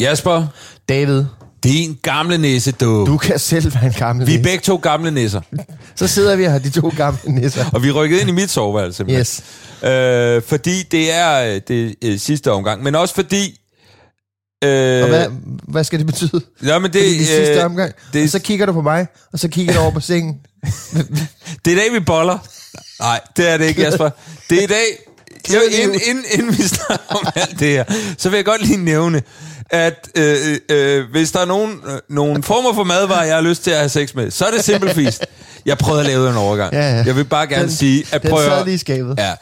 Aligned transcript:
Jasper, 0.00 0.46
David, 0.88 1.24
din 1.64 1.98
gamle 2.02 2.38
nisse, 2.38 2.72
du. 2.72 3.06
du 3.06 3.16
kan 3.18 3.38
selv 3.38 3.74
være 3.74 3.86
en 3.86 3.92
gammel 3.92 4.26
Vi 4.26 4.34
er 4.34 4.42
begge 4.42 4.58
to 4.62 4.76
gamle 4.76 5.10
nisser, 5.10 5.40
Så 5.96 6.06
sidder 6.06 6.36
vi 6.36 6.42
her, 6.44 6.58
de 6.58 6.70
to 6.70 6.92
gamle 6.96 7.18
nisser. 7.26 7.64
og 7.72 7.82
vi 7.82 7.90
rykket 7.90 8.20
ind 8.20 8.28
i 8.28 8.32
mit 8.32 8.50
soveværelse. 8.50 9.04
Yes. 9.10 9.42
Øh, 9.82 10.42
fordi 10.42 10.82
det 10.82 11.12
er 11.12 11.54
øh, 11.54 11.60
det 11.68 11.94
øh, 12.04 12.18
sidste 12.18 12.52
omgang, 12.52 12.82
men 12.82 12.94
også 12.94 13.14
fordi... 13.14 13.60
Øh, 14.64 15.02
Og 15.02 15.08
hvad, 15.08 15.26
hvad 15.68 15.84
skal 15.84 15.98
det 15.98 16.06
betyde? 16.06 16.40
Ja, 16.64 16.78
men 16.78 16.92
det, 16.92 16.94
Det 17.02 17.06
er 17.14 17.18
de 17.18 17.26
sidste 17.26 17.54
øh, 17.58 17.64
omgang. 17.64 17.92
det- 18.12 18.22
Og 18.24 18.28
så 18.28 18.38
kigger 18.38 18.66
du 18.66 18.72
på 18.72 18.82
mig, 18.82 19.06
og 19.32 19.38
så 19.38 19.48
kigger 19.48 19.74
du 19.74 19.80
over 19.80 19.90
på 19.90 20.00
sengen. 20.00 20.34
Det 21.64 21.72
er 21.72 21.76
i 21.76 21.78
dag, 21.78 21.92
vi 21.92 22.00
boller. 22.00 22.38
Nej, 23.00 23.20
det 23.36 23.48
er 23.50 23.56
det 23.58 23.64
ikke, 23.66 23.82
Jasper. 23.82 24.10
Det 24.50 24.58
er 24.58 24.62
i 24.62 24.66
dag... 24.66 24.84
Jo, 25.54 25.60
inden, 25.82 26.00
inden, 26.06 26.24
inden 26.32 26.58
vi 26.58 26.62
snakker 26.62 27.04
om 27.08 27.26
alt 27.34 27.60
det 27.60 27.68
her, 27.68 27.84
så 28.18 28.28
vil 28.28 28.36
jeg 28.36 28.44
godt 28.44 28.66
lige 28.66 28.76
nævne, 28.84 29.22
at 29.70 30.08
øh, 30.14 30.56
øh, 30.70 31.04
hvis 31.10 31.32
der 31.32 31.40
er 31.40 31.44
nogen, 31.44 31.80
øh, 31.86 31.98
nogen 32.08 32.42
former 32.42 32.74
for 32.74 32.84
madvarer, 32.84 33.24
jeg 33.24 33.34
har 33.34 33.42
lyst 33.42 33.64
til 33.64 33.70
at 33.70 33.76
have 33.78 33.88
sex 33.88 34.14
med, 34.14 34.30
så 34.30 34.44
er 34.44 34.50
det 34.50 34.64
Simple 34.64 34.90
Feast. 34.94 35.26
Jeg 35.66 35.78
prøvede 35.78 36.00
at 36.00 36.06
lave 36.06 36.30
en 36.30 36.36
overgang. 36.36 36.72
Ja, 36.72 36.96
ja. 36.96 37.02
Jeg 37.06 37.16
vil 37.16 37.24
bare 37.24 37.46
gerne 37.46 37.62
Den- 37.62 37.72
sige, 37.72 38.04
at 38.12 38.22
den 38.22 38.30
prøv 38.30 38.40
at- 38.40 38.46
sad 38.46 38.64
lige 38.64 38.78
skabet. 38.78 39.18
Ja. 39.18 39.32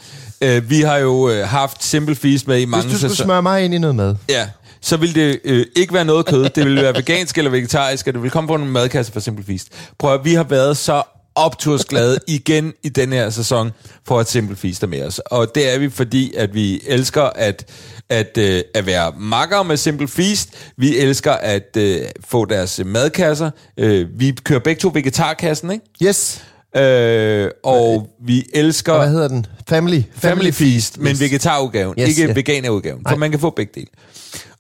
Øh, 0.41 0.71
vi 0.71 0.81
har 0.81 0.97
jo 0.97 1.29
øh, 1.31 1.49
haft 1.49 1.85
Simple 1.85 2.15
Feast 2.15 2.49
med 2.49 2.61
i 2.61 2.65
mange 2.65 2.83
Hvis 2.83 2.93
du 2.93 2.99
skulle 2.99 3.11
sæsoner. 3.13 3.27
smøre 3.27 3.43
mig 3.43 3.65
ind 3.65 3.75
i 3.75 3.79
noget 3.79 3.97
mad. 3.97 4.15
Ja, 4.29 4.47
så 4.81 4.97
vil 4.97 5.15
det 5.15 5.41
øh, 5.45 5.67
ikke 5.77 5.95
være 5.95 6.05
noget 6.05 6.27
kød. 6.27 6.49
Det 6.49 6.65
vil 6.67 6.77
være 6.83 6.95
vegansk 6.95 7.39
eller 7.39 7.51
vegetarisk, 7.51 8.07
og 8.07 8.15
det 8.15 8.23
vil 8.23 8.31
komme 8.31 8.49
på 8.49 8.55
en 8.55 8.69
madkasse 8.69 9.13
for 9.13 9.21
Simple 9.21 9.45
Feast. 9.45 9.69
Prøv 9.99 10.15
at, 10.15 10.21
vi 10.25 10.35
har 10.35 10.43
været 10.45 10.77
så 10.77 11.03
optursglade 11.35 12.19
igen 12.29 12.73
i 12.83 12.89
den 12.89 13.13
her 13.13 13.31
sæson 13.31 13.71
for 14.09 14.19
at 14.21 14.29
Simple 14.29 14.57
Feast 14.57 14.83
er 14.83 14.87
med 14.87 15.03
os. 15.07 15.19
Og 15.19 15.55
det 15.55 15.75
er 15.75 15.79
vi, 15.79 15.91
fordi 15.91 16.35
at 16.37 16.55
vi 16.55 16.81
elsker 16.87 17.23
at, 17.23 17.65
at, 18.09 18.39
øh, 18.39 18.63
at 18.75 18.87
være 18.87 19.13
makker 19.19 19.63
med 19.63 19.77
Simple 19.77 20.09
Feast. 20.09 20.49
Vi 20.77 20.99
elsker 20.99 21.33
at 21.33 21.77
øh, 21.77 22.01
få 22.25 22.45
deres 22.45 22.81
madkasser. 22.87 23.51
Øh, 23.77 24.07
vi 24.21 24.33
kører 24.45 24.61
begge 24.61 24.81
to 24.81 24.91
vegetarkassen, 24.95 25.71
ikke? 25.71 25.85
Yes. 26.03 26.43
Øh, 26.77 27.51
og 27.65 28.09
vi 28.27 28.47
elsker... 28.55 28.93
Og 28.93 28.99
hvad 28.99 29.11
hedder 29.11 29.29
den? 29.29 29.47
Family. 29.69 30.03
Family 30.17 30.51
Feast, 30.53 30.99
men 30.99 31.11
Yes. 31.11 31.21
vegetarudgaven, 31.21 31.95
Yes, 31.99 32.09
ikke 32.09 32.23
ja. 32.27 32.33
veganerudgaven, 32.33 33.03
for 33.09 33.17
man 33.17 33.31
kan 33.31 33.41
få 33.41 33.51
begge 33.51 33.73
dele. 33.75 33.87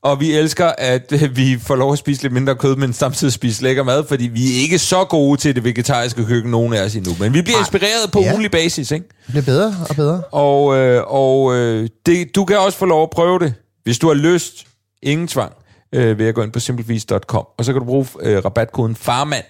Og 0.04 0.20
vi 0.20 0.32
elsker, 0.32 0.72
at 0.78 1.12
vi 1.36 1.58
får 1.62 1.76
lov 1.76 1.92
at 1.92 1.98
spise 1.98 2.22
lidt 2.22 2.32
mindre 2.32 2.54
kød, 2.56 2.76
men 2.76 2.92
samtidig 2.92 3.32
spise 3.32 3.62
lækker 3.62 3.82
mad, 3.82 4.04
fordi 4.08 4.26
vi 4.26 4.44
er 4.56 4.60
ikke 4.62 4.78
så 4.78 5.04
gode 5.04 5.40
til 5.40 5.54
det 5.54 5.64
vegetariske 5.64 6.24
køkken, 6.26 6.50
nogen 6.50 6.72
af 6.72 6.84
os 6.84 6.94
endnu. 6.94 7.12
Men 7.20 7.34
vi 7.34 7.42
bliver 7.42 7.58
inspireret 7.58 8.12
på 8.12 8.20
Ja. 8.20 8.30
ugenlig 8.30 8.50
basis, 8.50 8.90
ikke? 8.90 9.06
Det 9.08 9.26
bliver 9.28 9.42
bedre 9.42 9.74
og 9.88 9.96
bedre. 9.96 10.22
Og, 10.32 10.76
øh, 10.76 11.02
og 11.06 11.54
øh, 11.56 11.88
det, 12.06 12.34
du 12.36 12.44
kan 12.44 12.58
også 12.58 12.78
få 12.78 12.84
lov 12.84 13.02
at 13.02 13.10
prøve 13.10 13.38
det, 13.38 13.54
hvis 13.84 13.98
du 13.98 14.06
har 14.06 14.14
lyst. 14.14 14.66
Ingen 15.02 15.28
tvang 15.28 15.52
øh, 15.94 16.18
ved 16.18 16.26
at 16.26 16.34
gå 16.34 16.42
ind 16.42 16.52
på 16.52 16.60
simplefeast.com, 16.60 17.44
og 17.58 17.64
så 17.64 17.72
kan 17.72 17.80
du 17.80 17.86
bruge 17.86 18.06
øh, 18.20 18.44
rabatkoden 18.44 18.96
FARMAND, 18.96 19.44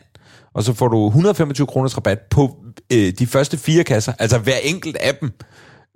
og 0.55 0.63
så 0.65 0.73
får 0.75 0.89
du 0.89 1.07
125 1.07 1.67
kroners 1.67 1.97
rabat 1.97 2.19
på 2.31 2.57
øh, 2.93 3.13
de 3.19 3.27
første 3.27 3.57
fire 3.57 3.85
kasser, 3.85 4.13
altså 4.19 4.39
hver 4.39 4.57
enkelt 4.63 4.97
af 4.97 5.15
dem. 5.15 5.31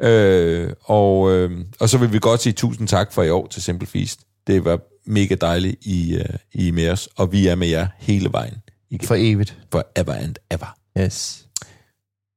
Øh, 0.03 0.71
og, 0.85 1.33
øh, 1.33 1.51
og 1.81 1.89
så 1.89 1.99
vil 1.99 2.13
vi 2.13 2.19
godt 2.19 2.43
sige 2.43 2.53
tusind 2.53 2.89
tak 2.89 3.13
for 3.13 3.23
i 3.23 3.31
år 3.31 3.47
til 3.47 3.63
Simple 3.63 3.87
Feast. 3.87 4.21
Det 4.49 4.65
var 4.65 4.79
mega 5.07 5.35
dejligt, 5.41 5.77
I, 5.83 6.15
øh, 6.15 6.25
I 6.55 6.71
med 6.71 6.91
os, 6.91 7.09
og 7.17 7.33
vi 7.33 7.47
er 7.47 7.55
med 7.55 7.69
jer 7.69 7.87
hele 7.99 8.29
vejen. 8.33 8.55
Igen. 8.91 9.07
For 9.09 9.15
evigt. 9.19 9.57
Forever 9.73 10.13
and 10.15 10.35
ever. 10.51 10.75
Yes. 11.01 11.45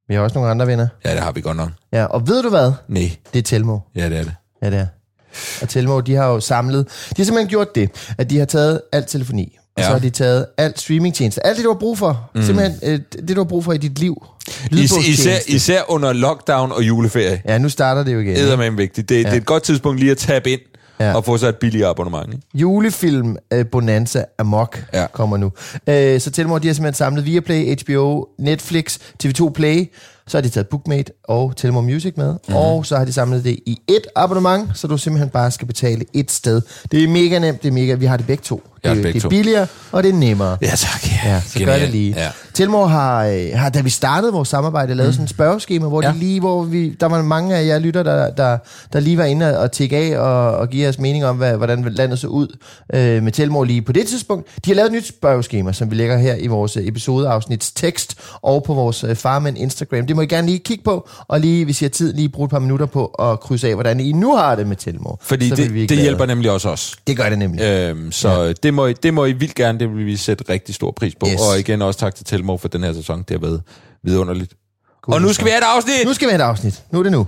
Vi 0.07 0.13
har 0.15 0.21
også 0.21 0.33
nogle 0.33 0.49
andre 0.51 0.67
venner. 0.67 0.87
Ja, 1.05 1.11
det 1.13 1.19
har 1.19 1.31
vi 1.31 1.41
godt 1.41 1.57
nok. 1.57 1.69
Ja, 1.93 2.05
og 2.05 2.27
ved 2.27 2.43
du 2.43 2.49
hvad? 2.49 2.71
Nej, 2.87 3.11
Det 3.33 3.39
er 3.39 3.43
Telmo. 3.43 3.79
ja, 3.95 4.09
det 4.09 4.17
er 4.17 4.23
det. 4.23 4.33
Ja, 4.63 4.69
det 4.69 4.79
er. 4.79 4.87
Og 5.61 5.69
Telmo, 5.69 5.99
de 5.99 6.13
har 6.15 6.25
jo 6.27 6.39
samlet... 6.39 6.85
De 7.09 7.13
har 7.17 7.23
simpelthen 7.23 7.49
gjort 7.49 7.75
det, 7.75 7.89
at 8.17 8.29
de 8.29 8.37
har 8.37 8.45
taget 8.45 8.81
alt 8.91 9.07
telefoni. 9.07 9.57
Og 9.75 9.81
Ja. 9.81 9.83
så 9.85 9.91
har 9.91 9.99
de 9.99 10.09
taget 10.09 10.45
alt 10.57 10.79
streamingtjeneste. 10.79 11.45
Alt 11.45 11.57
det, 11.57 11.65
du 11.65 11.69
har 11.71 11.79
brug 11.79 11.97
for. 11.97 12.31
Mm. 12.35 12.43
Simpelthen 12.43 12.79
øh, 12.93 12.99
det, 13.27 13.35
du 13.35 13.39
har 13.41 13.43
brug 13.49 13.63
for 13.63 13.73
i 13.73 13.77
dit 13.77 13.99
liv. 13.99 14.25
Is, 14.71 14.91
især, 15.07 15.37
især 15.47 15.81
under 15.91 16.13
lockdown 16.13 16.71
og 16.71 16.83
juleferie. 16.83 17.41
Ja, 17.45 17.57
nu 17.57 17.69
starter 17.69 18.03
det 18.03 18.13
jo 18.13 18.19
igen. 18.19 18.35
Det 18.35 18.51
er 18.51 18.55
med 18.57 18.71
vigtigt. 18.71 19.09
Det, 19.09 19.15
ja. 19.15 19.19
det 19.19 19.27
er 19.27 19.33
et 19.37 19.45
godt 19.45 19.63
tidspunkt 19.63 19.99
lige 19.99 20.11
at 20.11 20.17
tabe 20.17 20.51
ind 20.51 20.59
ja. 21.09 21.13
Og 21.15 21.25
få 21.25 21.37
sig 21.37 21.47
et 21.49 21.55
billigt 21.55 21.85
abonnement. 21.85 22.33
Ikke? 22.33 22.47
Julefilm 22.53 23.35
uh, 23.55 23.61
Bonanza 23.71 24.23
Amok 24.39 24.83
Ja. 24.93 25.05
kommer 25.13 25.37
nu. 25.37 25.45
Uh, 25.45 26.19
så 26.19 26.31
Telmore, 26.33 26.59
de 26.59 26.67
har 26.67 26.73
simpelthen 26.73 26.93
samlet 26.97 27.25
Viaplay, 27.25 27.75
HBO, 27.83 28.25
Netflix, 28.39 28.97
TV2 29.23 29.49
Play, 29.49 29.85
så 30.27 30.37
har 30.37 30.41
de 30.41 30.49
taget 30.49 30.67
Bookmate 30.67 31.11
og 31.23 31.53
Telmore 31.57 31.83
Music 31.83 32.13
med, 32.17 32.25
Mhm. 32.31 32.37
mm-hmm. 32.47 32.55
og 32.55 32.85
så 32.85 32.97
har 32.97 33.05
de 33.05 33.13
samlet 33.13 33.43
det 33.43 33.59
i 33.65 33.77
et 33.87 34.07
abonnement, 34.15 34.69
så 34.73 34.87
du 34.87 34.97
simpelthen 34.97 35.29
bare 35.29 35.51
skal 35.51 35.67
betale 35.67 36.05
et 36.13 36.31
sted. 36.31 36.61
Det 36.91 37.03
er 37.03 37.07
mega 37.07 37.39
nemt, 37.39 37.63
det 37.63 37.67
er 37.69 37.73
mega, 37.73 37.93
vi 37.93 38.05
har 38.05 38.17
det 38.17 38.25
begge 38.27 38.43
to. 38.43 38.63
Det, 38.83 38.95
det 38.95 39.03
begge 39.03 39.19
det 39.19 39.25
er 39.25 39.29
billigere, 39.29 39.67
og 39.91 40.03
det 40.03 40.09
er 40.09 40.13
nemmere. 40.13 40.57
Ja, 40.61 40.67
tak. 40.75 41.03
Ja, 41.25 41.41
så 41.47 41.59
gør 41.65 41.77
det 41.79 41.89
lige. 41.89 42.13
Ja. 42.17 42.23
Ja. 42.23 42.29
Telmore 42.53 42.87
har, 42.89 43.25
øh, 43.25 43.49
har, 43.55 43.69
da 43.69 43.81
vi 43.81 43.89
startede 43.89 44.33
vores 44.33 44.49
samarbejde, 44.49 44.95
lavet 44.95 45.09
mm. 45.09 45.13
sådan 45.13 45.23
et 45.23 45.29
spørgeskema, 45.29 45.87
hvor, 45.87 46.01
Ja. 46.01 46.07
ja. 46.07 46.13
de 46.13 46.19
lige, 46.19 46.39
hvor 46.39 46.63
vi, 46.63 46.89
der 46.99 47.05
var 47.05 47.21
mange 47.21 47.55
af 47.55 47.65
jer 47.65 47.79
lytter, 47.79 48.03
der, 48.03 48.29
der, 48.31 48.57
der 48.93 48.99
lige 48.99 49.17
var 49.17 49.23
inde 49.25 49.59
og 49.59 49.71
tjekke 49.71 49.97
af 49.97 50.19
og, 50.19 50.57
og 50.57 50.69
give 50.69 50.87
os 50.89 50.99
mening 50.99 51.25
om, 51.25 51.37
hvad, 51.37 51.57
hvordan 51.57 51.83
landet 51.91 52.19
så 52.19 52.27
ud 52.27 52.57
øh, 52.93 53.23
med 53.23 53.31
Telmore 53.31 53.67
lige 53.67 53.81
på 53.81 53.91
det 53.91 54.07
tidspunkt. 54.07 54.47
De 54.65 54.69
har 54.69 54.75
lavet 54.75 54.87
et 54.87 54.93
nyt 54.93 55.07
spørgeskema, 55.07 55.73
som 55.73 55.91
vi 55.91 55.95
lægger 55.95 56.17
her 56.17 56.35
i 56.35 56.47
vores 56.47 56.77
øh, 56.77 56.87
episodeafsnits 56.87 57.71
tekst 57.71 58.15
og 58.41 58.63
på 58.63 58.73
vores 58.73 59.03
øh, 59.03 59.15
Farmen 59.15 59.57
Instagram. 59.57 60.05
Det 60.11 60.15
må 60.15 60.21
I 60.21 60.25
gerne 60.25 60.47
lige 60.47 60.59
kigge 60.59 60.83
på, 60.83 61.09
og 61.27 61.39
lige, 61.39 61.65
hvis 61.65 61.81
I 61.81 61.85
har 61.85 61.89
tid, 61.89 62.13
lige 62.13 62.29
bruge 62.29 62.45
et 62.45 62.51
par 62.51 62.59
minutter 62.59 62.85
på 62.85 63.05
at 63.05 63.39
krydse 63.39 63.67
af, 63.67 63.73
hvordan 63.73 63.99
I 63.99 64.11
nu 64.11 64.35
har 64.35 64.55
det 64.55 64.67
med 64.67 64.75
Telmore. 64.75 65.17
Fordi 65.21 65.49
Så 65.49 65.55
det, 65.55 65.73
vi 65.73 65.85
det 65.85 65.97
hjælper 65.97 66.25
nemlig 66.25 66.51
også 66.51 66.69
os. 66.69 66.95
Det 67.07 67.17
gør 67.17 67.29
det 67.29 67.39
nemlig. 67.39 67.61
Øhm, 67.61 68.11
så 68.11 68.29
ja. 68.29 68.53
det, 68.53 68.73
må 68.73 68.85
I, 68.85 68.93
det 68.93 69.13
må 69.13 69.25
I 69.25 69.31
vildt 69.31 69.55
gerne, 69.55 69.79
det 69.79 69.95
vil 69.95 70.05
vi 70.05 70.17
sætte 70.17 70.43
rigtig 70.49 70.75
stor 70.75 70.91
pris 70.91 71.15
på. 71.15 71.27
Yes. 71.33 71.41
Og 71.41 71.59
igen 71.59 71.81
også 71.81 71.99
tak 71.99 72.15
til 72.15 72.25
Telmore 72.25 72.57
for 72.59 72.67
den 72.67 72.83
her 72.83 72.93
sæson. 72.93 73.19
Det 73.19 73.29
har 73.29 73.37
været 73.37 73.61
vidunderligt. 74.03 74.53
God 75.01 75.13
og 75.13 75.21
nu 75.21 75.33
skal 75.33 75.45
vi 75.45 75.49
have 75.49 75.61
et 75.61 75.75
afsnit! 75.75 76.05
Nu 76.05 76.13
skal 76.13 76.27
vi 76.27 76.31
have 76.31 76.41
et 76.43 76.47
afsnit. 76.47 76.83
Nu 76.91 76.99
er 76.99 77.03
det 77.03 77.11
nu. 77.11 77.27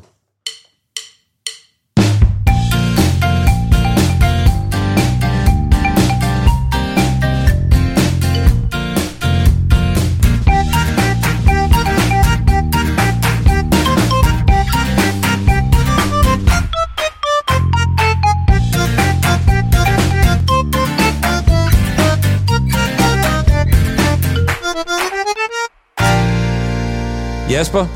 Jasper, 27.64 27.88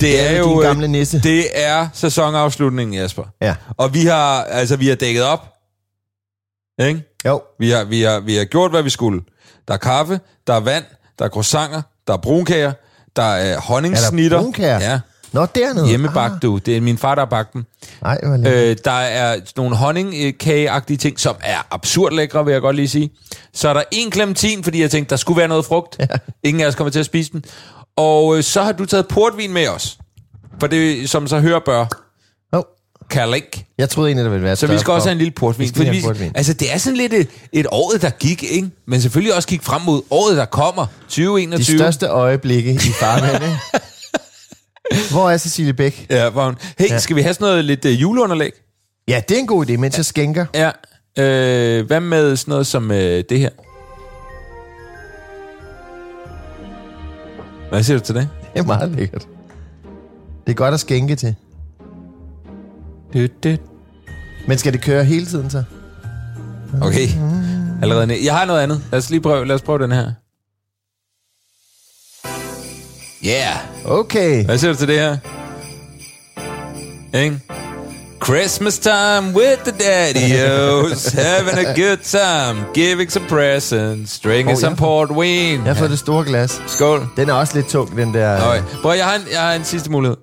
det 0.00 0.20
er, 0.20 0.28
er 0.30 0.38
jo 0.38 0.48
din 0.48 0.58
øh, 0.58 0.62
gamle 0.62 0.88
nisse. 0.88 1.20
det 1.20 1.46
er 1.54 1.88
sæsonafslutningen, 1.92 2.94
Jasper. 2.94 3.22
Ja. 3.42 3.54
Og 3.76 3.94
vi 3.94 4.04
har 4.04 4.44
altså 4.44 4.76
vi 4.76 4.88
har 4.88 4.94
dækket 4.94 5.22
op. 5.22 5.52
Ikke? 6.78 7.02
Jo. 7.26 7.42
Vi 7.58 7.70
har, 7.70 7.84
vi, 7.84 8.02
har, 8.02 8.20
vi 8.20 8.34
har 8.34 8.44
gjort, 8.44 8.70
hvad 8.70 8.82
vi 8.82 8.90
skulle. 8.90 9.22
Der 9.68 9.74
er 9.74 9.78
kaffe, 9.78 10.20
der 10.46 10.54
er 10.54 10.60
vand, 10.60 10.84
der 11.18 11.24
er 11.24 11.28
croissanter, 11.28 11.82
der 12.06 12.12
er 12.12 12.16
brunkager, 12.16 12.72
der 13.16 13.22
er 13.22 13.60
honningsnitter. 13.60 14.36
Er 14.36 14.40
der 14.40 14.44
brunkager? 14.44 14.80
Ja. 14.80 15.00
Nå, 15.32 15.46
dernede. 15.54 15.88
Hjemmebagt, 15.88 16.42
du. 16.42 16.58
Det 16.58 16.76
er 16.76 16.80
min 16.80 16.98
far, 16.98 17.14
der 17.14 17.22
har 17.22 17.30
bagt 17.30 17.52
dem. 17.52 17.64
Nej. 18.02 18.18
Øh, 18.24 18.76
der 18.84 18.90
er 18.90 19.40
nogle 19.56 19.76
honningkageagtige 19.76 20.96
ting, 20.96 21.20
som 21.20 21.36
er 21.42 21.66
absurd 21.70 22.12
lækre, 22.12 22.44
vil 22.44 22.52
jeg 22.52 22.60
godt 22.60 22.76
lige 22.76 22.88
sige. 22.88 23.10
Så 23.52 23.68
er 23.68 23.74
der 23.74 23.82
en 23.92 24.12
clementin, 24.12 24.64
fordi 24.64 24.80
jeg 24.80 24.90
tænkte, 24.90 25.10
der 25.10 25.16
skulle 25.16 25.38
være 25.38 25.48
noget 25.48 25.64
frugt. 25.64 25.96
Ja. 25.98 26.06
Ingen 26.42 26.60
af 26.60 26.66
os 26.66 26.74
kommer 26.74 26.90
til 26.90 27.00
at 27.00 27.06
spise 27.06 27.32
den. 27.32 27.44
Og 27.96 28.36
øh, 28.36 28.42
så 28.42 28.62
har 28.62 28.72
du 28.72 28.84
taget 28.86 29.08
portvin 29.08 29.52
med 29.52 29.68
os. 29.68 29.98
For 30.60 30.66
det, 30.66 31.10
som 31.10 31.28
så 31.28 31.40
hører 31.40 31.60
bør, 31.66 31.86
Åh, 32.52 32.62
Kalik. 33.10 33.66
jeg 33.78 33.90
troede 33.90 34.08
egentlig, 34.08 34.24
der 34.24 34.30
ville 34.30 34.44
være 34.44 34.56
Så 34.56 34.66
vi 34.66 34.78
skal 34.78 34.92
også 34.92 35.08
have 35.08 35.12
en 35.12 35.18
lille 35.18 35.30
portvin. 35.30 35.68
Vi 35.68 35.72
Fordi 35.76 36.02
portvin. 36.02 36.32
Altså, 36.34 36.52
det 36.52 36.72
er 36.72 36.78
sådan 36.78 36.96
lidt 36.96 37.12
et, 37.14 37.28
et 37.52 37.66
året, 37.70 38.02
der 38.02 38.10
gik, 38.10 38.42
ikke? 38.42 38.70
Men 38.86 39.00
selvfølgelig 39.02 39.34
også 39.34 39.48
kigge 39.48 39.64
frem 39.64 39.82
mod 39.82 40.02
året, 40.10 40.36
der 40.36 40.44
kommer. 40.44 40.86
2021. 41.02 41.74
De 41.74 41.78
største 41.78 42.06
øjeblikke 42.06 42.72
i 42.72 42.78
farvand, 43.00 43.44
ikke? 43.44 43.56
Hvor 45.10 45.30
er 45.30 45.38
Cecilie 45.38 45.72
Bæk? 45.72 46.06
Ja, 46.10 46.30
hvor 46.30 46.44
hun, 46.44 46.56
hey, 46.78 46.90
Ja. 46.90 46.98
skal 46.98 47.16
vi 47.16 47.22
have 47.22 47.34
sådan 47.34 47.44
noget 47.44 47.64
lidt 47.64 47.84
uh, 47.84 48.00
juleunderlæg? 48.02 48.52
Ja, 49.08 49.22
det 49.28 49.34
er 49.34 49.38
en 49.40 49.46
god 49.46 49.66
idé, 49.70 49.76
mens 49.76 49.96
jeg 49.96 50.04
skænker. 50.04 50.46
Ja. 50.54 50.70
Øh, 51.18 51.86
hvad 51.86 52.00
med 52.00 52.36
sådan 52.36 52.52
noget 52.52 52.66
som 52.66 52.90
øh, 52.90 53.24
det 53.28 53.38
her? 53.40 53.50
Hvad 57.74 57.82
siger 57.82 57.98
du 57.98 58.04
til 58.04 58.14
det? 58.14 58.28
Det 58.54 58.60
er 58.60 58.64
meget 58.64 58.90
lækkert. 58.90 59.28
Det 60.46 60.52
er 60.52 60.56
godt 60.56 60.74
at 60.74 60.80
skænke 60.80 61.16
til. 61.16 61.34
Du, 63.14 63.26
du. 63.44 63.56
Men 64.48 64.58
skal 64.58 64.72
det 64.72 64.82
køre 64.82 65.04
hele 65.04 65.26
tiden 65.26 65.50
så? 65.50 65.62
Okay. 66.82 67.08
Allerede 67.82 68.06
ned. 68.06 68.16
Jeg 68.24 68.34
har 68.34 68.44
noget 68.44 68.60
andet. 68.60 68.82
Lad 68.92 68.98
os 68.98 69.10
lige 69.10 69.20
prøve, 69.20 69.44
lad 69.46 69.54
os 69.54 69.62
prøve 69.62 69.78
den 69.78 69.92
her. 69.92 70.12
Yeah. 73.26 73.56
Okay. 73.84 74.44
Hvad 74.44 74.58
siger 74.58 74.72
du 74.72 74.78
til 74.78 74.88
det 74.88 74.98
her? 74.98 75.16
Ikke? 77.18 77.40
Christmas 78.24 78.78
time 78.78 79.34
with 79.36 79.58
the 79.64 79.72
daddy-os 79.72 81.06
Having 81.22 81.66
a 81.66 81.74
good 81.74 81.96
time 81.96 82.64
Giving 82.74 83.10
some 83.12 83.26
presents 83.28 84.18
Drinking 84.20 84.50
Oh, 84.56 84.60
some 84.60 84.70
jeg- 84.70 84.78
portvin 84.78 85.54
Jeg 85.60 85.64
har 85.64 85.74
fået 85.74 85.90
det 85.90 85.98
store 85.98 86.24
glas. 86.24 86.62
Skål 86.66 87.06
Den 87.16 87.28
er 87.28 87.32
også 87.32 87.54
lidt 87.54 87.66
tung, 87.68 87.96
den 87.96 88.14
der. 88.14 88.48
Okay. 88.48 88.62
Prøv, 88.82 88.96
jeg 88.96 89.04
har, 89.06 89.14
en, 89.14 89.22
jeg 89.32 89.40
har 89.40 89.52
en 89.54 89.64
sidste 89.64 89.90
mulighed. 89.90 90.16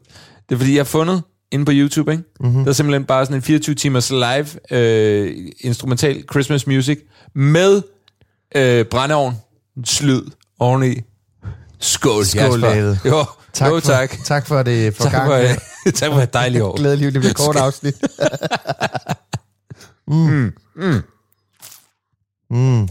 Det 0.49 0.55
er 0.55 0.59
fordi, 0.59 0.71
jeg 0.73 0.79
har 0.79 0.83
fundet 0.85 1.23
inde 1.51 1.65
på 1.65 1.71
YouTube, 1.75 2.11
ikke? 2.11 2.23
Mhm. 2.39 2.47
Mm-hmm. 2.49 2.63
Der 2.63 2.69
er 2.69 2.73
simpelthen 2.73 3.05
bare 3.05 3.25
sådan 3.25 3.35
en 3.35 3.41
24 3.41 3.75
timers 3.75 4.09
live 4.09 4.47
øh, 4.77 5.35
instrumental 5.59 6.23
Christmas 6.31 6.67
music 6.67 6.99
med 7.35 7.81
øh, 8.55 8.85
brændeovn, 8.85 9.35
slyd 9.85 10.21
oveni. 10.59 10.95
Skål, 11.79 12.25
Skål, 12.25 12.41
Jasper. 12.41 12.69
David. 12.69 12.95
Jo, 13.05 13.25
tak, 13.53 13.69
jo, 13.69 13.79
for, 13.79 13.87
tak. 13.87 14.17
tak 14.25 14.47
for 14.47 14.63
det 14.63 14.95
for 14.95 15.03
Tak 15.03 15.11
gang. 15.11 15.27
for, 15.27 15.61
tak 15.95 16.11
for 16.11 16.19
et 16.21 16.33
dejligt 16.33 16.63
år. 16.67 16.75
Glædelig, 16.77 17.13
det 17.13 17.21
bliver 17.21 17.33
kort 17.33 17.55
afsnit. 17.65 17.95
Mm, 22.49 22.83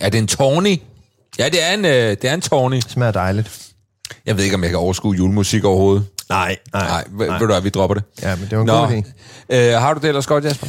er 0.00 0.08
det 0.12 0.18
en 0.18 0.26
tawny? 0.26 0.80
Ja, 1.38 1.44
det 1.48 1.64
er 1.64 1.72
en, 1.74 1.84
øh, 1.84 1.92
det 1.92 2.24
er 2.24 2.34
en 2.34 2.40
tawny. 2.40 2.80
Smager 2.88 3.12
dejligt. 3.12 3.60
Jeg 4.26 4.36
ved 4.36 4.44
ikke, 4.44 4.56
om 4.56 4.62
jeg 4.62 4.70
kan 4.70 4.78
overskue 4.78 5.16
julemusik 5.16 5.64
overhovedet. 5.64 6.04
Nej, 6.28 6.56
Nej, 6.72 7.04
ved, 7.10 7.30
ved 7.30 7.38
du 7.38 7.46
hvad, 7.46 7.60
vi 7.60 7.68
dropper 7.68 7.94
det. 7.94 8.04
Ja, 8.22 8.36
men 8.36 8.44
det 8.50 8.58
var 8.58 8.62
en 8.62 8.66
Nå, 8.66 8.86
god 8.86 8.88
idé. 8.88 9.56
øh, 9.56 9.80
har 9.80 9.94
du 9.94 10.00
det 10.00 10.08
ellers 10.08 10.26
godt, 10.26 10.44
Jasper? 10.44 10.66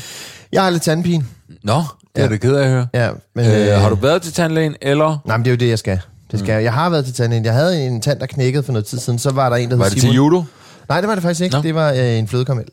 Jeg 0.51 0.63
har 0.63 0.69
lidt 0.69 0.83
tandpine. 0.83 1.25
Nå, 1.63 1.73
det 2.15 2.21
er 2.21 2.23
Ja. 2.23 2.27
det 2.29 2.41
ked 2.41 2.55
af 2.55 2.63
at 2.63 2.69
høre. 2.69 2.87
Ja, 2.93 3.09
men, 3.35 3.45
Øh, 3.45 3.79
har 3.81 3.89
du 3.89 3.95
været 3.95 4.21
til 4.21 4.33
tandlægen, 4.33 4.75
eller 4.81 5.17
Nej, 5.25 5.37
men 5.37 5.45
det 5.45 5.51
er 5.51 5.55
jo 5.55 5.57
det, 5.59 5.69
jeg 5.69 5.79
skal. 5.79 5.99
Det 6.31 6.39
skal. 6.39 6.53
jeg. 6.53 6.63
Jeg 6.63 6.73
har 6.73 6.89
været 6.89 7.05
til 7.05 7.13
tandlægen. 7.13 7.45
Jeg 7.45 7.53
havde 7.53 7.85
en 7.85 8.01
tand, 8.01 8.19
der 8.19 8.25
knækkede 8.25 8.63
for 8.63 8.71
noget 8.71 8.85
tid 8.85 8.99
siden. 8.99 9.19
Så 9.19 9.31
var 9.31 9.49
der 9.49 9.55
en, 9.55 9.69
der 9.71 9.75
var 9.77 9.83
hed 9.83 9.91
det 9.91 10.01
Simon. 10.01 10.11
til 10.11 10.15
judo? 10.15 10.43
Nej, 10.89 11.01
det 11.01 11.07
var 11.07 11.15
det 11.15 11.21
faktisk 11.23 11.41
ikke. 11.41 11.55
Nå. 11.55 11.61
Det 11.61 11.75
var 11.75 11.91
øh, 11.91 12.17
en 12.19 12.27
flødekarmel. 12.27 12.65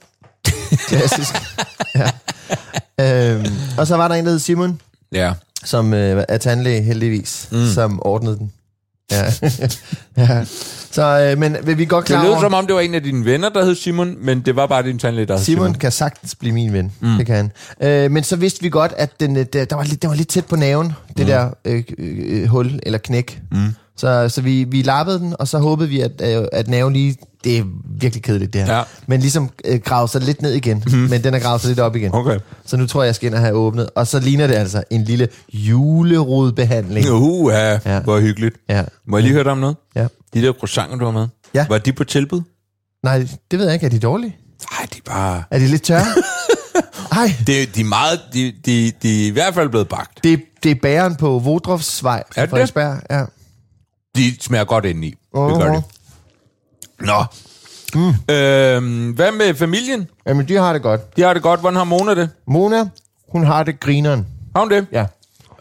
Klassisk. 0.89 1.35
ja. 1.95 2.11
øhm, 3.35 3.47
og 3.79 3.87
så 3.87 3.97
var 3.97 4.09
der 4.09 4.15
en, 4.15 4.25
der 4.25 4.31
hed 4.31 4.39
Simon, 4.39 4.81
Ja. 5.13 5.33
som 5.65 5.95
øh, 5.95 6.25
er 6.29 6.39
tandlæge 6.39 6.83
heldigvis, 6.83 7.49
mm. 7.53 7.67
som 7.75 7.99
ordnede 8.03 8.39
den. 8.39 8.53
Ja. 9.13 9.25
ja. 10.17 10.45
Så, 10.91 11.03
øh, 11.33 11.39
men 11.39 11.57
vil 11.65 11.79
vi 11.79 11.85
godt 11.85 12.03
Det 12.03 12.09
klar 12.15 12.23
lød 12.23 12.31
over, 12.31 12.41
som 12.41 12.55
om, 12.55 12.67
det 12.67 12.75
var 12.75 12.81
en 12.81 12.95
af 12.95 13.03
dine 13.03 13.25
venner, 13.25 13.49
der 13.49 13.65
hed 13.65 13.75
Simon, 13.75 14.17
men 14.21 14.41
det 14.41 14.57
var 14.57 14.67
bare 14.67 14.83
din 14.83 14.99
tandlæge, 14.99 15.27
der 15.27 15.37
Simon 15.37 15.65
Simon. 15.67 15.75
kan 15.75 15.93
sagtens 15.93 16.35
blive 16.35 16.55
min 16.55 16.73
ven. 16.73 16.93
Mm. 17.01 17.17
Det 17.17 17.27
kan 17.27 17.37
han. 17.37 17.53
Øh, 17.83 18.11
men 18.11 18.25
så 18.25 18.37
vidste 18.37 18.63
vi 18.63 18.69
godt, 18.69 18.93
at 18.97 19.21
den, 19.21 19.37
øh, 19.37 19.47
der, 19.53 19.65
der, 19.65 19.77
var 19.77 19.83
lidt, 19.85 20.03
der 20.03 20.09
var 20.09 20.15
lidt 20.15 20.29
tæt 20.29 20.47
på 20.47 20.57
naven, 20.57 20.87
det 21.17 21.19
Mm. 21.19 21.27
der 21.27 21.51
øh, 21.65 21.83
øh, 21.99 22.47
hul 22.49 22.81
eller 22.83 22.99
knæk. 22.99 23.41
Mm. 23.51 23.75
Så, 23.97 24.29
så 24.29 24.41
vi, 24.41 24.65
vi 24.65 24.83
lappede 24.83 25.19
den, 25.19 25.35
og 25.39 25.49
så 25.49 25.59
håbede 25.59 25.89
vi, 25.89 26.01
at, 26.01 26.13
øh, 26.25 26.45
at 26.53 26.69
naven 26.69 26.93
lige... 26.93 27.17
Det 27.45 27.59
er 27.59 27.65
virkelig 28.01 28.23
kedeligt, 28.23 28.53
det 28.53 28.65
her. 28.65 28.77
Ja. 28.77 28.83
Men 29.07 29.21
ligesom 29.21 29.51
øh, 29.65 29.81
gravet 29.81 30.11
sig 30.11 30.21
lidt 30.21 30.43
ned 30.43 30.53
igen. 30.53 30.85
Mm. 30.87 30.93
Men 30.93 31.25
den 31.25 31.35
er 31.35 31.39
gravet 31.39 31.61
sig 31.61 31.69
lidt 31.69 31.81
op 31.81 31.97
igen. 31.97 32.15
Okay. 32.15 32.39
Så 32.67 32.77
nu 32.77 32.87
tror 32.87 33.03
jeg, 33.03 33.07
jeg 33.07 33.15
skal 33.15 33.27
ind 33.27 33.35
og 33.35 33.41
have 33.41 33.53
åbnet. 33.55 33.91
Og 33.95 34.07
så 34.07 34.21
ligner 34.21 34.47
det 34.47 34.55
altså 34.55 34.85
en 34.91 35.05
lille 35.05 35.29
julerodbehandling. 35.53 37.11
Uh, 37.11 37.53
ja, 37.53 37.79
Ja. 37.87 38.01
hvor 38.01 38.21
hyggeligt. 38.21 38.57
Ja. 38.69 38.85
Må 39.07 39.17
jeg 39.17 39.23
lige 39.25 39.33
høre 39.33 39.45
dig 39.45 39.53
om 39.53 39.59
noget? 39.59 39.77
ja. 39.97 40.07
De 40.35 40.43
der 40.43 40.53
croissanter, 40.53 40.97
du 40.97 41.05
har 41.05 41.13
med, 41.13 41.27
Ja. 41.55 41.67
var 41.69 41.79
de 41.79 41.93
på 41.93 42.05
tilbud? 42.05 42.43
Nej, 43.03 43.27
det 43.51 43.59
ved 43.59 43.67
jeg 43.67 43.75
ikke. 43.75 43.87
Er 43.87 43.91
de 43.91 43.99
dårlige? 43.99 44.37
Nej, 44.73 44.87
de 44.93 44.99
er 45.07 45.11
bare... 45.13 45.43
Er 45.51 45.59
de 45.59 45.67
lidt 45.67 45.83
tørre? 45.83 46.05
Ej, 47.13 47.33
Det, 47.47 47.75
de, 47.75 47.81
er 47.81 47.85
meget, 47.85 48.21
de, 48.33 48.53
de, 48.67 48.93
de 49.03 49.23
er 49.23 49.27
i 49.27 49.31
hvert 49.31 49.55
fald 49.55 49.69
blevet 49.69 49.89
bagt. 49.89 50.25
det, 50.25 50.41
det 50.63 50.71
er 50.71 50.75
bæren 50.83 51.15
på 51.17 51.39
Vodrofsvej 51.39 52.19
Er 52.19 52.23
fra 52.35 52.41
det 52.41 52.43
det? 52.43 52.51
Frederiksberg. 52.51 53.01
Ja. 53.11 53.25
De 54.17 54.37
smager 54.41 54.65
godt 54.65 54.85
indeni. 54.85 55.11
Det 55.11 55.17
Åh. 55.35 55.61
gør 55.61 55.73
de. 55.73 55.83
Nå. 57.01 57.25
Mm. 57.95 58.35
Øhm, 58.35 59.11
hvad 59.11 59.33
med 59.33 59.55
familien? 59.55 60.09
Jamen, 60.27 60.49
de 60.49 60.55
har 60.57 60.73
det 60.73 60.83
godt. 60.83 61.17
De 61.17 61.23
har 61.23 61.35
det 61.35 61.43
godt. 61.43 61.61
Hvordan 61.61 61.77
har 61.77 61.85
Mona 61.85 62.15
det? 62.15 62.31
Mona, 62.47 62.89
hun 63.29 63.45
har 63.47 63.63
det 63.63 63.81
grineren. 63.81 64.27
Har 64.55 64.63
hun 64.63 64.71
det? 64.71 64.87
Ja. 64.93 65.07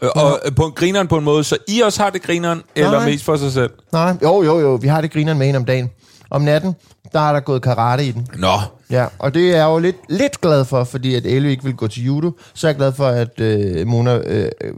Øh, 0.02 0.10
og 0.14 0.40
øh, 0.46 0.54
på 0.54 0.72
grineren 0.76 1.08
på 1.08 1.18
en 1.18 1.24
måde, 1.24 1.44
så 1.44 1.56
I 1.68 1.80
også 1.80 2.02
har 2.02 2.10
det 2.10 2.22
grineren, 2.22 2.62
eller 2.76 2.90
Nej. 2.90 3.04
mest 3.04 3.24
for 3.24 3.36
sig 3.36 3.52
selv? 3.52 3.70
Nej, 3.92 4.16
jo, 4.22 4.42
jo, 4.42 4.60
jo. 4.60 4.74
Vi 4.74 4.88
har 4.88 5.00
det 5.00 5.12
grineren 5.12 5.38
med 5.38 5.46
hende 5.46 5.58
om 5.58 5.64
dagen. 5.64 5.90
Om 6.30 6.42
natten, 6.42 6.74
der 7.12 7.20
er 7.20 7.32
der 7.32 7.40
gået 7.40 7.62
karate 7.62 8.04
i 8.04 8.12
den. 8.12 8.28
Nå, 8.34 8.52
Ja, 8.90 9.06
og 9.18 9.34
det 9.34 9.50
er 9.52 9.56
jeg 9.56 9.64
jo 9.64 9.78
lidt, 9.78 9.96
lidt 10.08 10.40
glad 10.40 10.64
for, 10.64 10.84
fordi 10.84 11.14
at 11.14 11.26
Elle 11.26 11.50
ikke 11.50 11.64
vil 11.64 11.74
gå 11.74 11.88
til 11.88 12.04
judo. 12.04 12.30
Så 12.54 12.66
er 12.66 12.68
jeg 12.68 12.76
glad 12.76 12.92
for, 12.92 13.06
at 13.06 13.40
øh, 13.40 13.86
Mona 13.86 14.16
øh, 14.18 14.50
øh, 14.60 14.72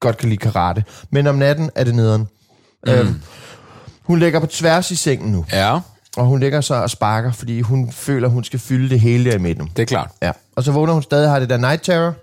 godt 0.00 0.16
kan 0.16 0.28
lide 0.28 0.38
karate. 0.38 0.84
Men 1.10 1.26
om 1.26 1.34
natten 1.34 1.70
er 1.74 1.84
det 1.84 1.94
nederen. 1.94 2.28
Mm. 2.86 2.92
Øhm, 2.92 3.20
hun 4.02 4.18
ligger 4.18 4.40
på 4.40 4.46
tværs 4.46 4.90
i 4.90 4.96
sengen 4.96 5.32
nu, 5.32 5.44
ja, 5.52 5.78
og 6.16 6.26
hun 6.26 6.40
ligger 6.40 6.60
så 6.60 6.74
og 6.74 6.90
sparker, 6.90 7.32
fordi 7.32 7.60
hun 7.60 7.92
føler, 7.92 8.28
hun 8.28 8.44
skal 8.44 8.58
fylde 8.58 8.88
det 8.90 9.00
hele 9.00 9.30
der 9.30 9.36
i 9.36 9.38
midten. 9.38 9.70
det 9.76 9.82
er 9.82 9.86
klart. 9.86 10.10
Ja. 10.22 10.32
Og 10.56 10.64
så 10.64 10.72
vågner 10.72 10.92
hun 10.92 11.02
stadig 11.02 11.30
har 11.30 11.38
det 11.38 11.50
der 11.50 11.56
night 11.56 11.82
terror. 11.82 12.14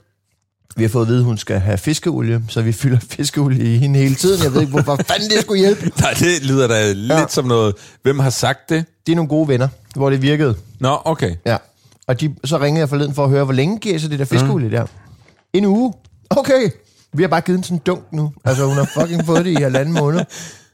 Vi 0.75 0.83
har 0.83 0.89
fået 0.89 1.03
at 1.03 1.07
vide, 1.07 1.19
at 1.19 1.25
hun 1.25 1.37
skal 1.37 1.59
have 1.59 1.77
fiskeolie, 1.77 2.43
så 2.47 2.61
vi 2.61 2.71
fylder 2.71 2.99
fiskeolie 3.17 3.73
i 3.73 3.77
hende 3.77 3.99
hele 3.99 4.15
tiden. 4.15 4.43
Jeg 4.43 4.53
ved 4.53 4.61
ikke, 4.61 4.71
hvorfor 4.73 4.95
fanden 5.07 5.29
det 5.29 5.41
skulle 5.41 5.59
hjælpe. 5.59 5.91
Nej, 6.01 6.13
det 6.13 6.43
lyder 6.45 6.67
da 6.67 6.91
lidt 6.91 7.11
Ja. 7.19 7.25
som 7.29 7.45
noget... 7.45 7.75
Hvem 8.03 8.19
har 8.19 8.29
sagt 8.29 8.69
det? 8.69 8.85
Det 9.05 9.11
er 9.11 9.15
nogle 9.15 9.29
gode 9.29 9.47
venner, 9.47 9.67
hvor 9.95 10.09
det 10.09 10.21
virkede. 10.21 10.55
Nå, 10.79 10.97
okay. 11.05 11.35
Ja. 11.45 11.57
Og 12.07 12.21
de, 12.21 12.35
så 12.43 12.57
ringede 12.59 12.79
jeg 12.79 12.89
forleden 12.89 13.13
for 13.13 13.23
at 13.23 13.29
høre, 13.29 13.43
hvor 13.43 13.53
længe 13.53 13.79
giver 13.79 13.99
så 13.99 14.07
det 14.07 14.19
der 14.19 14.25
fiskeolie 14.25 14.67
mm. 14.67 14.71
der? 14.71 14.85
En 15.53 15.65
uge. 15.65 15.93
Okay. 16.29 16.69
Vi 17.13 17.23
har 17.23 17.27
bare 17.27 17.41
givet 17.41 17.57
den 17.57 17.63
sådan 17.63 17.77
en 17.77 17.81
dunk 17.85 18.03
nu. 18.11 18.31
Altså, 18.45 18.65
hun 18.65 18.77
har 18.77 18.89
fucking 19.01 19.25
fået 19.25 19.45
det 19.45 19.51
i 19.51 19.61
halvanden 19.61 19.93
måned. 19.93 20.25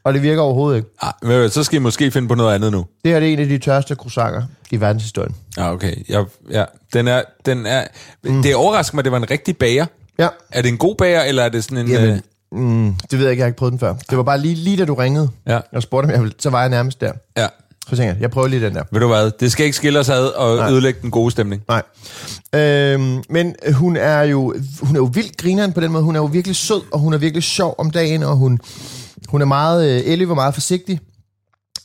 Og 0.04 0.14
det 0.14 0.22
virker 0.22 0.42
overhovedet 0.42 0.76
ikke. 0.76 0.88
Ah, 1.02 1.12
hvad, 1.22 1.48
så 1.48 1.64
skal 1.64 1.76
I 1.76 1.78
måske 1.78 2.10
finde 2.10 2.28
på 2.28 2.34
noget 2.34 2.54
andet 2.54 2.72
nu. 2.72 2.86
Det 3.04 3.12
her 3.12 3.20
det 3.20 3.28
er 3.28 3.32
en 3.32 3.38
af 3.38 3.46
de 3.48 3.58
tørste 3.58 3.94
croissanter 3.94 4.42
i 4.70 4.80
verdenshistorien. 4.80 5.34
Ja, 5.56 5.72
okay. 5.72 5.94
Jeg, 6.08 6.24
ja, 6.50 6.64
den 6.92 7.08
er... 7.08 7.22
Den 7.46 7.66
er 7.66 7.84
mm. 8.24 8.42
Det 8.42 8.54
overrasker 8.54 8.94
mig, 8.96 9.00
at 9.00 9.04
det 9.04 9.12
var 9.12 9.18
en 9.18 9.30
rigtig 9.30 9.56
bager. 9.56 9.86
Ja. 10.18 10.28
Er 10.52 10.62
det 10.62 10.68
en 10.68 10.78
god 10.78 10.94
bager, 10.96 11.22
eller 11.22 11.42
er 11.42 11.48
det 11.48 11.64
sådan 11.64 11.78
en... 11.78 11.88
Jamen, 11.88 12.10
øh, 12.54 12.60
mm, 12.60 12.94
det 13.10 13.18
ved 13.18 13.26
jeg 13.26 13.30
ikke, 13.30 13.40
jeg 13.40 13.44
har 13.44 13.48
ikke 13.48 13.58
prøvet 13.58 13.72
den 13.72 13.78
før. 13.80 13.94
Det 14.10 14.16
var 14.18 14.22
bare 14.24 14.38
lige, 14.40 14.54
lige 14.54 14.76
da 14.76 14.84
du 14.84 14.94
ringede 14.94 15.28
Ja. 15.46 15.60
og 15.72 15.82
spurgte, 15.82 16.06
om 16.06 16.10
jeg 16.10 16.20
ville, 16.20 16.34
så 16.38 16.50
var 16.50 16.60
jeg 16.60 16.68
nærmest 16.70 17.00
der. 17.00 17.12
ja. 17.36 17.46
Så 17.88 17.96
tænkte 17.96 18.04
jeg, 18.04 18.16
jeg 18.20 18.30
prøver 18.30 18.48
lige 18.48 18.66
den 18.66 18.74
der. 18.74 18.82
Ved 18.92 19.00
du 19.00 19.06
hvad, 19.08 19.30
det 19.40 19.52
skal 19.52 19.64
ikke 19.66 19.76
skille 19.76 19.98
os 19.98 20.08
ad 20.08 20.24
og 20.26 20.56
Nej. 20.56 20.70
ødelægge 20.70 20.98
den 21.02 21.10
gode 21.10 21.30
stemning. 21.30 21.62
Nej. 21.68 21.82
Øhm, 22.54 23.22
men 23.30 23.54
hun 23.72 23.96
er 23.96 24.22
jo 24.22 24.54
hun 24.82 24.96
er 24.96 25.00
jo 25.00 25.10
vildt 25.12 25.36
grineren 25.36 25.72
på 25.72 25.80
den 25.80 25.92
måde. 25.92 26.04
Hun 26.04 26.16
er 26.16 26.20
jo 26.20 26.26
virkelig 26.26 26.56
sød, 26.56 26.80
og 26.92 26.98
hun 26.98 27.12
er 27.14 27.18
virkelig 27.18 27.42
sjov 27.42 27.74
om 27.78 27.90
dagen, 27.90 28.22
og 28.22 28.36
hun, 28.36 28.58
hun 29.28 29.40
er 29.42 29.46
meget... 29.46 29.90
Øh, 29.90 30.12
Ellie 30.12 30.28
var 30.28 30.34
meget 30.34 30.54
forsigtig, 30.54 31.00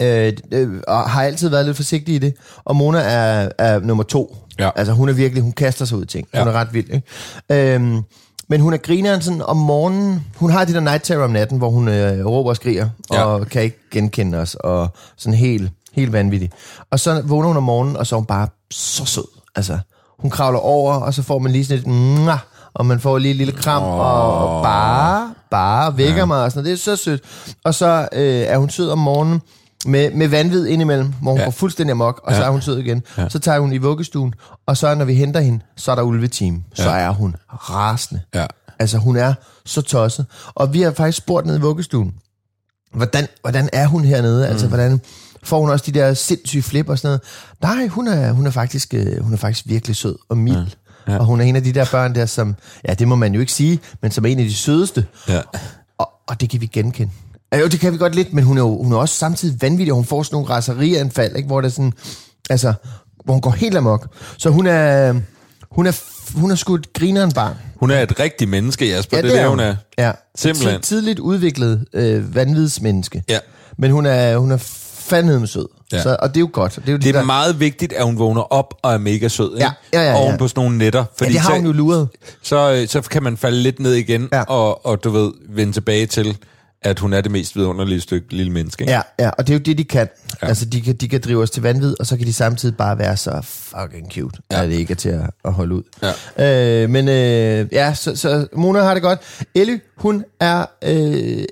øh, 0.01 0.33
øh, 0.51 0.69
og 0.87 1.09
har 1.09 1.23
altid 1.23 1.49
været 1.49 1.65
lidt 1.65 1.77
forsigtig 1.77 2.15
i 2.15 2.17
det. 2.17 2.33
Og 2.65 2.75
Mona 2.75 2.99
er, 2.99 3.49
er 3.57 3.79
nummer 3.79 4.03
to. 4.03 4.37
Ja. 4.59 4.69
Altså 4.75 4.93
hun 4.93 5.09
er 5.09 5.13
virkelig, 5.13 5.43
hun 5.43 5.51
kaster 5.51 5.85
sig 5.85 5.97
ud 5.97 6.03
i 6.03 6.07
ting. 6.07 6.27
Hun 6.37 6.43
Ja. 6.47 6.49
er 6.49 6.53
ret 6.53 6.73
vild, 6.73 6.89
ikke? 6.89 7.73
Øhm, 7.75 8.01
men 8.49 8.61
hun 8.61 8.73
er 8.73 8.77
grineren 8.77 9.21
sådan 9.21 9.41
om 9.41 9.57
morgenen. 9.57 10.25
Hun 10.35 10.51
har 10.51 10.65
det 10.65 10.75
der 10.75 10.81
night 10.81 11.03
terror 11.03 11.23
om 11.23 11.31
natten, 11.31 11.57
hvor 11.57 11.69
hun 11.69 11.87
øh, 11.87 12.25
råber 12.25 12.49
og 12.49 12.55
skriger, 12.55 12.89
Ja. 13.13 13.23
og 13.23 13.47
kan 13.47 13.61
ikke 13.63 13.77
genkende 13.91 14.37
os, 14.37 14.55
og 14.55 14.87
sådan 15.17 15.37
helt, 15.39 15.71
helt 15.93 16.13
vanvittig. 16.13 16.51
Og 16.91 16.99
så 16.99 17.21
vågner 17.25 17.47
hun 17.47 17.57
om 17.57 17.63
morgenen, 17.63 17.97
og 17.97 18.07
så 18.07 18.15
er 18.15 18.19
hun 18.19 18.25
bare 18.25 18.47
så 18.71 19.05
sød. 19.05 19.25
Altså, 19.55 19.79
hun 20.19 20.31
kravler 20.31 20.59
over, 20.59 20.93
og 20.93 21.13
så 21.13 21.23
får 21.23 21.39
man 21.39 21.51
lige 21.51 21.65
sådan 21.65 21.79
et 21.81 21.87
mwah, 21.87 22.39
og 22.73 22.85
man 22.85 22.99
får 22.99 23.17
lige 23.17 23.31
et 23.31 23.37
lille 23.37 23.53
kram, 23.53 23.83
oh. 23.83 23.99
og, 23.99 24.63
bare, 24.63 25.33
bare 25.51 25.97
vækker 25.97 26.15
ja. 26.17 26.25
mig, 26.25 26.43
og 26.43 26.51
sådan. 26.51 26.65
Det 26.65 26.73
er 26.73 26.77
så 26.77 26.95
sødt. 26.95 27.21
Og 27.65 27.73
så 27.75 28.07
øh, 28.13 28.23
er 28.23 28.57
hun 28.57 28.69
sød 28.69 28.89
om 28.89 28.97
morgenen, 28.99 29.41
med, 29.85 30.11
med 30.11 30.27
vanvid 30.27 30.65
indimellem, 30.67 31.13
hvor 31.21 31.31
hun 31.31 31.39
Ja. 31.39 31.43
går 31.45 31.51
fuldstændig 31.51 31.91
amok, 31.91 32.21
og 32.23 32.31
ja. 32.31 32.37
så 32.37 32.43
er 32.43 32.49
hun 32.49 32.61
sød 32.61 32.77
igen. 32.79 33.03
Ja. 33.17 33.29
Så 33.29 33.39
tager 33.39 33.59
hun 33.59 33.73
i 33.73 33.77
vuggestuen, 33.77 34.33
og 34.67 34.77
så 34.77 34.95
når 34.95 35.05
vi 35.05 35.13
henter 35.13 35.39
hende, 35.39 35.59
så 35.77 35.91
er 35.91 35.95
der 35.95 36.01
ulveteam. 36.03 36.63
Så 36.73 36.89
Ja. 36.89 36.97
er 36.97 37.09
hun 37.09 37.35
rasende. 37.49 38.21
Ja. 38.35 38.45
Altså, 38.79 38.97
hun 38.97 39.15
er 39.17 39.33
så 39.65 39.81
tosset. 39.81 40.25
Og 40.55 40.73
vi 40.73 40.81
har 40.81 40.91
faktisk 40.91 41.17
spurgt 41.17 41.45
nede 41.45 41.57
i 41.57 41.61
vuggestuen, 41.61 42.13
hvordan, 42.93 43.27
hvordan 43.41 43.69
er 43.73 43.87
hun 43.87 44.05
hernede? 44.05 44.47
Altså, 44.47 44.67
hvordan 44.67 45.01
får 45.43 45.59
hun 45.59 45.69
også 45.69 45.85
de 45.85 45.91
der 45.99 46.13
sindssyge 46.13 46.61
flip 46.63 46.89
og 46.89 46.97
sådan 46.99 47.07
noget? 47.61 47.77
Nej, 47.77 47.87
hun 47.87 48.07
er, 48.07 48.31
hun 48.31 48.47
er, 48.47 48.51
faktisk, 48.51 48.93
øh, 48.93 49.23
hun 49.23 49.33
er 49.33 49.37
faktisk 49.37 49.65
virkelig 49.67 49.95
sød 49.95 50.15
og 50.29 50.37
mild. 50.37 50.55
Ja. 51.07 51.11
Ja. 51.13 51.17
Og 51.19 51.25
hun 51.25 51.41
er 51.41 51.45
en 51.45 51.55
af 51.55 51.63
de 51.63 51.71
der 51.71 51.85
børn 51.91 52.15
der, 52.15 52.25
som, 52.25 52.55
ja, 52.87 52.93
det 52.93 53.07
må 53.07 53.15
man 53.15 53.33
jo 53.33 53.39
ikke 53.39 53.51
sige, 53.51 53.79
men 54.01 54.11
som 54.11 54.25
er 54.25 54.29
en 54.29 54.39
af 54.39 54.45
de 54.45 54.53
sødeste. 54.53 55.05
Ja. 55.29 55.41
Og, 55.97 56.09
og 56.27 56.41
det 56.41 56.49
kan 56.49 56.61
vi 56.61 56.65
genkende. 56.65 57.11
Ja, 57.53 57.59
Jo, 57.59 57.67
det 57.67 57.79
kan 57.79 57.93
vi 57.93 57.97
godt 57.97 58.15
lidt, 58.15 58.33
men 58.33 58.43
hun 58.43 58.57
er 58.57 58.61
jo 58.61 58.83
hun 58.83 58.93
er 58.93 58.97
også 58.97 59.15
samtidig 59.15 59.61
vanvittig, 59.61 59.91
og 59.91 59.95
hun 59.95 60.05
får 60.05 60.23
sådan 60.23 60.35
nogle 60.35 60.49
raserianfald, 60.49 61.35
ikke? 61.35 61.47
hvor 61.47 61.61
det 61.61 61.67
er 61.67 61.71
sådan, 61.71 61.93
altså, 62.49 62.73
hvor 63.25 63.33
hun 63.33 63.41
går 63.41 63.51
helt 63.51 63.77
amok. 63.77 64.07
Så 64.37 64.49
hun 64.49 64.67
er, 64.67 65.13
hun 65.71 65.85
er, 65.87 65.99
hun 66.39 66.51
er 66.51 66.55
sgu 66.55 66.75
et 66.75 66.93
grineren 66.93 67.31
barn. 67.31 67.55
Hun 67.75 67.91
er 67.91 68.01
et 68.01 68.19
rigtigt 68.19 68.49
menneske, 68.49 68.89
Jasper. 68.89 69.17
Ja, 69.17 69.23
det 69.23 69.35
er 69.37 69.41
det, 69.41 69.49
hun 69.49 69.59
er. 69.59 69.75
Ja. 69.97 70.11
Simpelthen. 70.35 70.81
Tid- 70.81 70.81
Tidligt 70.81 71.19
udviklet 71.19 71.85
øh, 71.93 72.35
vanvidsmenneske. 72.35 73.23
Ja. 73.29 73.39
Men 73.77 73.91
hun 73.91 74.05
er, 74.05 74.37
hun 74.37 74.51
er 74.51 74.57
fandme 75.15 75.47
sød. 75.47 75.67
Ja. 75.91 76.01
Så, 76.01 76.17
og 76.19 76.29
det 76.29 76.37
er 76.37 76.39
jo 76.41 76.49
godt. 76.53 76.75
Det 76.75 76.87
er 76.87 76.91
jo 76.91 76.97
Det 76.97 77.07
er 77.09 77.11
der, 77.13 77.23
meget 77.23 77.59
vigtigt, 77.59 77.93
at 77.93 78.05
hun 78.05 78.19
vågner 78.19 78.41
op 78.41 78.73
og 78.81 78.93
er 78.93 78.97
mega 78.97 79.27
sød. 79.27 79.53
Ikke? 79.55 79.65
Ja, 79.93 79.99
ja, 79.99 80.05
ja, 80.05 80.11
ja. 80.11 80.17
Oven 80.25 80.37
på 80.37 80.47
sådan 80.47 80.63
nogle 80.63 80.77
netter. 80.77 81.05
ja, 81.21 81.25
det 81.25 81.39
har 81.39 81.55
hun 81.55 81.65
jo 81.65 81.71
luret. 81.71 82.09
så, 82.41 82.73
øh, 82.73 82.87
så 82.87 83.01
kan 83.01 83.23
man 83.23 83.37
falde 83.37 83.57
lidt 83.57 83.79
ned 83.79 83.93
igen, 83.93 84.29
Ja. 84.31 84.41
og, 84.43 84.85
og 84.85 85.03
du 85.03 85.09
ved, 85.09 85.31
vende 85.49 85.73
tilbage 85.73 86.05
til, 86.05 86.37
at 86.83 86.99
hun 86.99 87.13
er 87.13 87.21
det 87.21 87.31
mest 87.31 87.55
vidunderlige 87.55 88.01
stykke 88.01 88.33
lille 88.35 88.51
menneske. 88.51 88.81
Ikke? 88.83 88.93
Ja, 88.93 89.01
ja, 89.19 89.29
og 89.29 89.47
det 89.47 89.53
er 89.53 89.57
jo 89.57 89.63
det, 89.63 89.77
de 89.77 89.83
kan. 89.83 90.07
Ja. 90.41 90.47
Altså, 90.47 90.65
de 90.65 90.81
kan, 90.81 90.95
de 90.95 91.07
kan 91.09 91.21
drive 91.25 91.41
os 91.43 91.49
til 91.51 91.63
vanvid, 91.63 91.95
og 91.99 92.05
så 92.07 92.17
kan 92.17 92.27
de 92.27 92.33
samtidig 92.33 92.77
bare 92.77 92.97
være 92.97 93.17
så 93.17 93.39
fucking 93.43 94.11
cute, 94.13 94.39
Ja. 94.51 94.57
ja. 94.57 94.63
at 94.63 94.69
det 94.69 94.75
ikke 94.75 94.91
er 94.91 94.95
til 94.95 95.09
at, 95.09 95.29
at 95.45 95.53
holde 95.53 95.75
ud. 95.75 95.83
Ja. 96.37 96.83
Øh, 96.83 96.89
men 96.89 97.07
øh, 97.07 97.67
ja, 97.71 97.93
så, 97.93 98.15
så 98.15 98.47
Mona 98.55 98.79
har 98.81 98.93
det 98.93 99.03
godt. 99.03 99.19
Ellie, 99.55 99.79
hun 99.97 100.23
er 100.39 100.65
øh, 100.83 101.43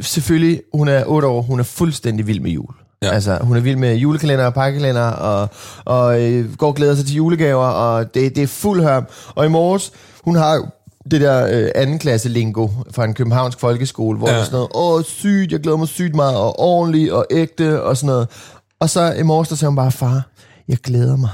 selvfølgelig, 0.00 0.62
hun 0.74 0.88
er 0.88 1.04
8 1.06 1.28
år, 1.28 1.42
hun 1.42 1.60
er 1.60 1.64
fuldstændig 1.64 2.26
vild 2.26 2.40
med 2.40 2.50
jul. 2.50 2.74
Ja. 3.02 3.06
Ja. 3.08 3.14
Altså, 3.14 3.38
hun 3.40 3.56
er 3.56 3.60
vild 3.60 3.76
med 3.76 3.94
julekalender 3.96 4.46
og 4.46 4.54
pakkekalender, 4.54 5.02
og, 5.10 5.48
og 5.84 6.22
øh, 6.22 6.54
går 6.56 6.66
og 6.66 6.74
glæder 6.74 6.94
sig 6.94 7.06
til 7.06 7.14
julegaver, 7.14 7.66
og 7.66 8.14
det, 8.14 8.36
det 8.36 8.42
er 8.42 8.46
fuld 8.46 8.82
hørm. 8.82 9.06
Og 9.34 9.46
i 9.46 9.48
morges, 9.48 9.92
hun 10.24 10.36
har 10.36 10.70
det 11.10 11.20
der 11.20 11.46
øh, 11.52 11.70
anden 11.74 11.98
klasse 11.98 12.28
lingo 12.28 12.68
fra 12.90 13.04
en 13.04 13.14
københavnsk 13.14 13.60
folkeskole, 13.60 14.18
hvor 14.18 14.28
Ja. 14.28 14.32
ja. 14.32 14.36
der 14.38 14.42
er 14.42 14.46
sådan 14.46 14.56
noget, 14.56 14.98
åh 14.98 15.04
sygt, 15.04 15.52
jeg 15.52 15.60
glæder 15.60 15.76
mig 15.78 15.88
sygt 15.88 16.14
meget, 16.14 16.36
og 16.36 16.60
ordentligt 16.60 17.12
og 17.12 17.26
ægte 17.30 17.82
og 17.82 17.96
sådan 17.96 18.06
noget. 18.06 18.28
Og 18.80 18.90
så 18.90 19.12
i 19.12 19.22
morges, 19.22 19.48
der 19.48 19.56
sagde 19.56 19.70
hun 19.70 19.76
bare, 19.76 19.92
far, 19.92 20.22
jeg 20.68 20.78
glæder 20.78 21.16
mig 21.16 21.30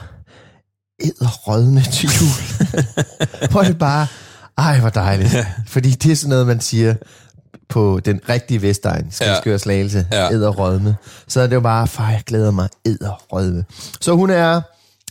æderrødme 1.05 1.81
til 1.93 2.09
jul. 2.21 2.71
hvor 3.51 3.63
det 3.63 3.79
bare, 3.79 4.07
ej 4.59 4.81
hvor 4.81 4.89
dejligt. 4.89 5.37
Fordi 5.67 5.91
det 5.91 6.13
er 6.13 6.17
sådan 6.17 6.31
noget, 6.31 6.47
man 6.47 6.61
siger 6.61 6.95
på 7.69 8.01
den 8.05 8.21
rigtige 8.29 8.63
Vestegn, 8.63 9.07
skal 9.11 9.43
Ja. 9.47 9.59
slagelse, 9.59 10.07
Ja. 10.13 10.33
æderrødme. 10.33 10.97
Så 11.29 11.41
er 11.41 11.47
det 11.47 11.55
jo 11.55 11.61
bare, 11.61 11.87
far, 11.87 12.11
jeg 12.11 12.23
glæder 12.27 12.51
mig 12.51 12.69
æderrødme. 12.87 13.65
Så 14.01 14.13
hun 14.13 14.31
er 14.31 14.61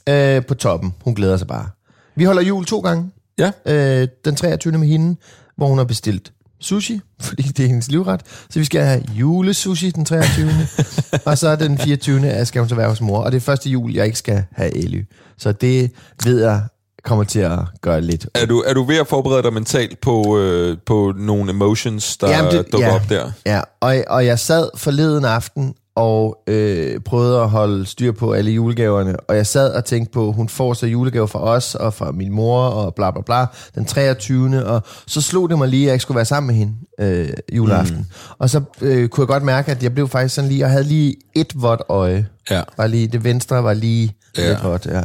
øh, 0.09 0.45
på 0.45 0.53
toppen. 0.55 0.93
Hun 1.03 1.13
glæder 1.15 1.37
sig 1.37 1.47
bare. 1.47 1.69
Vi 2.15 2.23
holder 2.23 2.41
jul 2.41 2.65
to 2.65 2.79
gange. 2.79 3.11
Ja. 3.37 3.51
Øh, 3.65 4.07
den 4.25 4.35
23. 4.35 4.77
med 4.77 4.87
hende, 4.87 5.15
hvor 5.57 5.67
hun 5.67 5.77
har 5.77 5.85
bestilt 5.85 6.31
sushi, 6.59 6.99
fordi 7.21 7.43
det 7.43 7.63
er 7.63 7.67
hendes 7.67 7.87
livret. 7.91 8.21
Så 8.49 8.59
vi 8.59 8.65
skal 8.65 8.83
have 8.83 9.03
julesushi 9.13 9.89
den 9.91 10.05
23. 10.05 10.51
og 11.25 11.37
så 11.37 11.55
den 11.55 11.77
24. 11.77 12.45
skal 12.45 12.59
hun 12.59 12.69
så 12.69 12.75
være 12.75 12.89
hos 12.89 13.01
mor. 13.01 13.19
Og 13.19 13.31
det 13.31 13.37
er 13.37 13.41
første 13.41 13.69
jul, 13.69 13.93
jeg 13.93 14.05
ikke 14.05 14.17
skal 14.17 14.43
have 14.51 14.77
Elly. 14.77 15.03
Så 15.37 15.51
det 15.51 15.91
ved 16.25 16.43
jeg 16.43 16.61
kommer 17.03 17.23
til 17.23 17.39
at 17.39 17.59
gøre 17.81 18.01
lidt. 18.01 18.27
Er, 18.35 18.45
du, 18.45 18.59
er 18.67 18.73
du 18.73 18.83
ved 18.83 18.97
at 18.97 19.07
forberede 19.07 19.43
dig 19.43 19.53
mentalt 19.53 20.01
på, 20.01 20.37
øh, 20.39 20.77
på 20.85 21.13
nogle 21.17 21.51
emotions, 21.51 22.17
der 22.17 22.29
Jamen, 22.29 22.51
det- 22.51 22.71
dukker 22.71 22.87
ja. 22.87 22.95
op 22.95 23.09
der? 23.09 23.31
Ja, 23.45 23.61
og, 23.81 23.95
og 24.07 24.25
jeg 24.25 24.39
sad 24.39 24.69
forleden 24.77 25.25
aften 25.25 25.73
og 25.95 26.43
øh, 26.47 26.99
prøvede 26.99 27.39
at 27.39 27.49
holde 27.49 27.85
styr 27.85 28.11
på 28.11 28.33
alle 28.33 28.51
julegaverne, 28.51 29.19
og 29.19 29.35
jeg 29.35 29.47
sad 29.47 29.73
og 29.73 29.85
tænkte 29.85 30.11
på, 30.11 30.31
hun 30.31 30.49
får 30.49 30.73
så 30.73 30.87
julegaver 30.87 31.27
fra 31.27 31.39
os 31.39 31.75
og 31.75 31.93
fra 31.93 32.11
min 32.11 32.31
mor 32.31 32.59
og 32.59 32.95
bla 32.95 33.11
bla 33.11 33.21
bla, 33.21 33.45
den 33.75 33.85
23. 33.85 34.65
Og 34.65 34.81
så 35.07 35.21
slog 35.21 35.49
det 35.49 35.57
mig 35.57 35.67
lige, 35.67 35.83
at 35.83 35.85
jeg 35.85 35.93
ikke 35.93 36.01
skulle 36.01 36.15
være 36.15 36.25
sammen 36.25 36.47
med 36.47 36.55
hende 36.55 36.73
øh, 36.99 37.29
juleaften. 37.53 37.97
Mm. 37.97 38.05
Og 38.39 38.49
så 38.49 38.61
øh, 38.81 39.09
kunne 39.09 39.21
jeg 39.21 39.27
godt 39.27 39.43
mærke, 39.43 39.71
at 39.71 39.83
jeg 39.83 39.93
blev 39.93 40.07
faktisk 40.07 40.35
sådan 40.35 40.49
lige, 40.49 40.59
jeg 40.59 40.69
havde 40.69 40.83
lige 40.83 41.15
et 41.35 41.61
vådt 41.61 41.81
øje. 41.89 42.27
Ja. 42.49 42.61
Var 42.77 42.87
lige, 42.87 43.07
det 43.07 43.23
venstre 43.23 43.63
var 43.63 43.73
lige 43.73 44.15
ja. 44.37 44.49
lidt 44.49 44.63
vådt, 44.63 44.85
ja. 44.85 45.01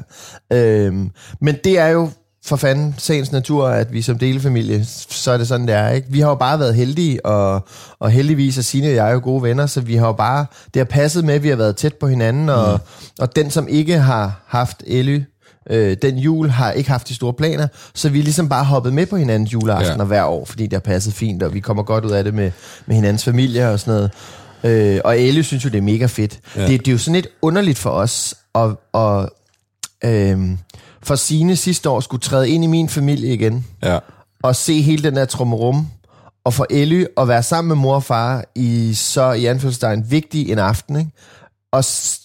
Øhm, 0.57 1.11
men 1.41 1.57
det 1.65 1.79
er 1.79 1.89
jo 1.89 2.11
for 2.47 2.57
fanden 2.57 2.95
sagens 2.99 3.33
natur, 3.33 3.69
at 3.69 3.93
vi 3.93 4.03
som 4.03 4.19
delefamilie, 4.19 4.85
så 5.11 5.31
er 5.31 5.39
det 5.39 5.49
sådan, 5.49 5.67
det 5.67 5.75
er. 5.75 5.89
Ikke? 5.91 6.09
Vi 6.11 6.21
har 6.21 6.29
jo 6.29 6.35
bare 6.35 6.59
været 6.59 6.75
heldige, 6.75 7.27
og, 7.27 7.67
og 7.99 8.11
heldigvis 8.11 8.59
er 8.59 8.63
Signe 8.63 8.89
og 8.89 8.95
jeg 8.95 9.13
jo 9.13 9.21
gode 9.25 9.43
venner, 9.43 9.67
så 9.67 9.81
vi 9.81 9.97
har 9.97 10.07
jo 10.07 10.13
bare, 10.13 10.47
det 10.75 10.81
har 10.81 10.85
passet 10.85 11.25
med, 11.25 11.35
at 11.35 11.43
vi 11.43 11.49
har 11.49 11.57
været 11.57 11.77
tæt 11.77 11.95
på 11.95 12.09
hinanden, 12.09 12.49
og, 12.49 12.73
mm. 12.73 13.07
og 13.21 13.37
den, 13.37 13.51
som 13.51 13.69
ikke 13.69 13.99
har 13.99 14.43
haft 14.47 14.83
Elly, 14.87 15.23
øh, 15.71 15.97
den 16.03 16.19
jul 16.19 16.51
har 16.51 16.73
ikke 16.73 16.91
haft 16.91 17.09
de 17.09 17.15
store 17.15 17.33
planer, 17.33 17.69
så 17.95 18.09
vi 18.09 18.19
er 18.19 18.23
ligesom 18.23 18.49
bare 18.49 18.65
hoppet 18.65 18.93
med 18.93 19.07
på 19.07 19.17
hinandens 19.17 19.53
juleaftener 19.53 20.05
Ja. 20.05 20.05
hver 20.05 20.25
år, 20.25 20.45
fordi 20.45 20.63
det 20.63 20.73
har 20.73 20.81
passet 20.81 21.15
fint, 21.15 21.43
og 21.43 21.55
vi 21.55 21.61
kommer 21.61 21.83
godt 21.83 22.05
ud 22.05 22.11
af 22.11 22.25
det 22.25 22.35
med, 22.35 22.51
med 22.87 22.97
hinandens 22.97 23.25
familie 23.25 23.69
og 23.71 23.81
sådan 23.81 23.95
noget. 23.95 24.11
Øh, 24.65 25.01
og 25.05 25.21
Elly 25.21 25.43
synes 25.43 25.65
jo, 25.65 25.71
det 25.71 25.79
er 25.79 25.83
mega 25.83 26.07
fedt. 26.07 26.39
Ja. 26.57 26.67
Det, 26.67 26.81
det 26.81 26.89
er 26.89 26.93
jo 26.93 26.99
sådan 26.99 27.15
lidt 27.15 27.29
underligt 27.43 27.79
for 27.79 27.91
os, 27.91 28.35
at, 28.55 28.71
at 28.95 29.29
øhm, 30.05 30.59
for 31.03 31.15
Signe 31.15 31.57
sidste 31.57 31.91
år 31.91 32.01
skulle 32.01 32.21
træde 32.21 32.49
ind 32.51 32.65
i 32.65 32.67
min 32.67 32.89
familie 32.89 33.35
igen, 33.35 33.67
Ja. 33.83 33.99
og 34.43 34.57
se 34.57 34.83
hele 34.83 35.03
den 35.03 35.17
der 35.17 35.25
trummerum, 35.25 35.89
og 36.45 36.55
for 36.55 36.67
Elly 36.71 37.05
at 37.17 37.29
være 37.29 37.43
sammen 37.43 37.69
med 37.69 37.77
mor 37.77 37.95
og 37.95 38.05
far 38.05 38.45
i 38.55 38.95
så 38.95 39.33
i 39.33 39.45
anførselstegn 39.47 40.05
vigtig 40.11 40.53
en 40.53 40.59
aften, 40.59 40.97
ikke? 40.97 41.11
og 41.73 41.85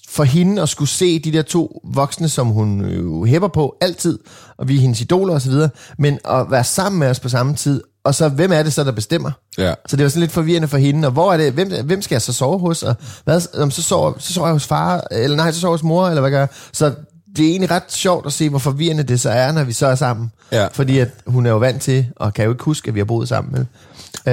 for 0.10 0.24
hende 0.24 0.62
at 0.62 0.70
skulle 0.70 0.90
se 0.90 1.20
de 1.20 1.32
der 1.34 1.42
to 1.42 1.82
voksne, 1.84 2.30
som 2.30 2.48
hun 2.48 2.86
jo 2.86 3.26
hæpper 3.26 3.48
på 3.48 3.76
altid, 3.82 4.20
og 4.58 4.68
vi 4.68 4.76
er 4.76 4.82
hendes 4.82 5.02
idoler 5.02 5.34
osv., 5.36 5.54
men 5.98 6.20
at 6.26 6.52
være 6.52 6.64
sammen 6.64 7.00
med 7.00 7.10
os 7.10 7.20
på 7.20 7.30
samme 7.30 7.56
tid, 7.56 7.82
og 8.06 8.16
så 8.16 8.30
hvem 8.30 8.52
er 8.52 8.64
det 8.64 8.74
så, 8.74 8.84
der 8.84 8.92
bestemmer? 8.92 9.32
Ja. 9.58 9.74
Så 9.88 9.96
det 9.96 10.04
var 10.04 10.10
sådan 10.10 10.20
lidt 10.20 10.32
forvirrende 10.32 10.68
for 10.68 10.78
hende, 10.78 11.08
og 11.08 11.12
hvor 11.12 11.34
er 11.34 11.38
det, 11.38 11.54
hvem, 11.54 11.72
hvem 11.86 12.02
skal 12.02 12.16
jeg 12.16 12.22
så 12.22 12.34
sove 12.34 12.60
hos? 12.60 12.84
Og 12.84 12.96
hvad, 13.24 13.58
om 13.62 13.72
så, 13.72 13.82
sover, 13.84 14.14
så 14.20 14.34
sover 14.34 14.48
jeg 14.48 14.54
hos 14.54 14.66
far, 14.68 15.08
eller 15.12 15.38
nej, 15.38 15.52
så 15.52 15.60
sover 15.60 15.72
jeg 15.72 15.78
hos 15.78 15.84
mor, 15.84 16.08
eller 16.08 16.22
hvad 16.22 16.32
gør 16.32 16.40
jeg? 16.40 16.48
Så 16.74 16.94
det 17.38 17.46
er 17.46 17.50
egentlig 17.50 17.72
ret 17.72 17.84
sjovt 17.92 18.26
at 18.26 18.34
se, 18.34 18.50
hvor 18.50 18.60
forvirrende 18.60 19.04
det 19.04 19.20
så 19.20 19.30
er, 19.30 19.52
når 19.52 19.64
vi 19.64 19.74
så 19.74 19.88
er 19.88 19.96
sammen. 19.96 20.32
Ja. 20.52 20.68
Fordi 20.74 21.00
at 21.00 21.10
hun 21.28 21.46
er 21.46 21.50
jo 21.50 21.58
vant 21.58 21.82
til, 21.82 22.06
og 22.16 22.34
kan 22.34 22.46
jo 22.46 22.52
ikke 22.52 22.64
huske, 22.64 22.88
at 22.88 22.94
vi 22.96 23.00
har 23.00 23.06
boet 23.06 23.30
sammen. 23.30 23.52
Med. 23.54 23.66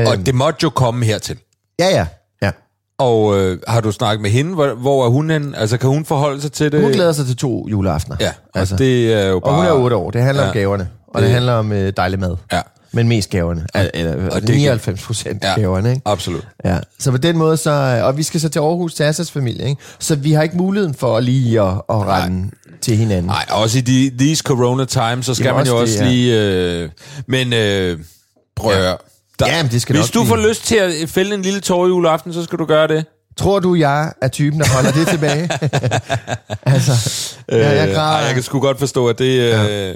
Øhm, 0.00 0.07
Og 0.21 0.26
det 0.26 0.35
måtte 0.35 0.59
jo 0.62 0.71
komme 0.71 1.04
hertil. 1.07 1.38
Ja, 1.78 1.88
ja. 1.88 2.07
ja. 2.42 2.50
Og 2.99 3.38
øh, 3.38 3.59
har 3.69 3.80
du 3.80 3.92
snakket 3.92 4.23
med 4.23 4.30
hende? 4.30 4.54
Hvor, 4.54 4.75
hvor 4.75 5.04
er 5.07 5.09
hun 5.11 5.30
hen? 5.30 5.54
Altså, 5.54 5.76
kan 5.78 5.88
hun 5.90 6.04
forholde 6.04 6.40
sig 6.40 6.52
til 6.52 6.73
det? 6.73 6.83
Hun 6.83 6.92
glæder 6.92 7.12
sig 7.12 7.26
til 7.26 7.37
to 7.37 7.69
juleaftener. 7.69 8.16
Ja, 8.21 8.33
altså, 8.54 8.76
det 8.76 9.14
er 9.14 9.26
jo 9.28 9.38
bare... 9.40 9.50
og 9.52 9.57
hun 9.57 9.66
er 9.66 9.73
8 9.73 9.97
år. 9.97 10.11
Det 10.11 10.23
handler 10.23 10.42
Ja. 10.42 10.49
om 10.49 10.54
gaverne, 10.54 10.88
og 11.09 11.14
det, 11.14 11.21
Det- 11.23 11.26
det 11.26 11.35
handler 11.35 11.52
om 11.52 11.73
øh, 11.73 11.92
dejlig 11.97 12.19
mad. 12.21 12.37
Ja, 12.52 12.61
Men 12.92 13.09
mest 13.09 13.30
gaverne. 13.30 13.66
Al- 13.75 13.90
Eller, 13.94 14.30
Og 14.30 14.40
det 14.42 14.50
er 14.50 14.54
99 14.54 15.02
procent 15.02 15.44
Ja. 15.44 15.54
gaverne, 15.61 15.90
ikke? 15.90 16.02
absolut. 16.04 16.47
Ja, 16.64 16.78
så 16.99 17.11
på 17.11 17.16
den 17.16 17.37
måde, 17.38 17.56
så, 17.56 18.00
og 18.04 18.16
vi 18.16 18.23
skal 18.23 18.40
så 18.40 18.49
til 18.49 18.59
Aarhus 18.59 18.94
til 18.94 19.02
Assas 19.04 19.30
familie, 19.30 19.68
ikke? 19.68 19.82
så 19.99 20.14
vi 20.16 20.32
har 20.32 20.42
ikke 20.42 20.56
muligheden 20.56 20.94
for 20.94 21.16
at 21.16 21.25
lige 21.25 21.61
at, 21.61 21.68
at 21.68 21.80
rende 22.06 22.50
til 22.80 22.97
hinanden. 22.97 23.25
Nej, 23.26 23.47
også 23.50 23.78
i 23.78 23.80
de, 23.80 24.12
these 24.18 24.42
corona 24.42 24.85
times, 24.85 25.26
så 25.26 25.35
skal 25.35 25.47
Jamen, 25.47 25.59
man 25.59 25.66
jo 25.66 25.76
også 25.80 25.92
også 25.94 26.04
det, 26.04 26.12
lige... 26.12 26.40
Øh, 26.40 26.88
men 27.26 27.52
øh, 27.52 27.99
prøv 28.56 28.73
Ja. 28.73 28.94
Der, 29.38 29.47
Jamen, 29.56 29.73
det 29.73 29.82
skal 29.82 29.97
Hvis 29.97 30.11
du 30.11 30.20
blive. 30.20 30.28
får 30.28 30.49
lyst 30.49 30.66
til 30.66 30.76
at 30.76 30.92
fælde 31.09 31.35
en 31.35 31.42
lille 31.42 31.61
tår 31.61 31.87
juleaften, 31.87 32.32
så 32.32 32.44
skal 32.44 32.59
du 32.59 32.64
gøre 32.64 32.88
det. 32.88 33.04
Tror 33.37 33.59
du, 33.59 33.75
jeg 33.75 34.12
er 34.23 34.28
typen, 34.28 34.61
der 34.61 34.66
holder 34.75 34.90
det 34.92 35.09
tilbage? 35.09 35.50
altså, 36.75 36.92
ja, 37.52 37.56
jeg 37.70 37.88
Øh, 37.88 37.94
græder. 37.94 38.11
ej, 38.16 38.25
jeg 38.25 38.35
kan 38.35 38.42
sgu 38.42 38.61
godt 38.61 38.78
forstå, 38.78 39.09
at 39.09 39.18
det, 39.18 39.54
øh, 39.54 39.94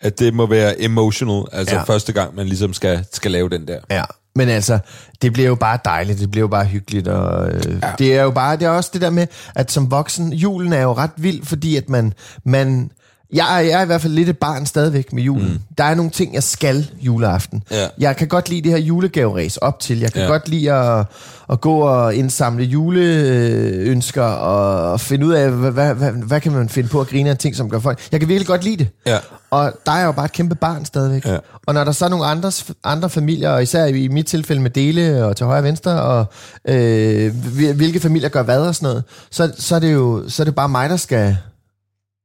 at 0.00 0.18
det 0.18 0.34
må 0.34 0.46
være 0.46 0.80
emotional. 0.80 1.42
Altså 1.52 1.74
Ja. 1.76 1.82
første 1.82 2.12
gang, 2.12 2.34
man 2.34 2.46
ligesom 2.46 2.72
skal, 2.72 3.04
skal 3.12 3.30
lave 3.30 3.48
den 3.48 3.68
der. 3.68 3.78
Ja, 3.90 4.04
men 4.34 4.48
altså, 4.48 4.78
det 5.22 5.32
bliver 5.32 5.48
jo 5.48 5.54
bare 5.54 5.78
dejligt, 5.84 6.20
det 6.20 6.30
bliver 6.30 6.42
jo 6.42 6.48
bare 6.48 6.64
hyggeligt, 6.64 7.08
og 7.08 7.48
øh, 7.50 7.78
ja. 7.82 7.90
det 7.98 8.16
er 8.16 8.22
jo 8.22 8.30
bare, 8.30 8.56
det 8.56 8.64
er 8.64 8.68
også 8.70 8.90
det 8.92 9.00
der 9.00 9.10
med, 9.10 9.26
at 9.54 9.72
som 9.72 9.90
voksen, 9.90 10.32
julen 10.32 10.72
er 10.72 10.82
jo 10.82 10.92
ret 10.92 11.10
vild, 11.16 11.44
fordi 11.44 11.76
at 11.76 11.88
man, 11.88 12.12
man 12.44 12.90
Jeg 13.32 13.56
er, 13.56 13.60
jeg 13.60 13.78
er 13.78 13.82
i 13.82 13.86
hvert 13.86 14.00
fald 14.00 14.12
lidt 14.12 14.28
et 14.28 14.38
barn 14.38 14.66
stadigvæk 14.66 15.12
med 15.12 15.22
julen. 15.22 15.48
Mm. 15.52 15.58
Der 15.78 15.84
er 15.84 15.94
nogle 15.94 16.10
ting, 16.10 16.34
jeg 16.34 16.42
skal 16.42 16.90
juleaften. 17.00 17.62
Ja. 17.70 17.86
Jeg 17.98 18.16
kan 18.16 18.28
godt 18.28 18.48
lide 18.48 18.62
det 18.62 18.70
her 18.70 18.78
julegaveræs 18.78 19.56
op 19.56 19.80
til. 19.80 20.00
Jeg 20.00 20.12
kan 20.12 20.22
Ja. 20.22 20.28
godt 20.28 20.48
lide 20.48 20.72
at, 20.72 21.06
at 21.50 21.60
gå 21.60 21.78
og 21.78 22.14
indsamle 22.14 22.64
juleønsker 22.64 24.22
og 24.22 25.00
finde 25.00 25.26
ud 25.26 25.32
af, 25.32 25.50
hvad, 25.50 25.70
hvad, 25.70 25.94
hvad, 25.94 26.12
hvad 26.12 26.40
kan 26.40 26.52
man 26.52 26.68
finde 26.68 26.88
på 26.88 27.00
at 27.00 27.06
grine 27.06 27.30
af 27.30 27.38
ting, 27.38 27.56
som 27.56 27.70
gør 27.70 27.78
folk. 27.78 27.98
Jeg 28.12 28.20
kan 28.20 28.28
virkelig 28.28 28.46
godt 28.46 28.64
lide 28.64 28.76
det. 28.76 28.88
Ja. 29.06 29.18
Og 29.50 29.72
der 29.86 29.92
er 29.92 30.04
jo 30.04 30.12
bare 30.12 30.24
et 30.24 30.32
kæmpe 30.32 30.54
barn 30.54 30.84
stadigvæk. 30.84 31.26
Ja. 31.26 31.36
Og 31.66 31.74
når 31.74 31.84
der 31.84 31.92
så 31.92 32.04
er 32.04 32.08
nogle 32.08 32.26
andres, 32.26 32.64
andre 32.84 33.10
familier, 33.10 33.50
og 33.50 33.62
især 33.62 33.84
i 33.86 34.08
mit 34.08 34.26
tilfælde 34.26 34.62
med 34.62 34.70
dele 34.70 35.24
og 35.24 35.36
til 35.36 35.46
højre 35.46 35.60
og 35.60 35.64
venstre, 35.64 36.02
og 36.02 36.24
øh, 36.68 37.34
hvil- 37.34 37.72
hvilke 37.74 38.00
familier 38.00 38.28
gør 38.28 38.42
hvad 38.42 38.58
og 38.60 38.74
sådan 38.74 38.86
noget, 38.88 39.04
så, 39.30 39.52
så, 39.58 39.74
er 39.74 39.78
det 39.78 39.92
jo 39.92 40.22
så 40.28 40.42
er 40.42 40.44
det 40.44 40.54
bare 40.54 40.68
mig, 40.68 40.90
der 40.90 40.96
skal 40.96 41.36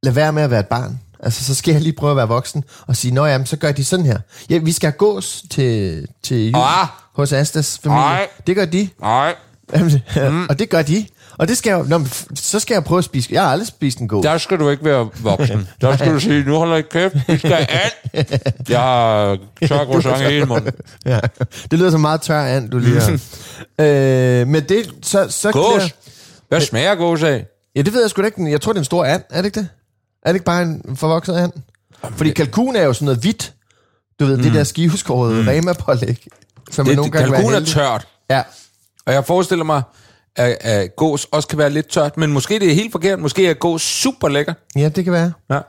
lade 0.04 0.16
være 0.16 0.34
med 0.34 0.44
at 0.44 0.52
være 0.52 0.60
et 0.60 0.68
barn. 0.68 1.00
Altså, 1.24 1.44
så 1.44 1.56
skal 1.56 1.72
jeg 1.72 1.82
lige 1.82 1.94
prøve 1.94 2.12
at 2.12 2.18
være 2.18 2.28
voksen 2.28 2.64
og 2.88 2.96
sige, 2.96 3.14
nå 3.14 3.26
jamen, 3.26 3.48
så 3.48 3.58
gør 3.58 3.72
de 3.72 3.86
sådan 3.86 4.06
her. 4.06 4.20
Ja, 4.50 4.58
vi 4.58 4.72
skal 4.72 4.92
gås 4.92 5.44
til, 5.50 6.06
til 6.24 6.46
jul 6.52 6.62
Ah. 6.62 6.88
hos 7.16 7.34
Astas 7.34 7.80
familie. 7.84 8.02
Nej. 8.02 8.28
Det 8.48 8.56
gør 8.56 8.66
de. 8.66 8.90
Nej, 9.02 9.36
mm. 10.30 10.46
Og 10.50 10.60
det 10.60 10.70
gør 10.70 10.82
de. 10.82 11.06
Og 11.38 11.48
det 11.48 11.58
skal 11.58 11.70
jeg, 11.72 11.84
nå, 11.88 12.02
så 12.36 12.60
skal 12.60 12.76
jeg 12.76 12.84
prøve 12.84 12.98
at 12.98 13.04
spise. 13.04 13.30
Jeg 13.32 13.42
har 13.44 13.50
aldrig 13.52 13.68
spist 13.68 13.98
en 14.00 14.08
gås. 14.08 14.24
der 14.26 14.38
skal 14.38 14.60
du 14.60 14.70
ikke 14.70 14.86
være 14.86 15.10
voksen. 15.20 15.68
Der 15.82 15.96
skal 15.98 16.14
du 16.14 16.20
sige, 16.30 16.44
nu 16.44 16.56
holder 16.58 16.76
jeg 16.76 16.90
kæft, 16.90 17.16
vi 17.28 17.38
skal 17.38 17.68
an. 17.70 18.26
Jeg 18.70 18.80
har 18.80 19.38
tør 19.68 19.86
croissant 19.86 20.22
i 20.22 20.24
hele 20.24 20.46
munden. 20.46 20.72
Ja. 21.06 21.20
Det 21.72 21.80
lyder 21.80 21.92
som 21.92 22.02
meget 22.02 22.22
tør 22.22 22.42
and, 22.46 22.70
du 22.70 22.78
lige 22.80 23.02
har. 23.02 23.12
øh, 23.80 24.48
men 24.48 24.64
det, 24.70 24.94
så, 25.02 25.28
så 25.30 25.52
Gås. 25.52 25.74
klæder- 25.76 25.90
Hvad 26.50 26.62
smager 26.62 26.96
gås 26.96 27.24
af? 27.24 27.46
Ja, 27.76 27.82
det 27.82 27.94
ved 27.94 28.02
jeg 28.02 28.10
sgu 28.10 28.22
da 28.22 28.26
ikke. 28.26 28.52
Jeg 28.52 28.62
tror, 28.62 28.72
det 28.74 28.78
er 28.78 28.82
en 28.82 28.86
stor 28.86 29.06
and, 29.06 29.22
er 29.30 29.38
det 29.38 29.46
ikke 29.46 29.60
det? 29.60 29.68
Er 30.26 30.30
det 30.30 30.36
ikke 30.36 30.46
bare 30.46 30.62
en 30.62 30.96
forvokset 30.96 31.36
and? 31.36 31.52
Fordi 32.16 32.32
kalkun 32.32 32.76
er 32.76 32.84
jo 32.84 32.94
sådan 32.94 33.06
noget 33.06 33.20
hvidt. 33.22 33.54
Du 34.20 34.26
ved, 34.26 34.38
mm. 34.38 34.44
det 34.44 34.54
der 34.54 34.64
skiveskårede 34.64 35.42
mm. 35.42 35.48
rema-pålæg. 35.48 36.28
Som 36.72 36.86
Det, 36.86 36.92
man 36.92 36.96
nogle 36.96 37.12
det, 37.12 37.20
gange 37.20 37.36
kalkun 37.36 37.54
er 37.54 37.66
tørt. 37.66 38.08
Ja. 38.30 38.42
Og 39.06 39.14
jeg 39.14 39.26
forestiller 39.26 39.66
mig, 39.66 39.82
at, 40.36 40.58
at 40.62 40.96
gås 40.96 41.26
også 41.32 41.48
kan 41.48 41.58
være 41.58 41.70
lidt 41.70 41.88
tørt, 41.90 42.18
men 42.18 42.32
måske 42.34 42.60
det 42.60 42.72
er 42.72 42.76
helt 42.76 42.92
forkert. 42.92 43.20
Måske 43.20 43.48
er 43.48 43.54
gås 43.54 43.82
super 43.82 44.28
lækker. 44.28 44.54
ja, 44.76 44.90
det 44.90 45.04
kan 45.04 45.14
være. 45.14 45.32
Ja. 45.52 45.60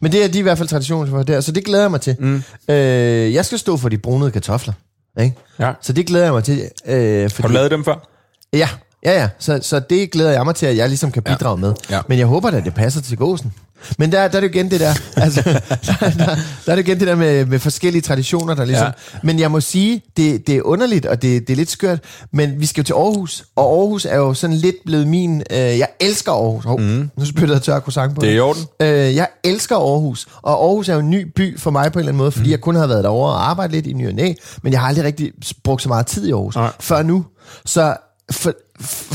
Men 0.00 0.12
det 0.12 0.24
er 0.24 0.28
de 0.28 0.38
i 0.38 0.42
hvert 0.42 0.58
fald 0.58 0.68
traditioner 0.68 1.10
for 1.10 1.22
der, 1.22 1.40
så 1.40 1.52
det 1.52 1.64
glæder 1.64 1.82
jeg 1.82 1.90
mig 1.90 2.00
til. 2.00 2.16
Mm. 2.18 2.42
Øh, 2.68 3.34
jeg 3.34 3.44
skal 3.44 3.58
stå 3.58 3.76
for 3.76 3.88
de 3.88 3.98
brunede 3.98 4.30
kartofler. 4.30 4.74
Ikke? 5.20 5.36
ja. 5.58 5.72
Så 5.80 5.92
det 5.92 6.06
glæder 6.06 6.24
jeg 6.24 6.32
mig 6.32 6.44
til. 6.44 6.70
Øh, 6.86 7.30
fordi, 7.30 7.42
Har 7.42 7.48
du 7.48 7.54
lavet 7.54 7.70
dem 7.70 7.84
før? 7.84 8.08
Ja, 8.52 8.68
ja, 9.04 9.20
ja. 9.20 9.28
Så, 9.38 9.58
så 9.62 9.80
det 9.90 10.10
glæder 10.10 10.30
jeg 10.30 10.44
mig 10.44 10.54
til, 10.54 10.66
at 10.66 10.76
jeg 10.76 10.88
ligesom 10.88 11.12
kan 11.12 11.22
bidrage 11.22 11.58
med. 11.58 11.74
Ja. 11.90 12.00
Men 12.08 12.18
jeg 12.18 12.26
håber 12.26 12.50
da, 12.50 12.56
at 12.56 12.64
det 12.64 12.74
passer 12.74 13.00
til 13.00 13.16
gåsen. 13.16 13.52
Men 13.98 14.12
der, 14.12 14.28
der 14.28 14.36
er 14.36 14.40
det 14.40 14.42
jo 14.42 14.52
igen 14.52 14.70
det 14.70 14.80
der, 14.80 14.94
altså, 15.24 15.42
der, 15.44 16.10
der, 16.10 16.36
der 16.66 16.72
er 16.72 16.76
det 16.76 16.88
igen 16.88 16.98
det 16.98 17.08
der 17.08 17.14
med, 17.14 17.46
med 17.46 17.58
forskellige 17.58 18.02
traditioner, 18.02 18.54
der 18.54 18.64
ligesom... 18.64 18.86
Ja. 18.86 18.92
Ja. 19.14 19.18
Men 19.22 19.38
jeg 19.38 19.50
må 19.50 19.60
sige, 19.60 20.02
det, 20.16 20.46
det 20.46 20.56
er 20.56 20.62
underligt, 20.62 21.06
og 21.06 21.22
det, 21.22 21.48
det 21.48 21.52
er 21.52 21.56
lidt 21.56 21.70
skørt, 21.70 22.00
men 22.32 22.60
vi 22.60 22.66
skal 22.66 22.80
jo 22.80 22.84
til 22.84 22.92
Aarhus, 22.92 23.44
og 23.56 23.78
Aarhus 23.78 24.04
er 24.04 24.16
jo 24.16 24.34
sådan 24.34 24.56
lidt 24.56 24.76
blevet 24.86 25.06
min... 25.06 25.42
Øh, 25.50 25.58
jeg 25.58 25.88
elsker 26.00 26.32
Aarhus. 26.32 26.64
Oh, 26.66 26.80
mm. 26.80 27.10
Nu 27.16 27.24
spytter 27.26 27.54
jeg 27.54 27.62
tør 27.62 27.80
croissant 27.80 28.14
på 28.14 28.20
Det 28.20 28.30
er 28.30 28.34
i 28.34 28.40
orden. 28.40 28.62
Øh, 28.82 29.16
jeg 29.16 29.28
elsker 29.44 29.76
Aarhus, 29.76 30.26
og 30.42 30.52
Aarhus 30.64 30.88
er 30.88 30.94
jo 30.94 31.00
en 31.00 31.10
ny 31.10 31.32
by 31.36 31.58
for 31.58 31.70
mig 31.70 31.92
på 31.92 31.98
en 31.98 32.00
eller 32.00 32.08
anden 32.08 32.18
måde, 32.18 32.32
fordi 32.32 32.46
mm. 32.46 32.50
jeg 32.50 32.60
kun 32.60 32.74
har 32.74 32.86
været 32.86 33.04
derovre 33.04 33.32
og 33.32 33.50
arbejdet 33.50 33.74
lidt 33.74 33.86
i 33.86 33.92
ny 33.92 34.08
og 34.08 34.14
næ, 34.14 34.32
men 34.62 34.72
jeg 34.72 34.80
har 34.80 34.88
aldrig 34.88 35.04
rigtig 35.04 35.32
brugt 35.64 35.82
så 35.82 35.88
meget 35.88 36.06
tid 36.06 36.26
i 36.26 36.32
Aarhus 36.32 36.56
Nej. 36.56 36.70
før 36.80 37.02
nu. 37.02 37.24
Så 37.64 37.96
for, 38.30 38.52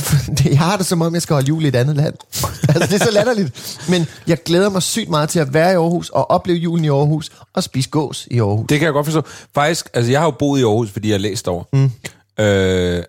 jeg 0.51 0.59
har 0.59 0.77
det 0.77 0.85
som 0.85 1.01
om, 1.01 1.13
jeg 1.13 1.21
skal 1.21 1.33
holde 1.33 1.47
jul 1.47 1.65
i 1.65 1.67
et 1.67 1.75
andet 1.75 1.95
land. 1.95 2.13
altså, 2.69 2.87
det 2.89 3.01
er 3.01 3.05
så 3.05 3.11
latterligt. 3.11 3.79
Men 3.89 4.07
jeg 4.27 4.43
glæder 4.43 4.69
mig 4.69 4.83
sygt 4.83 5.09
meget 5.09 5.29
til 5.29 5.39
at 5.39 5.53
være 5.53 5.71
i 5.71 5.75
Aarhus 5.75 6.09
og 6.09 6.31
opleve 6.31 6.57
julen 6.57 6.85
i 6.85 6.89
Aarhus 6.89 7.31
og 7.53 7.63
spise 7.63 7.89
gås 7.89 8.27
i 8.31 8.39
Aarhus. 8.39 8.65
Det 8.69 8.79
kan 8.79 8.85
jeg 8.85 8.93
godt 8.93 9.05
forstå. 9.05 9.21
Faktisk, 9.55 9.89
altså 9.93 10.11
jeg 10.11 10.19
har 10.19 10.27
jo 10.27 10.31
boet 10.31 10.59
i 10.59 10.63
Aarhus, 10.63 10.91
fordi 10.91 11.07
jeg 11.07 11.13
har 11.13 11.19
læst 11.19 11.47
over. 11.47 11.63
Mm. 11.73 11.91
Øh, 12.43 13.03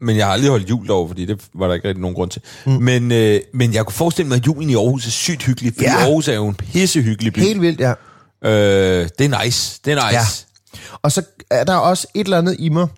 men 0.00 0.16
jeg 0.16 0.26
har 0.26 0.32
aldrig 0.32 0.50
holdt 0.50 0.70
jul 0.70 0.86
derovre, 0.86 1.08
fordi 1.08 1.24
det 1.24 1.40
var 1.54 1.66
der 1.66 1.74
ikke 1.74 1.88
rigtig 1.88 2.00
nogen 2.00 2.14
grund 2.14 2.30
til. 2.30 2.42
Mm. 2.66 2.72
Men, 2.72 3.12
øh, 3.12 3.40
men 3.54 3.74
jeg 3.74 3.84
kunne 3.84 3.94
forestille 3.94 4.28
mig, 4.28 4.36
at 4.36 4.46
julen 4.46 4.70
i 4.70 4.74
Aarhus 4.74 5.06
er 5.06 5.10
sygt 5.10 5.42
hyggelig, 5.42 5.72
fordi. 5.74 5.84
Ja. 5.84 5.96
Aarhus 5.96 6.28
er 6.28 6.34
jo 6.34 6.48
en 6.48 6.54
pissehyggelig 6.54 7.32
by. 7.32 7.38
Helt 7.38 7.60
vildt, 7.60 7.80
ja. 7.80 7.94
Øh, 8.44 9.08
det 9.18 9.32
er 9.32 9.44
nice. 9.44 9.80
Det 9.84 9.92
er 9.92 10.06
nice. 10.06 10.46
Ja. 10.74 10.88
Og 11.02 11.12
så 11.12 11.22
er 11.50 11.64
der 11.64 11.74
også 11.74 12.06
et 12.14 12.24
eller 12.24 12.38
andet 12.38 12.56
i 12.58 12.68
mig. 12.68 12.88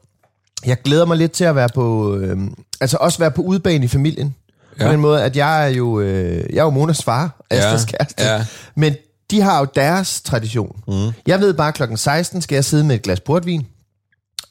Jeg 0.66 0.82
glæder 0.82 1.04
mig 1.04 1.16
lidt 1.16 1.32
til 1.32 1.44
at 1.44 1.56
være 1.56 1.68
på, 1.74 2.16
øh, 2.16 2.38
altså 2.80 2.96
også 3.00 3.18
være 3.18 3.30
på 3.30 3.42
udebane 3.42 3.84
i 3.84 3.88
familien. 3.88 4.34
Ja. 4.80 4.86
På 4.86 4.92
den 4.92 5.00
måde, 5.00 5.22
at 5.22 5.36
jeg 5.36 5.64
er 5.64 5.68
jo, 5.68 6.00
øh, 6.00 6.36
jeg 6.52 6.58
er 6.58 6.64
jo 6.64 6.70
Monas 6.70 7.02
far, 7.04 7.44
Astras 7.50 7.86
Ja, 7.92 7.96
kæreste. 7.96 8.22
ja. 8.24 8.44
Men 8.76 8.94
de 9.30 9.40
har 9.40 9.58
jo 9.58 9.66
deres 9.74 10.20
tradition. 10.20 10.76
Mm. 10.88 11.12
Jeg 11.26 11.40
ved 11.40 11.54
bare, 11.54 11.72
klokken 11.72 11.96
16 11.98 12.42
skal 12.42 12.54
jeg 12.56 12.64
sidde 12.64 12.84
med 12.84 12.94
et 12.94 13.02
glas 13.02 13.20
portvin 13.20 13.66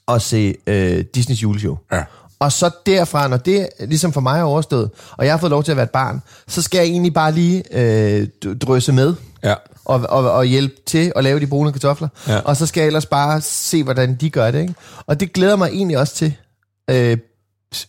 og 0.06 0.22
se 0.22 0.56
øh, 0.68 1.04
Disneys 1.16 1.44
juleshow. 1.44 1.78
Ja. 1.92 2.04
Og 2.40 2.52
så 2.52 2.70
derfra, 2.86 3.28
når 3.28 3.38
det 3.38 3.68
ligesom 3.80 4.14
for 4.14 4.22
mig 4.22 4.40
er 4.40 4.44
overstået, 4.44 4.90
og 5.12 5.26
jeg 5.26 5.34
har 5.34 5.38
fået 5.38 5.50
lov 5.50 5.64
til 5.64 5.72
at 5.72 5.76
være 5.78 5.84
et 5.84 5.90
barn, 5.92 6.22
så 6.48 6.62
skal 6.62 6.78
jeg 6.78 6.88
egentlig 6.88 7.14
bare 7.14 7.32
lige 7.32 7.64
øh, 7.72 8.28
d- 8.46 8.58
drysse 8.58 8.92
med 8.94 9.14
Ja. 9.44 9.54
Og, 9.86 10.06
og, 10.10 10.32
og 10.32 10.46
hjælpe 10.46 10.76
til 10.86 11.12
at 11.16 11.24
lave 11.24 11.40
de 11.40 11.48
brune 11.48 11.72
kartofler. 11.72 12.08
Ja. 12.28 12.40
Og 12.40 12.58
så 12.58 12.66
skal 12.66 12.82
jeg 12.82 12.88
ellers 12.88 13.06
bare 13.06 13.42
se, 13.42 13.84
hvordan 13.84 14.16
de 14.16 14.30
gør 14.30 14.52
det. 14.52 14.62
Ikke? 14.62 14.74
Og 15.06 15.20
det 15.20 15.34
glæder 15.34 15.56
mig 15.56 15.70
egentlig 15.70 15.98
også 15.98 16.16
til, 16.16 16.36
øh, 16.90 17.18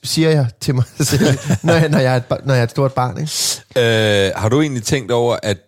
siger 0.04 0.30
jeg 0.30 0.46
til 0.60 0.74
mig 0.74 0.84
selv, 1.00 1.38
når 1.62 1.72
jeg, 1.72 1.88
når 1.88 1.98
jeg, 1.98 2.12
er, 2.12 2.16
et, 2.16 2.46
når 2.46 2.54
jeg 2.54 2.60
er 2.60 2.64
et 2.64 2.70
stort 2.70 2.92
barn. 2.92 3.18
Ikke? 3.18 4.26
Øh, 4.26 4.32
har 4.36 4.48
du 4.48 4.60
egentlig 4.60 4.82
tænkt 4.82 5.10
over, 5.12 5.36
at, 5.42 5.58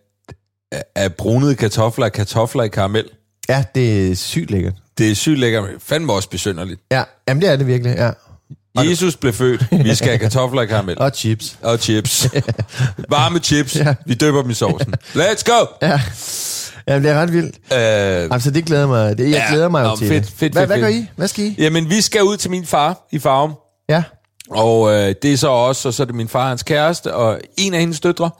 at 0.95 1.15
brunede 1.15 1.55
kartofler 1.55 2.07
er 2.07 2.11
kartofler 2.11 2.62
i 2.62 2.69
karamel? 2.69 3.05
Ja, 3.49 3.65
det 3.75 4.11
er 4.11 4.15
sygt 4.15 4.51
lækkert. 4.51 4.75
Det 4.99 5.11
er 5.11 5.15
sygt 5.15 5.39
lækkert, 5.39 5.62
men 5.65 5.73
fandme 5.81 6.12
også 6.12 6.31
besynderligt. 6.31 6.81
Ja, 6.91 7.05
jamen 7.29 7.43
det 7.43 7.51
er 7.51 7.57
det 7.57 7.67
virkelig, 7.67 7.97
ja. 7.97 8.11
Jesus 8.85 9.17
blev 9.17 9.33
født. 9.33 9.67
Vi 9.85 9.95
skal 9.95 10.09
have 10.09 10.19
kartofler 10.19 10.62
i 10.62 10.67
karamel. 10.67 10.99
Og 10.99 11.11
chips. 11.15 11.59
Og 11.62 11.79
chips. 11.79 12.29
Varme 13.11 13.39
chips. 13.39 13.77
Ja. 13.77 13.95
Vi 14.07 14.15
døber 14.15 14.43
dem 14.43 14.51
i 14.51 14.55
sovsen. 14.55 14.95
Let's 15.15 15.43
go! 15.45 15.67
Ja. 15.83 16.01
Jamen, 16.89 17.05
det 17.05 17.11
er 17.11 17.21
ret 17.21 17.33
vildt. 17.33 17.57
Øh, 17.73 17.79
Altså, 18.35 18.51
det 18.51 18.65
glæder 18.65 18.87
mig. 18.87 19.19
Det, 19.19 19.25
jeg 19.25 19.31
Ja, 19.31 19.45
glæder 19.51 19.69
mig 19.69 19.83
jo 19.85 19.89
nå, 19.89 19.97
til 19.97 20.09
fedt, 20.09 20.25
det. 20.25 20.33
fedt, 20.37 20.53
hvad, 20.53 20.62
fedt, 20.62 20.69
hvad 20.71 20.79
gør 20.81 20.87
fedt. 20.89 21.05
I? 21.05 21.11
Hvad 21.17 21.29
skal 21.29 21.45
I? 21.45 21.55
jamen, 21.59 21.91
vi 21.91 22.01
skal 22.01 22.23
ud 22.23 22.37
til 22.37 22.51
min 22.51 22.67
far 22.67 23.07
i 23.12 23.19
Farum. 23.19 23.53
Ja. 23.89 24.03
Og 24.51 24.93
øh, 24.93 25.15
det 25.23 25.33
er 25.33 25.37
så 25.37 25.49
også, 25.49 25.89
og 25.89 25.95
så 25.95 26.03
er 26.03 26.05
det 26.05 26.15
min 26.15 26.29
far 26.29 26.43
og 26.43 26.49
hans 26.49 26.62
kæreste, 26.62 27.15
og 27.15 27.41
en 27.59 27.75
af 27.75 27.81
hendes 27.81 28.01
døtre. 28.01 28.31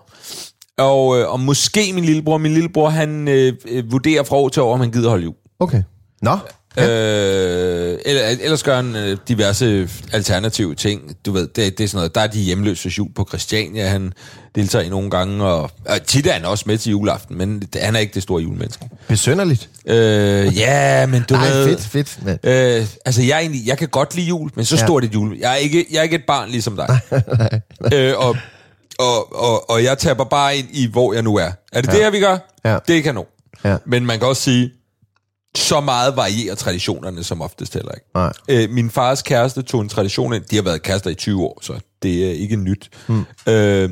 Og, 0.79 1.19
øh, 1.19 1.29
og 1.33 1.41
måske 1.41 1.93
min 1.93 2.05
lillebror. 2.05 2.39
Min 2.39 2.53
lillebror, 2.55 2.89
han 2.89 3.29
øh, 3.29 3.53
øh, 3.69 3.93
vurderer 3.93 4.23
fra 4.23 4.37
år 4.37 4.49
til 4.49 4.63
år, 4.63 4.75
om 4.75 4.81
han 4.81 4.91
gider 4.91 5.09
holde 5.09 5.25
jul. 5.25 5.35
Okay. 5.61 5.83
Nå. 6.23 6.39
Ja. 6.77 6.89
Øh, 6.89 7.99
eller, 8.05 8.23
ellers 8.41 8.63
gør 8.63 8.77
han 8.77 8.97
øh, 8.97 9.17
diverse 9.29 9.89
alternative 10.13 10.75
ting. 10.75 11.17
Du 11.27 11.33
ved, 11.33 11.47
det, 11.47 11.79
det 11.79 11.85
er 11.85 11.89
sådan 11.89 11.99
noget. 11.99 12.15
Der 12.15 12.21
er 12.21 12.27
de 12.27 12.39
hjemløse 12.41 12.89
jul 12.89 13.09
på 13.15 13.25
Christiania, 13.29 13.89
han 13.89 14.13
deltager 14.55 14.85
i 14.85 14.89
nogle 14.89 15.11
gange. 15.11 15.45
Og, 15.45 15.71
og 15.87 16.03
tit 16.07 16.27
er 16.27 16.33
han 16.33 16.45
også 16.45 16.65
med 16.67 16.79
til 16.79 16.91
juleaften, 16.91 17.39
men 17.39 17.61
det, 17.61 17.81
han 17.81 17.97
er 17.97 18.01
ikke 18.01 18.15
det 18.15 18.23
store 18.23 18.43
julemenneske. 18.43 18.89
Besønderligt. 19.09 19.69
Øh, 19.87 20.57
ja, 20.59 21.07
men 21.07 21.25
du 21.29 21.35
Nej, 21.35 21.49
ved... 21.49 21.69
fedt, 21.69 21.81
fedt. 21.81 22.19
Men. 22.25 22.39
Øh, 22.53 22.87
altså, 23.05 23.23
jeg, 23.23 23.41
egentlig, 23.41 23.67
jeg 23.67 23.79
kan 23.79 23.89
godt 23.89 24.15
lide 24.17 24.27
jul, 24.27 24.51
men 24.55 24.65
så 24.65 24.77
Ja. 24.77 24.85
stort 24.87 25.05
et 25.05 25.15
jul. 25.15 25.37
Jeg 25.39 25.53
er 25.53 25.57
ikke, 25.57 25.87
jeg 25.93 25.99
er 25.99 26.03
ikke 26.03 26.17
et 26.17 26.25
barn 26.27 26.49
ligesom 26.51 26.77
dig. 26.77 27.01
øh, 27.95 28.15
og, 28.19 28.37
og, 28.99 29.37
og, 29.43 29.71
og 29.71 29.85
jeg 29.85 29.99
taber 29.99 30.25
bare 30.25 30.57
ind 30.57 30.67
i, 30.73 30.87
hvor 30.93 31.13
jeg 31.13 31.23
nu 31.23 31.37
er. 31.37 31.51
Er 31.73 31.81
det 31.81 31.89
ja. 31.89 31.93
det 31.93 32.01
her, 32.03 32.11
vi 32.11 32.21
gør? 32.21 32.39
Ja. 32.65 32.79
Det 32.89 32.99
er 32.99 33.03
kanon. 33.03 33.25
Ja. 33.65 33.77
Men 33.87 34.07
man 34.07 34.19
kan 34.19 34.29
også 34.29 34.43
sige, 34.43 34.71
så 35.55 35.81
meget 35.81 36.17
varierer 36.17 36.55
traditionerne 36.55 37.25
som 37.25 37.43
oftest 37.43 37.75
heller 37.75 37.93
ikke. 37.93 38.07
Nej. 38.15 38.33
Øh, 38.49 38.71
min 38.71 38.91
fars 38.91 39.23
kæreste 39.23 39.63
tog 39.63 39.81
en 39.81 39.89
tradition 39.89 40.35
ind. 40.35 40.45
De 40.45 40.57
har 40.57 40.63
været 40.63 40.83
kærester 40.83 41.11
i 41.11 41.15
20 41.15 41.43
år, 41.43 41.59
så 41.63 41.81
det 42.03 42.27
er 42.27 42.33
ikke 42.33 42.57
nyt. 42.57 42.91
Mm. 43.09 43.25
Øh, 43.49 43.91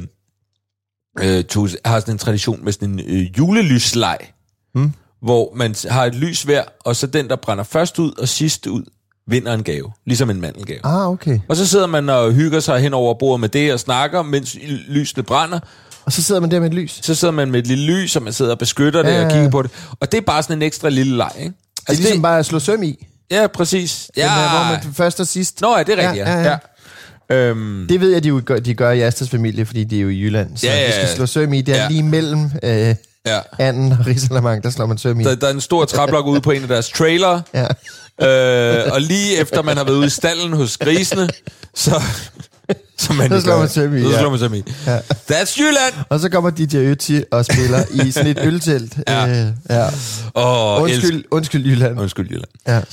øh, 1.20 1.44
tog, 1.44 1.68
har 1.84 2.00
sådan 2.00 2.14
en 2.14 2.18
tradition 2.18 2.64
med 2.64 2.72
sådan 2.72 2.88
en 2.88 3.00
øh, 3.06 3.38
julelysleg, 3.38 4.18
mm. 4.74 4.92
hvor 5.22 5.52
man 5.54 5.74
har 5.88 6.04
et 6.04 6.14
lys 6.14 6.42
hver, 6.42 6.64
og 6.80 6.96
så 6.96 7.06
den, 7.06 7.28
der 7.28 7.36
brænder 7.36 7.64
først 7.64 7.98
ud 7.98 8.12
og 8.12 8.28
sidst 8.28 8.66
ud, 8.66 8.82
vinder 9.26 9.54
en 9.54 9.62
gave. 9.62 9.92
Ligesom 10.06 10.30
en 10.30 10.40
mandelgave. 10.40 10.80
Ah, 10.86 11.08
okay. 11.08 11.40
Og 11.48 11.56
så 11.56 11.66
sidder 11.66 11.86
man 11.86 12.08
og 12.08 12.32
hygger 12.32 12.60
sig 12.60 12.80
hen 12.80 12.94
over 12.94 13.14
bordet 13.14 13.40
med 13.40 13.48
det 13.48 13.72
og 13.72 13.80
snakker, 13.80 14.22
mens 14.22 14.56
lysene 14.88 15.22
brænder. 15.22 15.60
Og 16.06 16.12
så 16.12 16.22
sidder 16.22 16.40
man 16.40 16.50
der 16.50 16.60
med 16.60 16.68
et 16.68 16.74
lys. 16.74 16.98
Så 17.02 17.14
sidder 17.14 17.32
man 17.32 17.50
med 17.50 17.60
et 17.60 17.66
lille 17.66 17.84
lys, 17.86 18.16
og 18.16 18.22
man 18.22 18.32
sidder 18.32 18.50
og 18.50 18.58
beskytter 18.58 19.02
det 19.02 19.10
Ja, 19.12 19.24
og 19.24 19.30
kigger 19.32 19.50
på 19.50 19.62
det. 19.62 19.70
Og 20.00 20.12
det 20.12 20.18
er 20.18 20.22
bare 20.22 20.42
sådan 20.42 20.56
en 20.58 20.62
ekstra 20.62 20.88
lille 20.88 21.16
leg, 21.16 21.30
ikke? 21.38 21.52
Det 21.80 21.88
er 21.88 21.92
ligesom 22.02 22.22
bare 22.22 22.38
at 22.38 22.46
slå 22.46 22.58
søm 22.58 22.82
i. 22.82 23.06
Ja, 23.30 23.46
præcis. 23.46 24.10
Ja. 24.16 24.22
Den 24.22 24.30
her, 24.30 24.48
hvor 24.50 24.70
man 24.86 24.94
først 24.94 25.20
og 25.20 25.26
sidst. 25.26 25.60
Nå, 25.60 25.76
ja, 25.76 25.82
det 25.82 25.98
er 25.98 26.08
rigtigt, 26.08 26.26
ja. 26.26 26.32
Ja, 26.32 26.42
ja, 26.42 26.58
ja. 27.30 27.36
Øhm, 27.36 27.86
Det 27.88 28.00
ved 28.00 28.12
jeg, 28.12 28.22
de, 28.24 28.28
jo 28.28 28.42
gør, 28.44 28.58
de 28.58 28.74
gør 28.74 28.90
i 28.90 29.00
Asters 29.00 29.30
familie, 29.30 29.66
fordi 29.66 29.84
de 29.84 29.96
er 29.98 30.00
jo 30.02 30.08
i 30.08 30.20
Jylland. 30.20 30.56
Så 30.56 30.66
Ja, 30.66 30.72
ja, 30.74 30.80
ja, 30.80 30.86
vi 30.86 30.92
skal 30.92 31.08
slå 31.16 31.26
søm 31.26 31.52
i. 31.52 31.60
Det 31.60 31.74
er 31.78 31.82
Ja. 31.82 31.88
lige 31.88 32.02
mellem 32.02 32.50
øh, 32.62 32.94
ja. 33.26 33.40
anden 33.58 33.92
og 33.92 33.98
risalamang, 34.06 34.62
der 34.62 34.70
slår 34.70 34.86
man 34.86 34.98
søm 34.98 35.20
i. 35.20 35.24
Der, 35.24 35.34
der 35.34 35.46
er 35.46 35.52
en 35.52 35.60
stor 35.60 35.84
træblok 35.84 36.26
ude 36.26 36.40
på 36.40 36.50
en 36.50 36.62
af 36.62 36.68
deres 36.68 36.88
trailer, 36.90 37.40
Ja. 37.54 37.66
øh, 38.86 38.92
og 38.92 39.00
lige 39.00 39.36
efter 39.36 39.62
man 39.62 39.76
har 39.76 39.84
været 39.84 39.96
ude 39.96 40.06
i 40.06 40.10
stallen 40.10 40.52
hos 40.52 40.76
grisene, 40.78 41.28
så, 41.74 42.02
Som 42.98 43.16
man 43.16 43.30
Så 43.30 43.40
slår 43.40 43.58
man 43.58 43.68
søm 43.68 43.96
i, 43.96 44.02
Så 44.02 44.08
ja. 44.10 44.18
slår 44.18 44.30
man 44.30 44.38
søm 44.38 44.54
i. 44.54 44.62
Ja. 44.86 44.98
That's 45.30 45.58
Jylland! 45.60 45.94
Og 46.08 46.20
så 46.20 46.28
kommer 46.28 46.50
DJ 46.50 46.92
Ötzi 46.92 47.24
og 47.30 47.44
spiller 47.44 47.78
i 48.06 48.10
sådan 48.12 48.30
et 48.30 48.38
øltelt. 48.44 48.98
Ja. 49.08 49.28
Øh, 49.28 49.46
ja. 49.70 49.86
Åh, 50.34 50.82
Undskyld, 50.82 51.24
undskyld 51.30 51.66
Jylland. 51.66 52.00
Undskyld, 52.00 52.28
Jylland. 52.30 52.86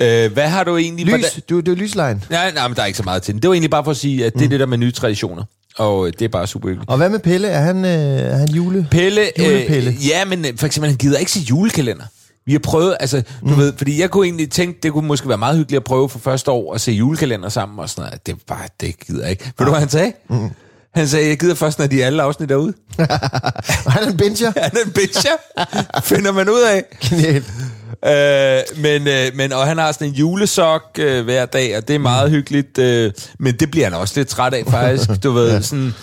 Ja. 0.00 0.24
Øh, 0.24 0.32
hvad 0.32 0.48
har 0.48 0.64
du 0.64 0.76
egentlig... 0.76 1.06
Lys, 1.06 1.24
du, 1.50 1.60
det 1.60 1.68
er 1.72 1.76
lyslejen. 1.76 2.24
Nej, 2.30 2.52
nej, 2.54 2.68
men 2.68 2.76
der 2.76 2.82
er 2.82 2.86
ikke 2.86 2.96
så 2.96 3.02
meget 3.02 3.22
til 3.22 3.34
den. 3.34 3.42
Det 3.42 3.48
var 3.48 3.54
egentlig 3.54 3.70
bare 3.70 3.84
for 3.84 3.90
at 3.90 3.96
sige, 3.96 4.26
at 4.26 4.34
det 4.34 4.44
er 4.44 4.48
det 4.48 4.60
der 4.60 4.66
med 4.66 4.78
nye 4.78 4.92
traditioner. 4.92 5.42
Og 5.78 6.06
øh, 6.06 6.12
det 6.18 6.24
er 6.24 6.28
bare 6.28 6.46
super 6.46 6.68
hyggeligt. 6.68 6.90
Og 6.90 6.96
hvad 6.96 7.08
med 7.08 7.18
Pelle? 7.18 7.48
Er 7.48 7.60
han, 7.60 7.84
øh, 7.84 7.90
er 7.90 8.36
han 8.36 8.48
jule? 8.48 8.86
Pelle, 8.90 9.22
Julepelle. 9.38 9.90
Øh, 9.90 10.06
ja, 10.08 10.24
men 10.24 10.44
øh, 10.44 10.52
for 10.58 10.66
eksempel, 10.66 10.90
han 10.90 10.96
gider 10.96 11.18
ikke 11.18 11.32
se 11.32 11.40
julekalender. 11.40 12.04
Vi 12.48 12.52
har 12.52 12.58
prøvet, 12.58 12.96
altså, 13.00 13.22
du 13.40 13.46
mm. 13.46 13.56
ved, 13.56 13.72
fordi 13.76 14.00
jeg 14.00 14.10
kunne 14.10 14.26
egentlig 14.26 14.50
tænke, 14.50 14.78
det 14.82 14.92
kunne 14.92 15.08
måske 15.08 15.28
være 15.28 15.38
meget 15.38 15.56
hyggeligt 15.56 15.80
at 15.80 15.84
prøve 15.84 16.08
for 16.08 16.18
første 16.18 16.50
år 16.50 16.74
at 16.74 16.80
se 16.80 16.92
julekalender 16.92 17.48
sammen 17.48 17.78
og 17.78 17.90
sådan 17.90 18.02
noget. 18.02 18.26
Det 18.26 18.32
er 18.32 18.36
bare, 18.46 18.68
det 18.80 18.94
gider 19.06 19.22
jeg 19.22 19.30
ikke. 19.30 19.44
Ved 19.58 19.66
du, 19.66 19.70
hvad 19.72 19.80
han 19.80 19.88
sagde? 19.88 20.12
Mm. 20.30 20.50
Han 20.94 21.08
sagde, 21.08 21.28
jeg 21.28 21.38
gider 21.38 21.54
først, 21.54 21.78
når 21.78 21.86
de 21.86 22.02
er 22.02 22.06
alle 22.06 22.22
afsnit 22.22 22.48
derude. 22.48 22.72
Han 23.94 24.02
er 24.02 24.06
en 24.10 24.16
binger. 24.16 24.52
Han 24.56 24.70
er 24.76 24.84
en 24.86 24.92
bitcher. 24.92 25.30
Finder 26.02 26.32
man 26.32 26.48
ud 26.48 26.60
af. 26.60 26.84
Genialt. 27.00 27.46
Øh, 28.04 28.82
men, 28.82 29.08
øh, 29.08 29.36
men, 29.36 29.52
og 29.52 29.66
han 29.66 29.78
har 29.78 29.92
sådan 29.92 30.08
en 30.08 30.14
julesok 30.14 30.82
øh, 30.98 31.24
hver 31.24 31.46
dag, 31.46 31.76
og 31.76 31.88
det 31.88 31.94
er 31.94 31.98
meget 31.98 32.30
hyggeligt. 32.30 32.78
Øh, 32.78 33.12
men 33.38 33.54
det 33.54 33.70
bliver 33.70 33.86
han 33.86 33.94
også 33.94 34.14
lidt 34.16 34.28
træt 34.28 34.54
af, 34.54 34.64
faktisk. 34.66 35.22
Du 35.22 35.30
ved, 35.30 35.62
sådan, 35.62 35.94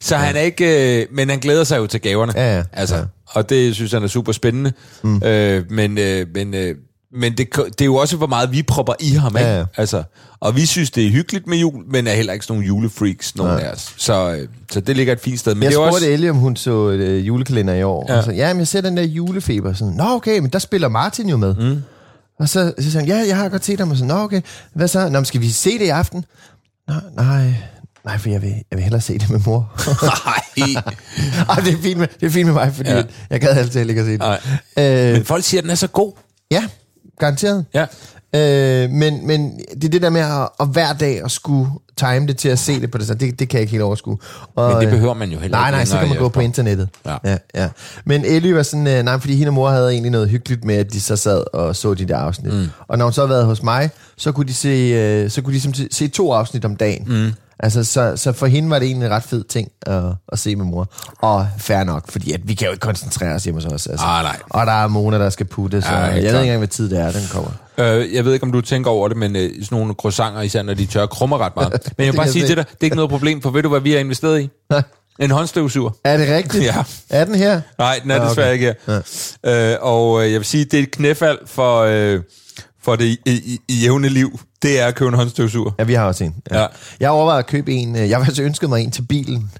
så 0.00 0.16
han 0.16 0.36
er 0.36 0.40
ikke... 0.40 1.00
Øh, 1.00 1.06
men 1.12 1.30
han 1.30 1.38
glæder 1.38 1.64
sig 1.64 1.78
jo 1.78 1.86
til 1.86 2.00
gaverne. 2.00 2.32
Ja, 2.36 2.56
ja. 2.56 2.62
Altså, 2.72 2.96
Ja. 2.96 3.02
Og 3.38 3.48
det 3.48 3.74
synes 3.74 3.92
han 3.92 4.02
er 4.02 4.06
super 4.06 4.32
spændende. 4.32 4.72
Mm. 5.02 5.22
Øh, 5.22 5.64
men 5.70 5.98
øh, 5.98 6.26
men, 6.34 6.54
øh, 6.54 6.74
men 7.12 7.32
det, 7.38 7.56
det 7.56 7.80
er 7.80 7.84
jo 7.84 7.94
også, 7.94 8.16
hvor 8.16 8.26
meget 8.26 8.52
vi 8.52 8.62
propper 8.62 8.92
i 9.00 9.10
ham. 9.10 9.36
Ikke? 9.36 9.48
Ja, 9.48 9.58
ja. 9.58 9.64
Altså, 9.76 10.02
og 10.40 10.56
vi 10.56 10.66
synes, 10.66 10.90
det 10.90 11.06
er 11.06 11.10
hyggeligt 11.10 11.46
med 11.46 11.58
jul, 11.58 11.84
men 11.90 12.06
er 12.06 12.12
heller 12.12 12.32
ikke 12.32 12.44
sådan 12.44 12.54
nogle 12.54 12.66
julefreaks, 12.66 13.36
nogen 13.36 13.58
Ja. 13.58 13.64
af 13.66 13.72
os. 13.72 13.94
Så, 13.96 14.32
øh, 14.32 14.48
så 14.72 14.80
det 14.80 14.96
ligger 14.96 15.12
et 15.12 15.20
fint 15.20 15.40
sted. 15.40 15.54
Men 15.54 15.62
Jeg 15.62 15.68
det 15.70 15.74
spurgte 15.76 15.94
også, 15.94 16.08
Ellie, 16.08 16.30
om 16.30 16.36
hun 16.36 16.56
så 16.56 16.88
øh, 16.90 17.26
julekalender 17.26 17.74
i 17.74 17.82
år. 17.82 18.06
Ja. 18.08 18.18
Og 18.18 18.24
så, 18.24 18.32
ja, 18.32 18.52
men 18.52 18.58
jeg 18.58 18.68
ser 18.68 18.80
den 18.80 18.96
der 18.96 19.02
julefeber. 19.02 19.72
Sådan, 19.72 19.94
Nå, 19.94 20.04
okay, 20.04 20.38
men 20.38 20.50
der 20.50 20.58
spiller 20.58 20.88
Martin 20.88 21.28
jo 21.28 21.36
med. 21.36 21.54
Mm. 21.54 21.82
Og 22.40 22.48
så, 22.48 22.72
så 22.78 22.90
siger 22.90 22.98
han, 23.00 23.08
ja, 23.08 23.16
jeg 23.28 23.36
har 23.36 23.48
godt 23.48 23.64
set 23.64 23.78
ham. 23.80 23.90
Og 23.90 23.96
så, 23.96 24.04
Nå, 24.04 24.14
okay, 24.14 24.40
hvad 24.74 24.88
så? 24.88 25.08
Nå, 25.08 25.24
skal 25.24 25.40
vi 25.40 25.48
se 25.50 25.78
det 25.78 25.84
i 25.84 25.88
aften? 25.88 26.24
Nå, 26.88 26.94
nej, 27.16 27.54
nej, 28.08 28.18
for 28.18 28.28
jeg 28.30 28.42
vil, 28.42 28.50
jeg 28.50 28.76
vil 28.76 28.80
hellere 28.82 29.00
se 29.00 29.18
det 29.18 29.30
med 29.30 29.40
mor. 29.46 29.72
nej, 30.02 30.72
Ej, 31.48 31.54
det 31.64 31.72
er 31.74 31.82
fint 31.82 31.98
med, 31.98 32.06
det 32.20 32.26
er 32.26 32.30
fint 32.30 32.46
med 32.46 32.54
mig, 32.54 32.72
fordi 32.74 32.90
Ja. 32.90 33.02
jeg 33.30 33.40
gad 33.40 33.48
altid 33.56 33.80
ikke 33.88 34.00
at 34.00 34.06
se 34.06 34.12
det. 34.12 34.18
nej. 34.18 34.40
Øh, 34.78 35.12
Men 35.12 35.24
folk 35.24 35.44
siger, 35.44 35.60
at 35.60 35.62
den 35.62 35.70
er 35.70 35.74
så 35.74 35.86
god. 35.86 36.12
ja, 36.50 36.64
garanteret. 37.20 37.64
Ja. 37.74 37.86
Øh, 38.34 38.90
men, 38.90 39.26
men 39.26 39.60
det 39.74 39.84
er 39.84 39.88
det 39.88 40.02
der 40.02 40.10
med 40.10 40.20
at, 40.20 40.48
at 40.60 40.68
hver 40.68 40.92
dag 40.92 41.24
at 41.24 41.30
skulle 41.30 41.70
time 41.96 42.26
det 42.26 42.36
til 42.36 42.48
at 42.48 42.58
se 42.58 42.80
det 42.80 42.90
på 42.90 42.98
det, 42.98 43.06
så 43.06 43.14
det, 43.14 43.38
det 43.38 43.48
kan 43.48 43.58
jeg 43.58 43.60
ikke 43.62 43.70
helt 43.70 43.82
overskue. 43.82 44.18
Og, 44.56 44.68
Men 44.72 44.80
det 44.80 44.86
øh, 44.86 44.92
behøver 44.92 45.14
man 45.14 45.30
jo 45.30 45.38
heller 45.38 45.58
Nej, 45.58 45.68
ikke 45.68 45.76
nej, 45.76 45.84
så 45.84 45.92
længere, 45.94 46.08
kan 46.08 46.16
man 46.16 46.22
gå 46.24 46.28
på 46.28 46.40
internettet. 46.40 46.88
Ja. 47.06 47.16
ja, 47.24 47.36
ja. 47.54 47.68
Men 48.04 48.24
Ellie 48.24 48.54
var 48.54 48.62
sådan, 48.62 48.86
øh, 48.86 49.02
nej, 49.02 49.18
fordi 49.20 49.34
hende 49.36 49.48
og 49.50 49.54
mor 49.54 49.70
havde 49.70 49.90
egentlig 49.90 50.10
noget 50.12 50.28
hyggeligt 50.28 50.64
med, 50.64 50.74
at 50.74 50.92
de 50.92 51.00
så 51.00 51.16
sad 51.16 51.44
og 51.54 51.76
så 51.76 51.94
de 51.94 52.08
der 52.08 52.16
afsnit. 52.16 52.54
Mm. 52.54 52.66
Og 52.88 52.98
når 52.98 53.04
hun 53.04 53.12
så 53.12 53.20
havde 53.20 53.30
været 53.30 53.44
hos 53.46 53.62
mig, 53.62 53.90
så 54.16 54.32
kunne 54.32 54.46
de 54.48 54.54
se, 54.54 54.68
øh, 54.68 55.30
så 55.30 55.42
kunne 55.42 55.54
de 55.54 55.60
simpelthen 55.60 55.92
se 55.92 56.08
to 56.08 56.32
afsnit 56.32 56.64
om 56.64 56.76
dagen. 56.76 57.04
Mm. 57.06 57.32
Altså, 57.60 57.84
så, 57.84 58.12
så 58.16 58.32
for 58.32 58.46
hende 58.46 58.70
var 58.70 58.78
det 58.78 58.86
egentlig 58.86 59.06
en 59.06 59.12
ret 59.12 59.22
fed 59.22 59.44
ting 59.44 59.68
at, 59.86 60.02
at 60.32 60.38
se 60.38 60.56
med 60.56 60.64
mor. 60.64 60.88
Og 61.18 61.48
fair 61.58 61.84
nok, 61.84 62.10
fordi 62.12 62.32
at 62.32 62.40
vi 62.44 62.54
kan 62.54 62.66
jo 62.66 62.72
ikke 62.72 62.80
koncentrere 62.80 63.34
os 63.34 63.44
hjemme 63.44 63.60
hos 63.62 63.72
os. 63.72 63.86
Altså. 63.86 64.06
Ah, 64.06 64.24
nej. 64.24 64.36
Og 64.50 64.66
der 64.66 64.72
er 64.72 64.88
Mona, 64.88 65.18
der 65.18 65.30
skal 65.30 65.46
puttes, 65.46 65.84
Ja, 65.84 65.96
og 65.96 66.00
jeg 66.02 66.12
helt 66.12 66.24
ved 66.24 66.30
klart. 66.30 66.42
ikke 66.42 66.44
engang, 66.44 66.58
hvad 66.58 66.68
tid 66.68 66.90
det 66.90 66.98
er, 66.98 67.10
den 67.12 67.22
kommer. 67.32 67.50
Øh, 67.78 68.14
jeg 68.14 68.24
ved 68.24 68.32
ikke, 68.32 68.42
om 68.44 68.52
du 68.52 68.60
tænker 68.60 68.90
over 68.90 69.08
det, 69.08 69.16
men 69.16 69.36
øh, 69.36 69.50
sådan 69.64 69.78
nogle 69.78 69.94
croissanter, 69.94 70.40
især 70.40 70.62
når 70.62 70.74
de 70.74 70.86
tør, 70.86 71.06
krummer 71.06 71.38
ret 71.38 71.56
meget. 71.56 71.72
Men 71.98 72.04
jeg 72.06 72.12
vil 72.12 72.16
bare 72.18 72.28
sige 72.28 72.46
til 72.46 72.56
dig, 72.56 72.64
det 72.66 72.72
er 72.80 72.84
ikke 72.84 72.96
noget 72.96 73.10
problem, 73.10 73.42
for 73.42 73.50
ved 73.50 73.62
du, 73.62 73.68
hvad 73.68 73.80
vi 73.80 73.92
har 73.92 73.98
investeret 73.98 74.40
i? 74.40 74.50
Nej. 74.70 74.82
En 75.20 75.30
håndstøvsuger. 75.30 75.90
Er 76.04 76.16
det 76.16 76.28
rigtigt? 76.28 76.64
Ja. 76.74 76.74
Er 77.10 77.24
den 77.24 77.34
her? 77.34 77.60
Nej, 77.78 77.98
den 78.02 78.10
er 78.10 78.16
okay. 78.20 78.28
desværre 78.28 78.52
ikke 78.52 78.74
her. 78.86 79.72
Øh, 79.72 79.76
og 79.80 80.24
øh, 80.24 80.32
jeg 80.32 80.40
vil 80.40 80.46
sige, 80.46 80.64
det 80.64 80.78
er 80.78 80.82
et 80.82 80.90
knæfald 80.90 81.38
for, 81.46 81.80
øh, 81.80 82.20
for 82.82 82.96
det 82.96 83.04
i, 83.04 83.18
i, 83.26 83.58
i 83.68 83.74
jævne 83.82 84.08
liv. 84.08 84.40
Det 84.62 84.80
er 84.80 84.86
at 84.86 84.94
købe 84.94 85.08
en 85.08 85.14
håndstøvsuger. 85.14 85.70
Ja, 85.78 85.84
vi 85.84 85.94
har 85.94 86.04
også 86.04 86.24
en. 86.24 86.34
Ja. 86.50 86.60
Ja. 86.60 86.66
Jeg 87.00 87.10
overvejede 87.10 87.38
at 87.38 87.46
købe 87.46 87.72
en. 87.72 87.96
øh, 87.96 88.08
Jeg 88.10 88.18
har 88.18 88.24
faktisk 88.24 88.42
ønsket 88.42 88.68
mig 88.68 88.82
en 88.84 88.90
til 88.90 89.02
bilen. 89.02 89.50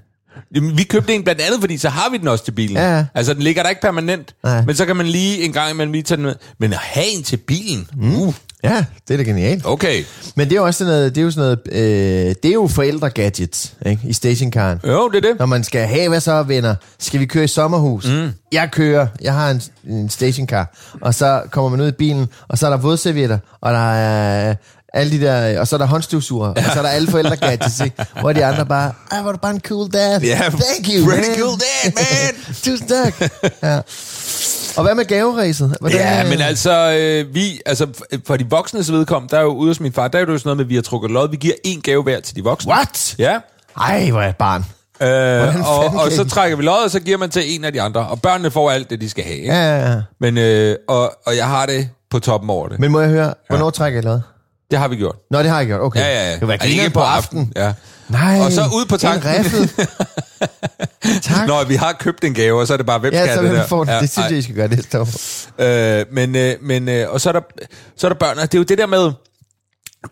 Jamen, 0.55 0.77
vi 0.77 0.83
købte 0.83 1.13
en 1.15 1.23
blandt 1.23 1.41
andet, 1.41 1.59
fordi 1.59 1.77
så 1.77 1.89
har 1.89 2.09
vi 2.09 2.17
den 2.17 2.27
også 2.27 2.45
til 2.45 2.51
bilen. 2.51 2.77
Ja, 2.77 2.97
ja. 2.97 3.05
Altså, 3.15 3.33
den 3.33 3.41
ligger 3.41 3.63
der 3.63 3.69
ikke 3.69 3.81
permanent. 3.81 4.35
Nej. 4.43 4.65
Men 4.65 4.75
så 4.75 4.85
kan 4.85 4.95
man 4.95 5.05
lige 5.05 5.43
en 5.45 5.53
gang 5.53 5.71
imellem 5.71 5.91
lige 5.91 6.03
tage 6.03 6.15
den 6.15 6.25
med. 6.25 6.35
Men 6.57 6.73
at 6.73 6.79
have 6.81 7.05
en 7.17 7.23
til 7.23 7.37
bilen? 7.37 7.87
Mm. 7.97 8.15
Uh, 8.21 8.33
Ja, 8.63 8.85
det 9.07 9.13
er 9.13 9.17
da 9.17 9.23
genialt. 9.23 9.65
okay. 9.65 10.03
Men 10.35 10.49
det 10.49 10.55
er 10.55 10.59
jo 10.59 10.65
også 10.65 10.77
sådan 10.77 10.93
noget, 10.93 11.15
det 11.15 11.21
er 11.21 11.25
jo 11.25 11.31
sådan 11.31 11.57
noget, 11.73 11.83
øh, 12.29 12.35
det 12.43 12.45
er 12.49 12.53
jo 12.53 12.67
forældre-gadgets 12.67 13.73
ikke? 13.85 14.01
i 14.07 14.13
stationcaren. 14.13 14.79
Jo, 14.87 15.09
det 15.09 15.17
er 15.25 15.29
det. 15.29 15.39
Når 15.39 15.45
man 15.45 15.63
skal 15.63 15.87
have, 15.87 16.09
hvad 16.09 16.19
så 16.19 16.43
venner? 16.43 16.75
Skal 16.99 17.19
vi 17.19 17.25
køre 17.25 17.43
i 17.43 17.47
sommerhus? 17.47 18.07
Mm. 18.07 18.29
Jeg 18.51 18.69
kører, 18.71 19.07
jeg 19.21 19.33
har 19.33 19.51
en, 19.51 19.61
en 19.87 20.09
stationcar. 20.09 20.75
Og 21.01 21.13
så 21.13 21.41
kommer 21.51 21.69
man 21.69 21.81
ud 21.81 21.87
i 21.87 21.91
bilen, 21.91 22.27
og 22.47 22.57
så 22.57 22.65
er 22.65 22.69
der 22.69 22.77
vådservietter, 22.77 23.37
og 23.61 23.73
der 23.73 23.93
er... 23.93 24.55
Alle 24.93 25.11
de 25.11 25.25
der, 25.25 25.59
og 25.59 25.67
så 25.67 25.75
er 25.75 25.77
der 25.77 25.85
håndstøvsuger, 25.85 26.47
og 26.47 26.63
så 26.73 26.79
er 26.79 26.81
der 26.81 26.89
alle 26.89 27.07
forældre 27.11 27.35
gadgets, 27.35 27.79
ikke? 27.79 28.05
Hvor 28.19 28.33
de 28.33 28.45
andre 28.45 28.65
bare, 28.65 28.91
ej, 29.11 29.21
hvor 29.21 29.29
er 29.29 29.33
du 29.33 29.39
bare 29.39 29.51
en 29.51 29.61
cool 29.67 29.89
dad. 29.91 30.21
Ja, 30.21 30.35
Thank 30.35 30.87
you, 30.95 31.05
pretty 31.09 31.29
man. 31.29 31.39
cool 31.39 31.51
dad, 31.59 31.91
man. 31.95 32.55
Tusind 32.63 32.89
tak. 32.89 33.31
Ja. 33.63 33.79
Og 34.77 34.83
hvad 34.83 34.95
med 34.95 35.05
gaveræset? 35.05 35.77
Hvordan, 35.79 35.97
Ja, 35.99 36.23
øh, 36.23 36.29
men 36.29 36.41
altså, 36.41 36.91
øh, 36.99 37.35
vi, 37.35 37.61
altså, 37.65 37.83
f- 37.85 38.19
for 38.27 38.37
de 38.37 38.49
voksnes 38.49 38.91
vedkommende, 38.91 39.31
der 39.35 39.39
er 39.39 39.43
jo 39.43 39.53
ude 39.53 39.69
hos 39.69 39.79
min 39.79 39.93
far, 39.93 40.07
der 40.07 40.17
er 40.19 40.21
jo 40.21 40.27
sådan 40.27 40.41
noget 40.45 40.57
med, 40.57 40.65
at 40.65 40.69
vi 40.69 40.75
har 40.75 40.81
trukket 40.81 41.11
lod. 41.11 41.29
Vi 41.29 41.37
giver 41.37 41.55
en 41.63 41.81
gave 41.81 42.03
hver 42.03 42.19
til 42.19 42.35
de 42.35 42.43
voksne. 42.43 42.71
What? 42.71 43.15
Ja. 43.19 43.37
Ej, 43.81 44.09
hvor 44.09 44.19
er 44.19 44.23
jeg 44.23 44.29
et 44.29 44.35
barn. 44.37 44.65
Øh, 45.01 45.55
og, 45.69 45.85
og 46.03 46.11
så 46.11 46.25
trækker 46.29 46.57
vi 46.57 46.63
lod, 46.63 46.83
og 46.85 46.91
så 46.91 46.99
giver 46.99 47.17
man 47.17 47.29
til 47.29 47.55
en 47.55 47.63
af 47.63 47.73
de 47.73 47.81
andre. 47.81 48.07
Og 48.07 48.21
børnene 48.21 48.51
får 48.51 48.71
alt 48.71 48.89
det, 48.89 49.01
de 49.01 49.09
skal 49.09 49.23
have. 49.23 49.37
Ikke? 49.37 49.53
Ja, 49.53 49.77
ja, 49.79 49.91
ja. 49.91 50.01
Men, 50.19 50.37
øh, 50.37 50.75
og, 50.87 51.11
og 51.25 51.35
jeg 51.37 51.47
har 51.47 51.65
det 51.65 51.89
på 52.11 52.19
toppen 52.19 52.49
over 52.49 52.67
det. 52.67 52.79
Men, 52.79 52.91
må 52.91 52.99
jeg 53.01 53.09
høre, 53.09 53.33
hvornår 53.49 53.69
trækker 53.69 53.99
I 53.99 54.03
lod? 54.03 54.19
Det 54.71 54.79
har 54.79 54.87
vi 54.87 54.95
gjort. 54.95 55.15
Nå, 55.31 55.39
det 55.39 55.49
har 55.49 55.57
jeg 55.57 55.67
gjort. 55.67 55.81
Okay. 55.81 55.99
Ja, 55.99 56.07
ja, 56.07 56.29
ja. 56.29 56.35
Det 56.39 56.47
var 56.47 56.53
ikke 56.53 56.89
på 56.89 56.99
aften. 56.99 57.53
Ja. 57.55 57.73
Nej. 58.09 58.39
Og 58.45 58.51
så 58.51 58.61
ud 58.61 58.85
på 58.85 58.97
tanken. 58.97 59.29
En 59.29 59.69
tak. 61.21 61.47
Når 61.47 61.63
vi 61.63 61.75
har 61.75 61.93
købt 61.93 62.23
en 62.23 62.33
gave, 62.33 62.59
og 62.61 62.67
så 62.67 62.73
er 62.73 62.77
det 62.77 62.85
bare, 62.85 62.99
hvem 62.99 63.13
ja, 63.13 63.25
skal 63.25 63.35
så 63.35 63.43
det 63.43 63.51
der? 63.51 63.67
få 63.67 63.83
det. 63.83 63.91
Ja, 63.91 63.99
det 63.99 64.09
synes 64.11 64.29
jeg, 64.29 64.37
I 64.37 64.41
skal 64.41 64.55
gøre 64.55 64.67
næste 64.67 64.99
år. 64.99 65.07
Øh, 65.59 66.05
men, 66.11 66.35
øh, 66.35 66.55
men 66.61 66.89
øh, 66.89 67.09
og 67.09 67.21
så 67.21 67.29
er, 67.29 67.33
der, 67.33 67.41
så 67.97 68.07
er 68.07 68.09
der 68.09 68.19
børn, 68.19 68.37
og 68.37 68.51
det 68.51 68.53
er 68.57 68.59
jo 68.59 68.63
det 68.63 68.77
der 68.77 68.85
med, 68.85 69.11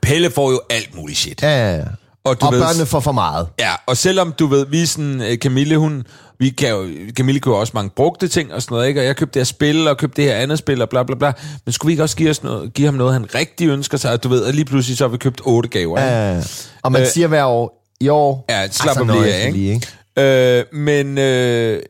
Pelle 0.02 0.32
får 0.32 0.52
jo 0.52 0.62
alt 0.70 0.96
muligt 0.96 1.20
shit. 1.20 1.42
Ja, 1.42 1.50
ja, 1.50 1.76
ja. 1.76 1.84
Og 2.30 2.42
du 2.42 2.46
og 2.46 2.54
ved- 2.54 2.62
børnene 2.62 2.86
får 2.86 3.00
for 3.00 3.12
meget. 3.12 3.48
Ja, 3.60 3.72
og 3.86 3.98
selvom 3.98 4.32
du 4.40 4.48
ved, 4.48 4.66
vi 4.66 4.82
er 4.82 4.88
sådan, 4.88 5.22
øh, 5.22 5.38
Camille, 5.38 5.78
hun, 5.78 6.04
vi 6.40 6.50
kan 6.50 6.70
jo, 6.70 6.88
Camille 7.18 7.40
køber 7.42 7.58
også 7.58 7.72
mange 7.76 7.90
brugte 7.96 8.28
ting 8.28 8.54
og 8.54 8.62
sådan 8.62 8.76
noget, 8.76 8.88
ikke? 8.88 9.02
Og 9.02 9.06
jeg 9.06 9.16
købte 9.16 9.34
det 9.34 9.40
her 9.40 9.46
spil, 9.46 9.88
og 9.88 9.98
købte 9.98 10.22
det 10.22 10.32
her 10.32 10.38
andet 10.38 10.58
spil, 10.60 10.82
og 10.82 10.90
bla 10.90 11.04
bla 11.04 11.16
bla. 11.16 11.32
Men 11.66 11.74
skulle 11.74 11.88
vi 11.90 11.94
ikke 11.94 12.04
også 12.04 12.16
give, 12.16 12.30
os 12.30 12.44
noget, 12.44 12.74
give 12.74 12.86
ham 12.86 12.94
noget, 12.96 13.14
han 13.14 13.36
rigtig 13.36 13.68
ønsker 13.68 13.98
sig? 13.98 14.12
Og 14.12 14.24
du 14.24 14.30
ved, 14.30 14.46
at 14.46 14.56
lige 14.56 14.66
pludselig 14.66 14.98
så 14.98 15.04
har 15.04 15.10
vi 15.10 15.18
købt 15.18 15.42
otte 15.46 15.70
gaver. 15.70 15.98
ikke? 15.98 16.10
Ja, 16.12 16.34
ja. 16.36 16.42
Og 16.84 16.92
man 16.92 17.02
Øh, 17.02 17.08
siger 17.08 17.28
hver 17.28 17.46
år, 17.46 17.84
i 18.02 18.08
år... 18.10 18.46
Ja, 18.50 18.68
slap 18.72 18.94
så 18.94 19.00
af 19.00 19.06
nøjes 19.08 19.24
lige 19.26 19.36
af, 19.36 19.48
ikke? 19.48 19.74
ikke? 20.18 20.60
Øh, 20.60 20.80
men, 20.80 21.18
øh, 21.18 21.82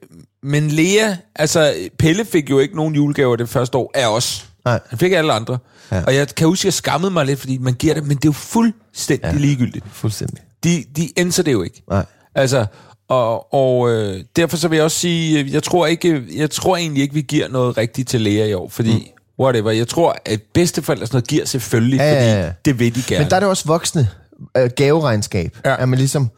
men 0.43 0.67
Lea, 0.67 1.15
altså 1.36 1.73
Pelle 2.00 2.26
fik 2.26 2.50
jo 2.50 2.60
ikke 2.60 2.76
nogen 2.76 2.95
julegaver 2.95 3.36
det 3.36 3.50
første 3.50 3.78
år 3.78 3.91
af 3.95 4.08
os. 4.08 4.45
Nej. 4.65 4.80
Han 4.89 5.00
fik 5.00 5.12
alle 5.12 5.34
andre. 5.34 5.58
Ja. 5.91 5.95
Ja. 5.97 6.04
Og 6.04 6.15
jeg 6.15 6.28
kan 6.36 6.47
huske, 6.47 6.62
at 6.62 6.65
jeg 6.65 6.73
skammede 6.73 7.12
mig 7.12 7.26
lidt, 7.26 7.39
fordi 7.39 7.58
man 7.58 7.73
giver 7.73 7.93
det, 7.93 8.04
men 8.08 8.17
det 8.17 8.26
er 8.26 8.30
jo 8.30 8.32
fuldstændig 8.32 9.32
ja. 9.34 9.38
ligegyldigt. 9.38 9.86
Fuldstændig. 9.91 10.38
De, 10.63 10.84
de 10.95 11.10
ændrer 11.17 11.43
det 11.43 11.54
jo 11.54 11.62
ikke. 11.63 11.84
Nej. 11.89 12.06
Altså, 12.36 12.65
og, 13.10 13.54
og 13.54 13.91
øh, 13.91 14.23
derfor 14.36 14.58
så 14.58 14.67
vil 14.67 14.76
jeg 14.76 14.84
også 14.84 15.00
sige, 15.00 15.39
øh, 15.39 15.54
jeg 15.54 15.63
tror, 15.63 15.86
ikke, 15.88 16.23
jeg 16.36 16.52
tror 16.52 16.78
egentlig 16.78 17.02
ikke, 17.04 17.13
vi 17.13 17.21
giver 17.21 17.47
noget 17.47 17.78
rigtigt 17.78 18.10
til 18.10 18.21
Lea 18.21 18.45
i 18.45 18.54
år, 18.54 18.69
fordi 18.69 18.93
mm. 18.93 19.43
whatever, 19.43 19.71
jeg 19.71 19.88
tror, 19.88 20.17
at 20.26 20.41
bedsteforældre 20.54 21.08
sådan 21.08 21.15
noget 21.15 21.28
giver 21.28 21.45
selvfølgelig, 21.45 21.97
Ja, 21.97 22.13
ja, 22.13 22.19
fordi 22.19 22.45
ja. 22.45 22.52
det 22.65 22.80
vil 22.80 22.95
de 22.95 23.02
gerne. 23.08 23.23
Men 23.23 23.30
der 23.30 23.36
er 23.36 23.39
det 23.39 23.50
også 23.50 23.63
voksne 23.67 24.10
øh, 24.58 24.69
gaveregnskab. 24.76 25.58
Ja. 25.65 25.69
Ja. 25.69 25.82
At 25.82 25.89
man 25.89 26.00
ligesom, 26.00 26.30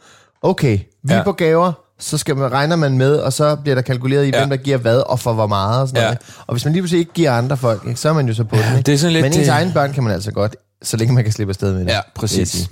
okay, 0.42 0.78
vi 1.02 1.14
Ja. 1.14 1.22
på 1.22 1.32
gaver, 1.32 1.72
så 2.00 2.18
skal 2.18 2.36
man, 2.36 2.52
regner 2.52 2.76
man 2.76 2.98
med, 2.98 3.16
og 3.16 3.32
så 3.32 3.56
bliver 3.56 3.74
der 3.74 3.82
kalkuleret 3.82 4.26
i, 4.26 4.30
Ja. 4.30 4.38
hvem 4.38 4.50
der 4.50 4.56
giver 4.56 4.76
hvad, 4.76 4.98
og 4.98 5.20
for 5.20 5.32
hvor 5.32 5.46
meget 5.46 5.80
og 5.82 5.88
sådan 5.88 6.00
Ja. 6.02 6.06
noget. 6.06 6.18
ikke? 6.22 6.32
Og 6.46 6.54
hvis 6.54 6.64
man 6.64 6.72
lige 6.72 6.82
pludselig 6.82 7.00
ikke 7.00 7.12
giver 7.12 7.32
andre 7.32 7.56
folk, 7.56 7.82
ikke, 7.88 8.00
så 8.00 8.08
er 8.08 8.12
man 8.12 8.28
jo 8.28 8.34
så 8.34 8.44
på 8.44 8.56
den. 8.56 8.64
Ikke? 8.64 8.82
det 8.86 8.94
er 8.94 8.98
sådan 8.98 9.12
lidt 9.12 9.22
Men 9.22 9.32
ens 9.32 9.36
det- 9.36 9.48
egne 9.48 9.72
børn 9.72 9.92
kan 9.92 10.02
man 10.02 10.12
altså 10.12 10.30
godt, 10.32 10.56
så 10.82 10.96
længe 10.96 11.14
man 11.14 11.24
kan 11.24 11.32
slippe 11.32 11.50
afsted 11.50 11.72
med 11.72 11.80
det. 11.80 11.86
Ja, 11.90 12.00
præcis. 12.14 12.48
sige. 12.50 12.68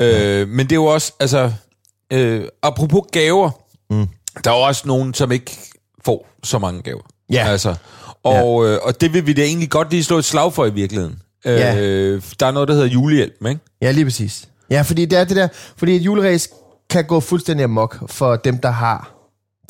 Øh, 0.00 0.48
men 0.48 0.66
det 0.66 0.72
er 0.72 0.76
jo 0.76 0.84
også, 0.84 1.12
altså, 1.20 1.52
øh, 2.12 2.44
apropos 2.62 3.02
gaver, 3.12 3.50
mm. 3.90 4.06
der 4.44 4.50
er 4.50 4.54
jo 4.56 4.60
også 4.62 4.82
nogen, 4.88 5.14
som 5.14 5.32
ikke 5.32 5.58
får 6.04 6.26
så 6.44 6.58
mange 6.58 6.82
gaver. 6.82 7.02
Ja. 7.32 7.46
Altså, 7.48 7.74
og, 8.24 8.64
ja. 8.64 8.70
øh, 8.72 8.78
og 8.82 9.00
det 9.00 9.12
vil 9.12 9.26
vi 9.26 9.32
da 9.32 9.42
egentlig 9.42 9.70
godt 9.70 9.90
lige 9.90 10.04
slå 10.04 10.18
et 10.18 10.24
slag 10.24 10.52
for 10.52 10.66
i 10.66 10.70
virkeligheden. 10.70 11.18
Ja. 11.44 11.76
Øh, 11.80 12.22
der 12.40 12.46
er 12.46 12.50
noget, 12.50 12.68
der 12.68 12.74
hedder 12.74 12.88
julehjælp, 12.88 13.34
ikke? 13.48 13.60
Ja, 13.82 13.90
lige 13.90 14.04
præcis. 14.04 14.48
Ja, 14.70 14.82
fordi 14.82 15.04
det 15.04 15.18
er 15.18 15.24
det 15.24 15.36
der, 15.36 15.48
fordi 15.76 15.96
et 15.96 16.02
juleræs 16.02 16.48
kan 16.90 17.04
gå 17.04 17.20
fuldstændig 17.20 17.64
amok 17.64 18.10
for 18.10 18.36
dem, 18.36 18.58
der 18.58 18.70
har 18.70 19.20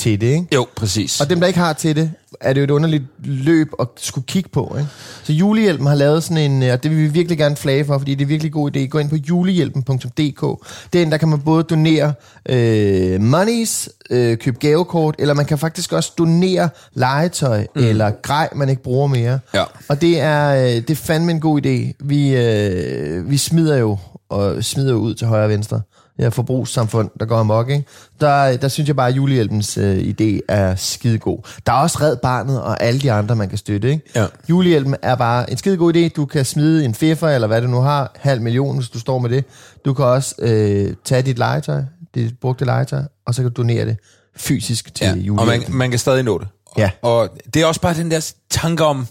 til 0.00 0.20
det, 0.20 0.26
ikke? 0.26 0.46
Jo, 0.54 0.66
præcis. 0.76 1.20
Og 1.20 1.30
dem, 1.30 1.40
der 1.40 1.46
ikke 1.46 1.58
har 1.58 1.72
til 1.72 1.96
det, 1.96 2.10
er 2.40 2.52
det 2.52 2.60
jo 2.60 2.64
et 2.64 2.70
underligt 2.70 3.02
løb 3.24 3.68
at 3.80 3.86
skulle 3.96 4.26
kigge 4.26 4.48
på, 4.48 4.76
ikke? 4.78 4.90
Så 5.22 5.32
julehjælpen 5.32 5.86
har 5.86 5.94
lavet 5.94 6.24
sådan 6.24 6.50
en, 6.50 6.62
øh, 6.62 6.72
og 6.72 6.82
det 6.82 6.90
vil 6.90 6.98
vi 6.98 7.08
virkelig 7.08 7.38
gerne 7.38 7.56
flage 7.56 7.84
for, 7.84 7.98
fordi 7.98 8.14
det 8.14 8.20
er 8.20 8.24
en 8.24 8.28
virkelig 8.28 8.52
god 8.52 8.76
idé. 8.76 8.86
Gå 8.86 8.98
ind 8.98 9.10
på 9.10 9.16
julehjælpen.dk. 9.16 10.66
Den, 10.92 11.12
der 11.12 11.16
kan 11.16 11.28
man 11.28 11.40
både 11.40 11.62
donere 11.62 12.12
øh, 12.48 13.20
monies, 13.20 13.88
øh, 14.10 14.36
købe 14.38 14.58
gavekort, 14.58 15.14
eller 15.18 15.34
man 15.34 15.46
kan 15.46 15.58
faktisk 15.58 15.92
også 15.92 16.12
donere 16.18 16.68
legetøj 16.92 17.66
mm. 17.76 17.84
eller 17.84 18.10
grej, 18.22 18.48
man 18.54 18.68
ikke 18.68 18.82
bruger 18.82 19.06
mere. 19.06 19.38
Ja. 19.54 19.64
Og 19.88 20.00
det 20.00 20.20
er, 20.20 20.54
øh, 20.54 20.74
det 20.74 20.90
er 20.90 20.94
fandme 20.94 21.32
en 21.32 21.40
god 21.40 21.66
idé. 21.66 21.92
Vi, 22.04 22.36
øh, 22.36 23.30
vi 23.30 23.36
smider 23.36 23.76
jo 23.76 23.98
og 24.28 24.64
smider 24.64 24.92
jo 24.92 24.98
ud 24.98 25.14
til 25.14 25.26
højre 25.26 25.44
og 25.44 25.50
venstre. 25.50 25.80
Det 26.20 26.26
her 26.26 26.30
forbrugssamfund, 26.30 27.10
der 27.20 27.26
går 27.26 27.36
amok, 27.36 27.70
ikke? 27.70 27.84
Der, 28.20 28.56
der 28.56 28.68
synes 28.68 28.88
jeg 28.88 28.96
bare, 28.96 29.08
at 29.08 29.16
julehjælpens 29.16 29.78
øh, 29.78 29.98
idé 29.98 30.38
er 30.48 30.74
skidegod. 30.74 31.38
Der 31.66 31.72
er 31.72 31.76
også 31.76 31.98
Red 32.00 32.16
Barnet 32.16 32.62
og 32.62 32.82
alle 32.82 33.00
de 33.00 33.12
andre, 33.12 33.36
man 33.36 33.48
kan 33.48 33.58
støtte, 33.58 33.90
ikke? 33.90 34.10
Ja. 34.14 34.26
Julehjælpen 34.48 34.96
er 35.02 35.14
bare 35.14 35.50
en 35.50 35.56
skidegod 35.56 35.94
idé. 35.96 36.08
Du 36.08 36.26
kan 36.26 36.44
smide 36.44 36.84
en 36.84 36.94
feffer, 36.94 37.28
eller 37.28 37.46
hvad 37.48 37.62
du 37.62 37.66
nu 37.68 37.80
har, 37.80 38.12
halv 38.16 38.42
million, 38.42 38.76
hvis 38.76 38.88
du 38.88 38.98
står 38.98 39.18
med 39.18 39.30
det. 39.30 39.44
Du 39.84 39.94
kan 39.94 40.04
også 40.04 40.34
øh, 40.38 40.94
tage 41.04 41.22
dit 41.22 41.38
legetøj, 41.38 41.82
dit 42.14 42.38
brugte 42.40 42.64
legetøj, 42.64 43.02
og 43.26 43.34
så 43.34 43.42
kan 43.42 43.50
du 43.50 43.56
donere 43.62 43.84
det 43.86 43.96
fysisk 44.36 44.94
til 44.94 45.04
Ja, 45.04 45.10
ja, 45.10 45.14
og 45.14 45.16
man, 45.18 45.26
julehjælpen. 45.26 45.76
man 45.76 45.90
kan 45.90 45.98
stadig 45.98 46.22
nå 46.22 46.38
det. 46.38 46.48
Ja. 46.78 46.90
Og 47.02 47.28
det 47.54 47.62
er 47.62 47.66
også 47.66 47.80
bare 47.80 47.94
den 47.94 48.10
der 48.10 48.32
tanke 48.50 48.84
om 48.84 49.06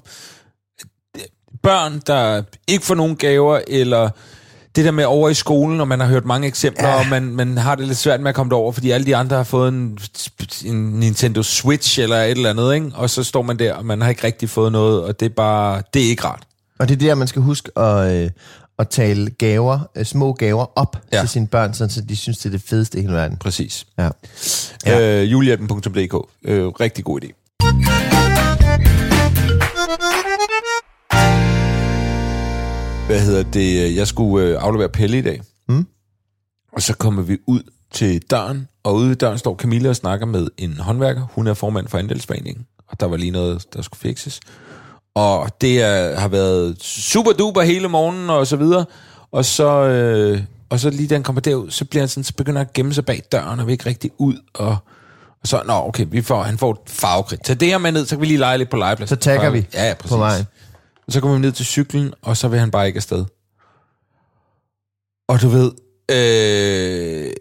øh, 1.15 1.21
børn, 1.63 2.01
der 2.07 2.41
ikke 2.67 2.85
får 2.85 2.95
nogen 2.95 3.15
gaver, 3.15 3.59
eller 3.67 4.09
det 4.75 4.86
der 4.86 4.91
med 4.91 5.05
over 5.05 5.29
i 5.29 5.34
skolen, 5.34 5.82
og 5.82 5.88
man 5.88 5.99
har 5.99 6.08
hørt 6.08 6.25
mange 6.25 6.47
eksempler, 6.47 6.88
ja. 6.88 6.99
og 6.99 7.08
man, 7.08 7.23
man 7.23 7.58
har 7.58 7.75
det 7.75 7.88
lidt 7.88 7.97
svært 7.97 8.21
med 8.21 8.29
at 8.29 8.36
komme 8.36 8.49
derover, 8.49 8.71
fordi 8.71 8.91
alle 8.91 9.05
de 9.05 9.15
andre 9.15 9.36
har 9.36 9.43
fået 9.43 9.69
en, 9.73 9.97
en 10.65 10.75
Nintendo 10.89 11.43
Switch 11.43 11.99
eller 11.99 12.15
et 12.23 12.32
eller 12.32 12.49
andet, 12.49 12.73
ikke? 12.73 12.91
og 12.93 13.10
så 13.10 13.23
står 13.23 13.41
man 13.41 13.60
der, 13.60 13.73
og 13.73 13.86
man 13.86 14.01
har 14.01 14.10
ikke 14.10 14.23
rigtig 14.23 14.49
fået 14.49 14.71
noget, 14.71 15.03
og 15.03 15.19
det 15.19 15.25
er 15.25 15.29
bare, 15.29 15.82
det 15.93 16.05
er 16.05 16.10
ikke 16.10 16.23
rart. 16.23 16.43
Og 16.79 16.89
det 16.89 16.95
er 16.95 16.99
der, 16.99 17.15
man 17.15 17.27
skal 17.27 17.41
huske 17.41 17.77
at, 17.79 18.12
øh, 18.23 18.29
at 18.79 18.89
tale 18.89 19.29
gaver, 19.29 19.79
øh, 19.97 20.05
små 20.05 20.34
gaver 20.34 20.65
op 20.79 20.97
Ja. 21.13 21.19
til 21.19 21.29
sine 21.29 21.47
børn, 21.47 21.73
sådan, 21.73 21.89
så 21.89 22.01
de 22.01 22.15
synes, 22.15 22.38
det 22.38 22.45
er 22.45 22.49
det 22.51 22.62
fedeste 22.67 22.97
i 22.97 23.01
hele 23.01 23.13
verden. 23.13 23.38
Præcis. 23.38 23.86
Ja. 23.97 24.10
Ja. 24.86 25.21
Øh, 25.21 25.32
julehjælpen.dk. 25.32 26.15
Øh, 26.45 26.67
rigtig 26.67 27.03
god 27.05 27.19
idé. 27.23 27.34
Hvad 33.09 33.19
hedder 33.19 33.43
det? 33.43 33.95
Jeg 33.95 34.07
skulle 34.07 34.47
øh, 34.47 34.57
aflevere 34.59 34.89
Pelle 34.89 35.17
i 35.17 35.21
dag. 35.21 35.41
Mm. 35.69 35.85
Og 36.73 36.81
så 36.81 36.93
kommer 36.93 37.21
vi 37.21 37.37
ud 37.47 37.61
til 37.91 38.21
døren, 38.21 38.67
og 38.83 38.95
ude 38.95 39.11
i 39.11 39.15
døren 39.15 39.37
står 39.37 39.55
Camilla 39.55 39.89
og 39.89 39.95
snakker 39.95 40.25
med 40.25 40.47
en 40.57 40.77
håndværker. 40.79 41.27
Hun 41.31 41.47
er 41.47 41.53
formand 41.53 41.87
for 41.87 41.97
andelsforeningen, 41.97 42.65
og 42.87 42.99
der 42.99 43.05
var 43.05 43.17
lige 43.17 43.31
noget, 43.31 43.65
der 43.73 43.81
skulle 43.81 43.99
fikses. 43.99 44.39
Og 45.15 45.61
det 45.61 45.81
er, 45.81 46.19
har 46.19 46.27
været 46.27 46.83
super 46.83 47.31
duper 47.31 47.61
hele 47.61 47.87
morgenen 47.87 48.29
og 48.29 48.47
så 48.47 48.55
videre. 48.55 48.85
Og 49.31 49.45
så, 49.45 49.83
øh, 49.83 50.41
og 50.69 50.79
så 50.79 50.89
lige 50.89 51.07
da 51.07 51.15
han 51.15 51.23
kommer 51.23 51.41
derud, 51.41 51.71
så, 51.71 51.85
bliver 51.85 52.01
han 52.01 52.09
sådan, 52.09 52.23
så 52.23 52.33
begynder 52.33 52.59
han 52.59 52.67
at 52.67 52.73
gemme 52.73 52.93
sig 52.93 53.05
bag 53.05 53.23
døren 53.31 53.59
og 53.59 53.67
vil 53.67 53.71
ikke 53.71 53.85
rigtig 53.85 54.11
ud. 54.17 54.35
Og, 54.53 54.77
og 55.41 55.47
så, 55.47 55.61
nå 55.65 55.73
okay, 55.73 56.05
vi 56.11 56.21
får, 56.21 56.43
han 56.43 56.57
får 56.57 56.71
et 56.71 56.77
farvekridt. 56.87 57.43
Tag 57.43 57.59
det 57.59 57.67
her 57.67 57.77
med 57.77 57.91
ned, 57.91 58.05
så 58.05 58.15
kan 58.15 58.21
vi 58.21 58.25
lige 58.25 58.39
lege 58.39 58.57
lidt 58.57 58.69
på 58.69 58.77
legepladsen. 58.77 59.17
Så 59.17 59.21
tagger 59.21 59.49
vi 59.49 59.67
ja, 59.73 59.87
ja, 59.87 59.93
præcis. 59.93 60.11
på 60.11 60.17
vejen. 60.17 60.45
Og 61.09 61.13
så 61.13 61.21
kommer 61.21 61.37
vi 61.37 61.41
ned 61.41 61.51
til 61.51 61.65
cyklen, 61.65 62.13
og 62.21 62.37
så 62.37 62.47
vil 62.47 62.59
han 62.59 62.71
bare 62.71 62.87
ikke 62.87 62.97
afsted. 62.97 63.25
Og 65.27 65.41
du 65.41 65.49
ved, 65.49 65.71
øh, 66.11 67.31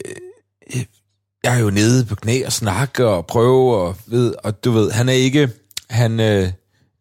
jeg 1.45 1.57
er 1.57 1.59
jo 1.59 1.71
nede 1.71 2.05
på 2.05 2.15
knæ 2.15 2.43
og 2.47 2.53
snakke 2.53 3.07
og 3.07 3.27
prøve, 3.27 3.77
og, 3.77 3.97
ved, 4.07 4.35
og 4.45 4.65
du 4.65 4.71
ved, 4.71 4.91
han 4.91 5.09
er 5.09 5.13
ikke, 5.13 5.51
han, 5.91 6.21
øh, 6.21 6.49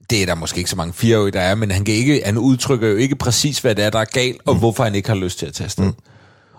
det 0.10 0.22
er 0.22 0.26
der 0.26 0.36
måske 0.36 0.58
ikke 0.58 0.70
så 0.70 0.76
mange 0.76 0.94
fireårige, 0.94 1.32
der 1.32 1.42
er, 1.42 1.56
men 1.56 1.72
han, 1.72 1.86
kan 1.86 1.94
ikke, 1.94 2.22
han 2.26 2.38
udtrykker 2.38 2.88
jo 2.88 2.96
ikke 2.96 3.16
præcis, 3.16 3.60
hvad 3.60 3.76
det 3.76 3.86
er, 3.86 3.90
der 3.90 4.00
er 4.00 4.06
galt, 4.06 4.42
og 4.46 4.54
mm. 4.54 4.60
hvorfor 4.60 4.84
han 4.84 4.96
ikke 4.96 5.10
har 5.10 5.16
lyst 5.16 5.40
til 5.40 5.46
at 5.46 5.54
tage 5.54 5.66
afsted. 5.66 5.86
Mm. 5.86 5.94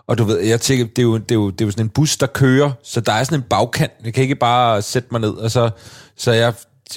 Og 0.07 0.19
du 0.19 0.25
ved, 0.25 0.41
jeg 0.41 0.61
tænker, 0.61 0.85
det 0.85 0.99
er, 0.99 1.03
jo, 1.03 1.19
det, 1.19 1.31
er 1.31 1.35
jo, 1.35 1.51
det 1.51 1.61
er 1.61 1.65
jo 1.65 1.71
sådan 1.71 1.87
en 1.87 1.91
bus, 1.91 2.17
der 2.17 2.27
kører, 2.27 2.73
så 2.83 3.01
der 3.01 3.13
er 3.13 3.25
sådan 3.25 3.39
en 3.39 3.47
bagkant. 3.51 3.93
Jeg 4.05 4.15
kan 4.15 4.23
ikke 4.23 4.37
bare 4.37 4.83
sætte 4.83 5.09
mig 5.11 5.21
ned, 5.21 5.31
og 5.31 5.51
så, 5.51 5.71
så 6.17 6.33
jeg 6.33 6.55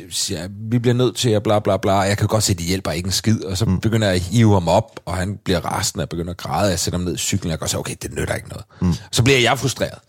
siger, 0.10 0.48
vi 0.72 0.80
bliver 0.80 0.94
nødt 0.94 1.16
til 1.16 1.30
at 1.30 1.44
bla 1.44 1.60
bla 1.60 1.78
bla. 1.78 1.94
Jeg 1.94 2.18
kan 2.18 2.28
godt 2.28 2.44
se, 2.44 2.52
at 2.52 2.60
de 2.60 2.64
hjælper 2.64 2.92
ikke 2.92 3.08
en 3.08 3.12
skid, 3.12 3.44
og 3.44 3.58
så 3.58 3.66
mm. 3.66 3.80
begynder 3.80 4.08
jeg 4.08 4.16
at 4.16 4.22
hive 4.22 4.54
ham 4.54 4.68
op, 4.68 5.00
og 5.06 5.16
han 5.16 5.38
bliver 5.38 5.60
rasende 5.60 6.04
og 6.04 6.10
begynder 6.10 6.32
at 6.32 6.38
græde. 6.38 6.70
Jeg 6.70 6.80
sætter 6.80 6.98
ham 6.98 7.06
ned 7.06 7.16
i 7.16 7.18
cyklen, 7.18 7.50
og 7.50 7.52
jeg 7.52 7.60
godt 7.60 7.70
sige, 7.70 7.80
okay, 7.80 7.96
det 8.02 8.14
nytter 8.14 8.36
ikke 8.36 8.50
noget. 8.50 8.66
Mm. 8.82 8.94
Så 9.12 9.24
bliver 9.24 9.40
jeg 9.40 9.60
frustreret. 9.60 10.00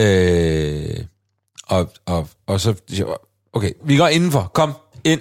Øh, 0.00 1.04
og, 1.68 1.92
og, 2.06 2.28
og 2.46 2.60
så 2.60 2.74
siger 2.88 3.06
jeg, 3.06 3.16
okay, 3.52 3.72
vi 3.84 3.96
går 3.96 4.08
indenfor, 4.08 4.50
kom 4.54 4.72
ind. 5.04 5.20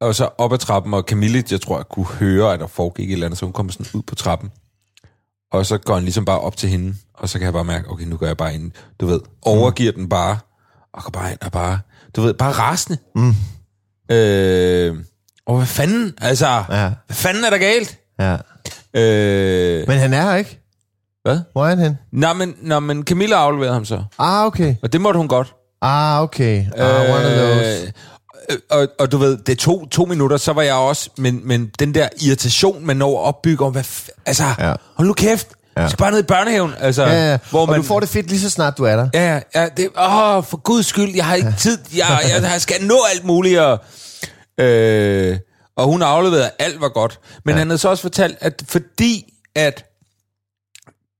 Og 0.00 0.14
så 0.14 0.28
op 0.38 0.52
ad 0.52 0.58
trappen, 0.58 0.94
og 0.94 1.02
Camille, 1.02 1.44
jeg 1.50 1.60
tror, 1.60 1.76
jeg 1.76 1.88
kunne 1.88 2.06
høre, 2.06 2.52
at 2.52 2.60
der 2.60 2.66
foregik 2.66 3.08
et 3.08 3.12
eller 3.12 3.26
andet, 3.26 3.38
så 3.38 3.46
hun 3.46 3.52
kommer 3.52 3.72
sådan 3.72 3.86
ud 3.94 4.02
på 4.02 4.14
trappen. 4.14 4.50
Og 5.52 5.66
så 5.66 5.78
går 5.78 5.94
han 5.94 6.02
ligesom 6.02 6.24
bare 6.24 6.40
op 6.40 6.56
til 6.56 6.68
hende, 6.68 6.94
og 7.14 7.28
så 7.28 7.38
kan 7.38 7.44
jeg 7.44 7.52
bare 7.52 7.64
mærke, 7.64 7.90
okay, 7.90 8.04
nu 8.04 8.16
går 8.16 8.26
jeg 8.26 8.36
bare 8.36 8.54
ind, 8.54 8.72
du 9.00 9.06
ved, 9.06 9.20
overgiver 9.42 9.92
mm. 9.92 9.98
den 9.98 10.08
bare, 10.08 10.38
og 10.92 11.02
går 11.02 11.10
bare 11.10 11.30
ind 11.30 11.38
og 11.40 11.52
bare, 11.52 11.78
du 12.16 12.22
ved, 12.22 12.34
bare 12.34 12.52
rasende. 12.52 12.98
Mm. 13.16 13.34
Øh, 14.10 14.96
og 15.46 15.56
hvad 15.56 15.66
fanden, 15.66 16.14
altså, 16.20 16.46
Ja. 16.70 16.90
hvad 17.06 17.14
fanden 17.16 17.44
er 17.44 17.50
der 17.50 17.58
galt? 17.58 17.98
Ja. 18.18 18.36
Øh, 19.00 19.88
Men 19.88 19.98
han 19.98 20.12
er 20.14 20.22
her 20.22 20.34
ikke. 20.36 20.58
hvad? 21.22 21.38
Hvor 21.52 21.64
er 21.64 21.68
han 21.68 21.78
hen? 21.78 21.98
Nå, 22.12 22.32
men, 22.32 22.54
nå, 22.62 22.80
men 22.80 23.02
Camilla 23.04 23.36
afleverede 23.36 23.74
ham 23.74 23.84
så, 23.84 24.02
Ah, 24.18 24.46
okay. 24.46 24.74
og 24.82 24.92
det 24.92 25.00
måtte 25.00 25.18
hun 25.18 25.28
godt. 25.28 25.54
Ah, 25.82 26.22
okay. 26.22 26.64
Ah, 26.76 27.10
one 27.14 27.26
of 27.26 27.32
those. 27.32 27.92
Øh, 28.50 28.58
og, 28.70 28.88
og 28.98 29.12
du 29.12 29.18
ved, 29.18 29.36
det 29.38 29.58
tog 29.58 29.88
to 29.90 30.04
minutter, 30.04 30.36
så 30.36 30.52
var 30.52 30.62
jeg 30.62 30.74
også, 30.74 31.10
men, 31.18 31.40
men 31.48 31.70
den 31.78 31.94
der 31.94 32.08
irritation, 32.26 32.86
man 32.86 32.96
når 32.96 33.18
at 33.20 33.24
opbygge 33.24 33.64
om, 33.64 33.72
hvad 33.72 33.82
f- 33.84 34.08
altså. 34.26 34.44
Ja. 34.58 34.74
hold 34.94 35.08
nu 35.08 35.14
kæft, 35.14 35.48
ja. 35.76 35.80
Ja. 35.80 35.86
du 35.86 35.90
skal 35.90 35.98
bare 35.98 36.10
ned 36.10 36.18
i 36.18 36.22
børnehaven, 36.26 36.74
altså, 36.78 37.02
Ja, 37.02 37.30
ja. 37.30 37.38
hvor 37.50 37.60
Og 37.60 37.68
man, 37.68 37.80
du 37.80 37.86
får 37.86 38.00
det 38.00 38.08
fedt 38.08 38.26
lige 38.28 38.40
så 38.40 38.50
snart 38.50 38.78
du 38.78 38.84
er 38.84 38.96
der. 38.96 39.08
Ja, 39.14 39.40
ja, 39.54 39.68
det, 39.76 39.88
åh, 39.98 40.44
for 40.44 40.56
guds 40.56 40.86
skyld, 40.86 41.14
jeg 41.14 41.26
har 41.26 41.34
ikke 41.34 41.54
tid, 41.58 41.78
jeg, 41.96 42.20
jeg, 42.28 42.42
jeg 42.42 42.60
skal 42.60 42.84
nå 42.84 42.98
alt 43.14 43.24
muligt, 43.24 43.60
og, 43.60 43.78
øh, 44.58 45.38
og 45.76 45.86
hun 45.86 46.02
afleverede, 46.02 46.50
alt 46.58 46.80
var 46.80 46.88
godt. 46.88 47.20
Men 47.44 47.52
ja. 47.54 47.58
han 47.58 47.68
havde 47.68 47.78
så 47.78 47.88
også 47.88 48.02
fortalt, 48.02 48.38
at 48.40 48.62
fordi 48.68 49.32
at 49.54 49.84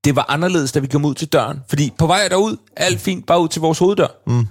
det 0.05 0.17
var 0.17 0.27
anderledes, 0.29 0.73
da 0.73 0.79
vi 0.81 0.87
kom 0.87 1.05
ud 1.05 1.15
til 1.15 1.29
døren, 1.29 1.59
fordi 1.69 1.93
på 1.99 2.07
vej 2.07 2.29
derud, 2.29 2.57
alt 2.77 3.01
fint, 3.01 3.27
bare 3.27 3.41
ud 3.41 3.49
til 3.49 3.61
vores 3.61 3.79
hoveddør, 3.79 4.09
mm. 4.27 4.47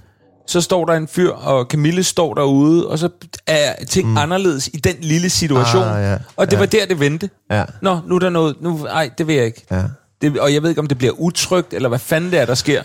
Så 0.46 0.60
står 0.60 0.84
der 0.84 0.92
en 0.94 1.08
fyr, 1.08 1.30
og 1.30 1.64
Camille 1.64 2.02
står 2.02 2.34
derude, 2.34 2.88
og 2.88 2.98
så 2.98 3.08
er 3.46 3.84
ting 3.84 4.08
mm. 4.08 4.16
anderledes 4.16 4.68
i 4.68 4.76
den 4.76 4.96
lille 5.00 5.30
situation. 5.30 5.82
Ah, 5.82 6.02
ja, 6.02 6.16
Og 6.36 6.46
det 6.46 6.52
ja. 6.52 6.58
var 6.58 6.66
der, 6.66 6.86
det 6.86 7.00
vendte. 7.00 7.30
Ja. 7.50 7.64
Nå, 7.82 7.98
nu 8.06 8.14
er 8.14 8.18
der 8.18 8.30
noget, 8.30 8.56
nu, 8.60 8.86
ej, 8.86 9.10
det 9.18 9.26
vil 9.26 9.36
jeg 9.36 9.46
ikke. 9.46 9.64
Ja. 9.70 9.82
Det, 10.22 10.38
og 10.38 10.54
jeg 10.54 10.62
ved 10.62 10.68
ikke, 10.68 10.80
om 10.80 10.86
det 10.86 10.98
bliver 10.98 11.12
utrygt, 11.18 11.74
eller 11.74 11.88
hvad 11.88 11.98
fanden 11.98 12.30
det 12.30 12.40
er, 12.40 12.44
der 12.46 12.54
sker, 12.54 12.82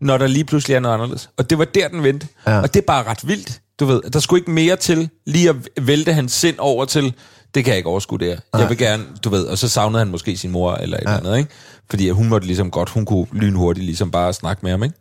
når 0.00 0.18
der 0.18 0.26
lige 0.26 0.44
pludselig 0.44 0.74
er 0.74 0.80
noget 0.80 0.94
anderledes. 0.94 1.30
Og 1.36 1.50
det 1.50 1.58
var 1.58 1.64
der, 1.64 1.88
den 1.88 2.02
vendte. 2.02 2.28
Ja. 2.46 2.60
Og 2.60 2.74
det 2.74 2.80
er 2.80 2.86
bare 2.86 3.04
ret 3.04 3.28
vildt. 3.28 3.60
Du 3.80 3.84
ved, 3.84 4.02
der 4.12 4.20
skulle 4.20 4.40
ikke 4.40 4.50
mere 4.50 4.76
til, 4.76 5.08
lige 5.26 5.48
at 5.48 5.56
vælte 5.80 6.12
hans 6.12 6.32
sind 6.32 6.56
over 6.58 6.84
til, 6.84 7.14
det 7.54 7.64
kan 7.64 7.70
jeg 7.70 7.76
ikke 7.76 7.88
overskue 7.88 8.18
det 8.18 8.26
her. 8.26 8.58
Jeg 8.58 8.68
vil 8.68 8.78
gerne, 8.78 9.04
du 9.24 9.28
ved, 9.28 9.44
og 9.44 9.58
så 9.58 9.68
savnede 9.68 9.98
han 9.98 10.08
måske 10.08 10.36
sin 10.36 10.50
mor 10.50 10.74
eller 10.74 10.96
et 10.96 11.02
ja. 11.06 11.16
eller 11.16 11.30
andet, 11.30 11.38
ikke? 11.38 11.50
Fordi 11.90 12.10
hun 12.10 12.28
måtte 12.28 12.46
ligesom 12.46 12.70
godt, 12.70 12.88
hun 12.88 13.04
kunne 13.04 13.26
lynhurtigt 13.32 13.86
ligesom 13.86 14.10
bare 14.10 14.32
snakke 14.32 14.60
med 14.62 14.70
ham, 14.70 14.82
ikke? 14.82 14.94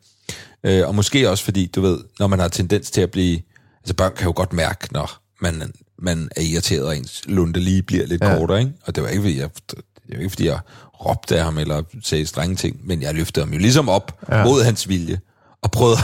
Øh, 0.65 0.87
og 0.87 0.95
måske 0.95 1.29
også 1.29 1.43
fordi, 1.43 1.65
du 1.75 1.81
ved, 1.81 1.99
når 2.19 2.27
man 2.27 2.39
har 2.39 2.47
tendens 2.47 2.91
til 2.91 3.01
at 3.01 3.11
blive... 3.11 3.39
Altså 3.79 3.93
børn 3.93 4.11
kan 4.17 4.25
jo 4.25 4.33
godt 4.35 4.53
mærke, 4.53 4.87
når 4.93 5.11
man, 5.41 5.73
man 5.99 6.29
er 6.35 6.41
irriteret, 6.41 6.83
og 6.83 6.97
ens 6.97 7.21
lunde 7.25 7.59
lige 7.59 7.81
bliver 7.83 8.05
lidt 8.05 8.23
ja. 8.23 8.37
Kortere, 8.37 8.59
ikke? 8.59 8.71
Og 8.85 8.95
det 8.95 9.03
var 9.03 9.09
ikke, 9.09 9.21
fordi 9.21 9.39
jeg, 9.39 9.49
det 9.69 9.77
var 10.09 10.17
ikke, 10.17 10.29
fordi 10.29 10.45
jeg 10.45 10.59
råbte 11.05 11.37
af 11.37 11.43
ham, 11.43 11.57
eller 11.57 11.83
sagde 12.03 12.25
strenge 12.25 12.55
ting, 12.55 12.79
men 12.83 13.01
jeg 13.01 13.13
løftede 13.13 13.45
ham 13.45 13.53
jo 13.53 13.59
ligesom 13.59 13.89
op 13.89 14.19
ja. 14.31 14.43
mod 14.43 14.63
hans 14.63 14.89
vilje, 14.89 15.19
og 15.61 15.71
prøvede 15.71 15.97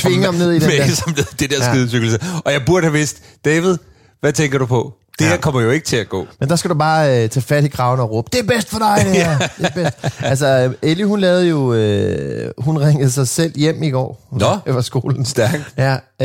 Tvinge 0.00 0.24
ham 0.24 0.34
ned 0.34 0.52
i 0.52 0.58
den 0.60 0.70
der. 0.70 1.02
ham 1.04 1.14
ned 1.16 1.24
det 1.38 1.50
der 1.50 1.56
Ja. 1.64 1.72
skide 1.72 1.88
cykel. 1.88 2.20
Og 2.44 2.52
jeg 2.52 2.62
burde 2.66 2.84
have 2.84 2.92
vidst, 2.92 3.22
David, 3.44 3.76
hvad 4.20 4.32
tænker 4.32 4.58
du 4.58 4.66
på? 4.66 4.94
Det 5.18 5.24
ja. 5.24 5.30
her 5.30 5.36
kommer 5.36 5.60
jo 5.60 5.70
ikke 5.70 5.86
til 5.86 5.96
at 5.96 6.08
gå. 6.08 6.26
Men 6.40 6.48
der 6.48 6.56
skal 6.56 6.70
du 6.70 6.74
bare 6.74 7.22
øh, 7.22 7.28
tage 7.28 7.42
fat 7.42 7.64
i 7.64 7.68
kraven 7.68 8.00
og 8.00 8.10
råbe, 8.10 8.28
det 8.32 8.40
er 8.40 8.44
bedst 8.44 8.70
for 8.70 8.78
dig, 8.78 8.98
det 9.04 9.12
her. 9.12 9.38
det 9.58 9.66
er 9.66 9.70
bedst. 9.74 10.22
Altså, 10.24 10.74
Ellie, 10.82 11.06
hun 11.06 11.20
lavede 11.20 11.48
jo, 11.48 11.74
øh, 11.74 12.50
hun 12.58 12.78
ringede 12.78 13.10
sig 13.10 13.28
selv 13.28 13.56
hjem 13.56 13.82
i 13.82 13.90
går. 13.90 14.28
Nå. 14.32 14.58
Det 14.66 14.74
var 14.74 14.80
skolen. 14.80 15.24
Stærkt. 15.24 15.62
Ja, 15.76 15.92
øh, 15.94 15.98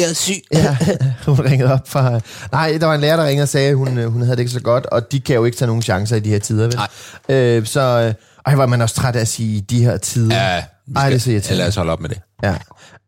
Jeg 0.00 0.10
er 0.10 0.14
syg. 0.14 0.34
ja, 0.52 0.76
hun 1.26 1.40
ringede 1.40 1.72
op 1.72 1.88
fra... 1.88 2.20
Nej, 2.52 2.78
der 2.80 2.86
var 2.86 2.94
en 2.94 3.00
lærer, 3.00 3.16
der 3.16 3.26
ringede 3.26 3.44
og 3.44 3.48
sagde, 3.48 3.68
at 3.68 3.76
hun, 3.76 3.98
øh, 3.98 4.12
hun 4.12 4.22
havde 4.22 4.36
det 4.36 4.40
ikke 4.40 4.52
så 4.52 4.60
godt, 4.60 4.86
og 4.86 5.12
de 5.12 5.20
kan 5.20 5.34
jo 5.36 5.44
ikke 5.44 5.58
tage 5.58 5.66
nogen 5.66 5.82
chancer 5.82 6.16
i 6.16 6.20
de 6.20 6.30
her 6.30 6.38
tider, 6.38 6.66
vel? 6.66 6.76
Nej. 6.76 7.36
Øh, 7.36 7.66
så... 7.66 7.80
Øh, 7.80 8.14
ej, 8.46 8.54
var 8.54 8.66
man 8.66 8.82
også 8.82 8.94
træt 8.94 9.16
af 9.16 9.20
at 9.20 9.28
sige 9.28 9.56
i 9.56 9.60
de 9.60 9.84
her 9.84 9.96
tider. 9.96 10.36
Ja, 10.36 10.62
vi 10.86 10.92
Ej, 10.96 11.06
det 11.08 11.14
er 11.14 11.18
så 11.18 11.22
skal, 11.22 11.32
irriterende. 11.32 11.58
lad 11.58 11.68
os 11.68 11.74
holde 11.76 11.92
op 11.92 12.00
med 12.00 12.08
det. 12.08 12.20
Ja. 12.42 12.54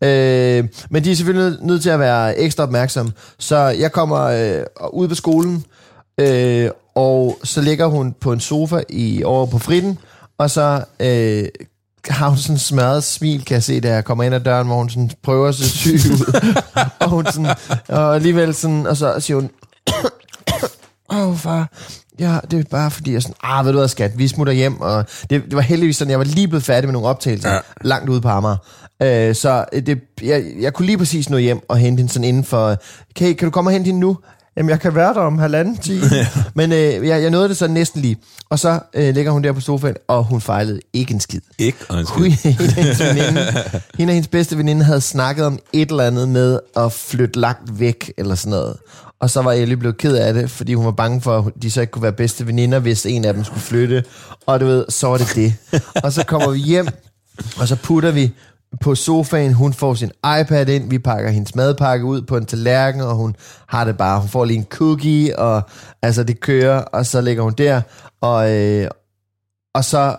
Øh, 0.02 0.64
men 0.90 1.04
de 1.04 1.10
er 1.10 1.16
selvfølgelig 1.16 1.50
nødt, 1.50 1.66
nødt 1.66 1.82
til 1.82 1.90
at 1.90 2.00
være 2.00 2.38
ekstra 2.38 2.62
opmærksomme. 2.62 3.12
Så 3.38 3.56
jeg 3.56 3.92
kommer 3.92 4.20
øh, 4.20 4.62
ud 4.92 5.08
på 5.08 5.14
skolen, 5.14 5.64
øh, 6.20 6.70
og 6.94 7.38
så 7.44 7.60
ligger 7.60 7.86
hun 7.86 8.14
på 8.20 8.32
en 8.32 8.40
sofa 8.40 8.82
i 8.88 9.22
over 9.24 9.46
på 9.46 9.58
fritten, 9.58 9.98
og 10.38 10.50
så 10.50 10.84
øh, 11.00 11.44
har 12.08 12.28
hun 12.28 12.38
sådan 12.38 12.54
en 12.54 12.58
smadret 12.58 13.04
smil, 13.04 13.44
kan 13.44 13.54
jeg 13.54 13.62
se, 13.62 13.80
da 13.80 13.94
jeg 13.94 14.04
kommer 14.04 14.24
ind 14.24 14.34
ad 14.34 14.40
døren, 14.40 14.66
hvor 14.66 14.76
hun 14.76 14.90
sådan 14.90 15.10
prøver 15.22 15.48
at 15.48 15.54
se 15.54 15.68
syg 15.68 16.10
ud. 16.12 16.42
og 17.00 17.08
hun 17.08 17.26
sådan, 17.26 17.56
og 17.88 18.14
alligevel 18.14 18.54
sådan, 18.54 18.86
og 18.86 18.96
så 18.96 19.20
siger 19.20 19.36
hun, 19.36 19.50
åh 21.18 21.36
far, 21.36 21.68
ja, 22.18 22.38
det 22.50 22.58
er 22.58 22.64
bare 22.70 22.90
fordi, 22.90 23.12
jeg 23.12 23.22
sådan, 23.22 23.36
ah, 23.42 23.64
ved 23.64 23.72
du 23.72 23.78
hvad, 23.78 23.88
skat, 23.88 24.18
vi 24.18 24.28
smutter 24.28 24.52
hjem, 24.52 24.80
og 24.80 25.04
det, 25.30 25.44
det 25.44 25.54
var 25.54 25.60
heldigvis 25.60 25.96
sådan, 25.96 26.10
jeg 26.10 26.18
var 26.18 26.24
lige 26.24 26.48
blevet 26.48 26.64
færdig 26.64 26.88
med 26.88 26.92
nogle 26.92 27.08
optagelser, 27.08 27.52
ja. 27.52 27.58
langt 27.80 28.08
ude 28.08 28.20
på 28.20 28.28
Amager. 28.28 28.56
Øh, 29.02 29.34
så 29.34 29.64
det, 29.72 30.00
jeg, 30.22 30.44
jeg 30.60 30.72
kunne 30.74 30.86
lige 30.86 30.98
præcis 30.98 31.30
nå 31.30 31.36
hjem 31.36 31.60
og 31.68 31.78
hente 31.78 32.00
hende 32.00 32.12
sådan 32.12 32.28
inden 32.28 32.44
for, 32.44 32.76
kan, 33.16 33.34
kan 33.36 33.46
du 33.46 33.50
komme 33.50 33.68
og 33.68 33.72
hente 33.72 33.86
hende 33.86 34.00
nu? 34.00 34.16
Jamen, 34.56 34.70
jeg 34.70 34.80
kan 34.80 34.94
være 34.94 35.14
der 35.14 35.20
om 35.20 35.38
halvanden 35.38 35.76
time. 35.76 36.02
Men 36.54 36.72
øh, 36.72 36.78
jeg, 36.78 37.22
jeg 37.22 37.30
nåede 37.30 37.48
det 37.48 37.56
så 37.56 37.68
næsten 37.68 38.02
lige. 38.02 38.16
Og 38.50 38.58
så 38.58 38.80
øh, 38.94 39.14
ligger 39.14 39.32
hun 39.32 39.44
der 39.44 39.52
på 39.52 39.60
sofaen, 39.60 39.96
og 40.08 40.24
hun 40.24 40.40
fejlede 40.40 40.80
ikke 40.92 41.14
en 41.14 41.20
skid. 41.20 41.40
Ikke? 41.58 41.78
En 41.90 41.96
Hun, 41.96 42.32
skid. 42.32 42.52
hende, 42.52 42.64
og 42.68 42.74
hendes 42.74 43.00
veninde, 43.00 43.46
hende 43.98 44.10
og 44.10 44.14
hendes 44.14 44.28
bedste 44.28 44.56
veninde 44.58 44.84
havde 44.84 45.00
snakket 45.00 45.44
om 45.44 45.58
et 45.72 45.90
eller 45.90 46.04
andet 46.04 46.28
med 46.28 46.58
at 46.76 46.92
flytte 46.92 47.40
langt 47.40 47.80
væk, 47.80 48.12
eller 48.18 48.34
sådan 48.34 48.50
noget. 48.50 48.76
Og 49.20 49.30
så 49.30 49.42
var 49.42 49.52
Ellie 49.52 49.76
blevet 49.76 49.98
ked 49.98 50.16
af 50.16 50.34
det, 50.34 50.50
fordi 50.50 50.74
hun 50.74 50.84
var 50.84 50.90
bange 50.90 51.20
for, 51.20 51.38
at 51.38 51.62
de 51.62 51.70
så 51.70 51.80
ikke 51.80 51.90
kunne 51.90 52.02
være 52.02 52.12
bedste 52.12 52.46
veninder, 52.46 52.78
hvis 52.78 53.06
en 53.06 53.24
af 53.24 53.34
dem 53.34 53.44
skulle 53.44 53.62
flytte. 53.62 54.04
Og 54.46 54.60
du 54.60 54.66
ved, 54.66 54.84
så 54.88 55.06
var 55.06 55.16
det 55.18 55.32
det. 55.34 55.54
Og 56.04 56.12
så 56.12 56.24
kommer 56.24 56.50
vi 56.50 56.58
hjem, 56.58 56.88
og 57.56 57.68
så 57.68 57.76
putter 57.76 58.10
vi 58.10 58.32
på 58.80 58.94
sofaen, 58.94 59.54
hun 59.54 59.72
får 59.72 59.94
sin 59.94 60.10
iPad 60.40 60.68
ind, 60.68 60.90
vi 60.90 60.98
pakker 60.98 61.30
hendes 61.30 61.54
madpakke 61.54 62.04
ud 62.04 62.22
på 62.22 62.36
en 62.36 62.46
tallerken, 62.46 63.00
og 63.00 63.14
hun 63.14 63.36
har 63.66 63.84
det 63.84 63.96
bare, 63.96 64.20
hun 64.20 64.28
får 64.28 64.44
lige 64.44 64.56
en 64.56 64.66
cookie, 64.70 65.38
og 65.38 65.62
altså 66.02 66.24
det 66.24 66.40
kører, 66.40 66.78
og 66.78 67.06
så 67.06 67.20
ligger 67.20 67.42
hun 67.42 67.52
der, 67.52 67.80
og, 68.20 68.52
øh, 68.52 68.88
og 69.74 69.84
så 69.84 70.16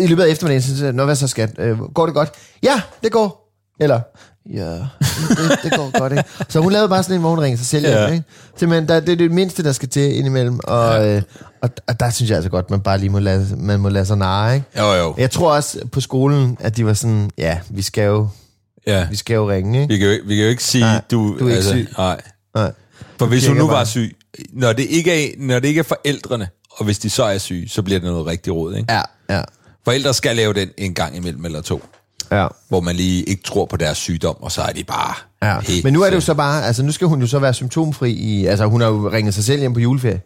i 0.00 0.06
løbet 0.06 0.22
af 0.22 0.28
eftermiddagen, 0.28 0.62
så 0.62 0.76
siger 0.76 0.86
jeg, 0.86 0.92
Nå, 0.92 1.04
hvad 1.04 1.14
så 1.14 1.28
skat? 1.28 1.58
Øh, 1.58 1.78
går 1.78 2.06
det 2.06 2.14
godt? 2.14 2.32
Ja, 2.62 2.82
det 3.02 3.12
går. 3.12 3.52
Eller, 3.80 4.00
ja, 4.52 4.70
det, 4.70 5.58
det 5.62 5.72
går 5.76 5.98
godt, 5.98 6.12
ikke? 6.12 6.24
Så 6.48 6.60
hun 6.60 6.72
lavede 6.72 6.88
bare 6.88 7.02
sådan 7.02 7.14
en, 7.16 7.20
hvor 7.20 7.34
hun 7.36 7.56
sig 7.56 7.66
selv 7.66 7.86
Ja. 7.86 8.00
hjem, 8.04 8.12
ikke? 8.14 8.24
Simpelthen, 8.56 8.88
der, 8.88 9.00
det 9.00 9.12
er 9.12 9.16
det 9.16 9.30
mindste, 9.30 9.62
der 9.64 9.72
skal 9.72 9.88
til 9.88 10.16
indimellem, 10.16 10.60
og, 10.64 10.94
ja. 10.94 11.16
øh, 11.16 11.22
og, 11.62 11.70
og 11.88 12.00
der 12.00 12.10
synes 12.10 12.30
jeg 12.30 12.36
altså 12.36 12.50
godt, 12.50 12.70
man 12.70 12.80
bare 12.80 12.98
lige 12.98 13.10
må 13.10 13.18
lade, 13.18 13.46
man 13.56 13.80
må 13.80 13.88
lade 13.88 14.06
sig 14.06 14.16
narre, 14.16 14.54
ikke? 14.54 14.66
Jo, 14.78 14.92
jo. 14.92 15.14
Jeg 15.18 15.30
tror 15.30 15.52
også 15.54 15.78
på 15.92 16.00
skolen, 16.00 16.56
at 16.60 16.76
de 16.76 16.86
var 16.86 16.92
sådan, 16.94 17.30
ja, 17.38 17.58
vi 17.70 17.82
skal 17.82 18.04
jo, 18.04 18.28
Ja. 18.86 19.06
vi 19.10 19.16
skal 19.16 19.34
jo 19.34 19.50
ringe, 19.50 19.82
ikke? 19.82 19.94
Vi 19.94 19.98
kan 19.98 20.08
jo, 20.08 20.18
vi 20.26 20.34
kan 20.36 20.44
jo 20.44 20.50
ikke 20.50 20.64
sige, 20.64 20.84
Nej, 20.84 21.00
du, 21.10 21.36
du 21.38 21.46
er 21.48 21.50
ikke 21.50 21.64
syg. 21.64 21.88
Nej. 21.98 22.20
Nej. 22.54 22.72
For 23.18 23.26
hvis 23.26 23.46
hun 23.46 23.56
nu 23.56 23.66
var 23.66 23.72
bare- 23.74 23.86
syg, 23.86 24.16
når 24.52 24.72
det, 24.72 24.82
ikke 24.86 25.24
er, 25.26 25.30
når 25.38 25.58
det 25.58 25.68
ikke 25.68 25.78
er 25.78 25.82
forældrene, 25.84 26.48
og 26.70 26.84
hvis 26.84 26.98
de 26.98 27.10
så 27.10 27.24
er 27.24 27.38
syge, 27.38 27.68
så 27.68 27.82
bliver 27.82 28.00
det 28.00 28.10
noget 28.10 28.26
rigtig 28.26 28.52
råd, 28.54 28.74
ikke? 28.76 28.92
Ja, 28.92 29.02
ja, 29.30 29.42
Forældre 29.84 30.14
skal 30.14 30.36
lave 30.36 30.52
den 30.52 30.68
en 30.78 30.94
gang 30.94 31.16
imellem 31.16 31.44
eller 31.44 31.60
to, 31.60 31.82
ja. 32.32 32.46
hvor 32.68 32.80
man 32.80 32.96
lige 32.96 33.22
ikke 33.22 33.42
tror 33.42 33.64
på 33.64 33.76
deres 33.76 33.98
sygdom, 33.98 34.36
og 34.40 34.52
så 34.52 34.60
er 34.62 34.72
de 34.72 34.84
bare 34.84 35.14
Ja, 35.42 35.60
helt... 35.60 35.84
men 35.84 35.92
nu 35.92 36.02
er 36.02 36.08
det 36.08 36.16
jo 36.16 36.20
så 36.20 36.34
bare, 36.34 36.66
altså 36.66 36.82
nu 36.82 36.92
skal 36.92 37.06
hun 37.06 37.20
jo 37.20 37.26
så 37.26 37.38
være 37.38 37.54
symptomfri 37.54 38.10
i, 38.10 38.46
altså 38.46 38.66
hun 38.66 38.80
har 38.80 38.88
jo 38.88 39.10
ringet 39.12 39.34
sig 39.34 39.44
selv 39.44 39.60
hjem 39.60 39.74
på 39.74 39.80
juleferie. 39.80 40.20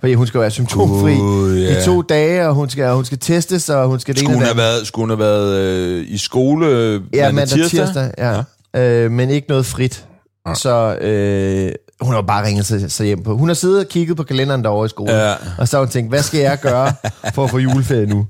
Fordi 0.00 0.14
hun 0.14 0.26
skal 0.26 0.40
være 0.40 0.50
symptomfri 0.50 1.14
Gud, 1.14 1.58
ja. 1.58 1.80
i 1.80 1.84
to 1.84 2.02
dage, 2.02 2.48
og 2.48 2.54
hun 2.54 2.70
skal, 2.70 2.92
hun 2.92 3.04
skal 3.04 3.18
testes, 3.18 3.68
og 3.68 3.88
hun 3.88 4.00
skal 4.00 4.16
Skulle 4.16 4.34
hun 4.34 4.42
have 4.42 4.56
været, 4.56 4.86
skulle 4.86 5.02
hun 5.02 5.10
have 5.10 5.18
været 5.18 5.58
øh, 5.58 6.04
i 6.08 6.18
skole 6.18 6.66
øh, 6.66 7.00
Ja, 7.14 7.32
mandag, 7.32 7.34
mandag 7.34 7.70
tirsdag, 7.70 8.10
ja. 8.18 8.42
ja. 8.74 9.04
Øh, 9.04 9.10
men 9.10 9.30
ikke 9.30 9.48
noget 9.48 9.66
frit. 9.66 10.04
Ja. 10.48 10.54
Så 10.54 10.96
øh, 10.96 11.72
hun 12.00 12.10
har 12.12 12.16
jo 12.18 12.22
bare 12.26 12.46
ringet 12.46 12.66
sig, 12.66 12.92
sig 12.92 13.06
hjem 13.06 13.22
på. 13.22 13.36
Hun 13.36 13.48
har 13.48 13.54
siddet 13.54 13.80
og 13.80 13.86
kigget 13.88 14.16
på 14.16 14.22
kalenderen 14.22 14.64
derovre 14.64 14.86
i 14.86 14.88
skolen, 14.88 15.14
Ja. 15.14 15.34
og 15.58 15.68
så 15.68 15.76
har 15.76 15.84
hun 15.84 15.90
tænkt, 15.90 16.10
hvad 16.10 16.22
skal 16.22 16.40
jeg 16.40 16.58
gøre 16.60 16.92
for 17.34 17.44
at 17.44 17.50
få 17.50 17.58
juleferie 17.58 18.06
nu? 18.06 18.26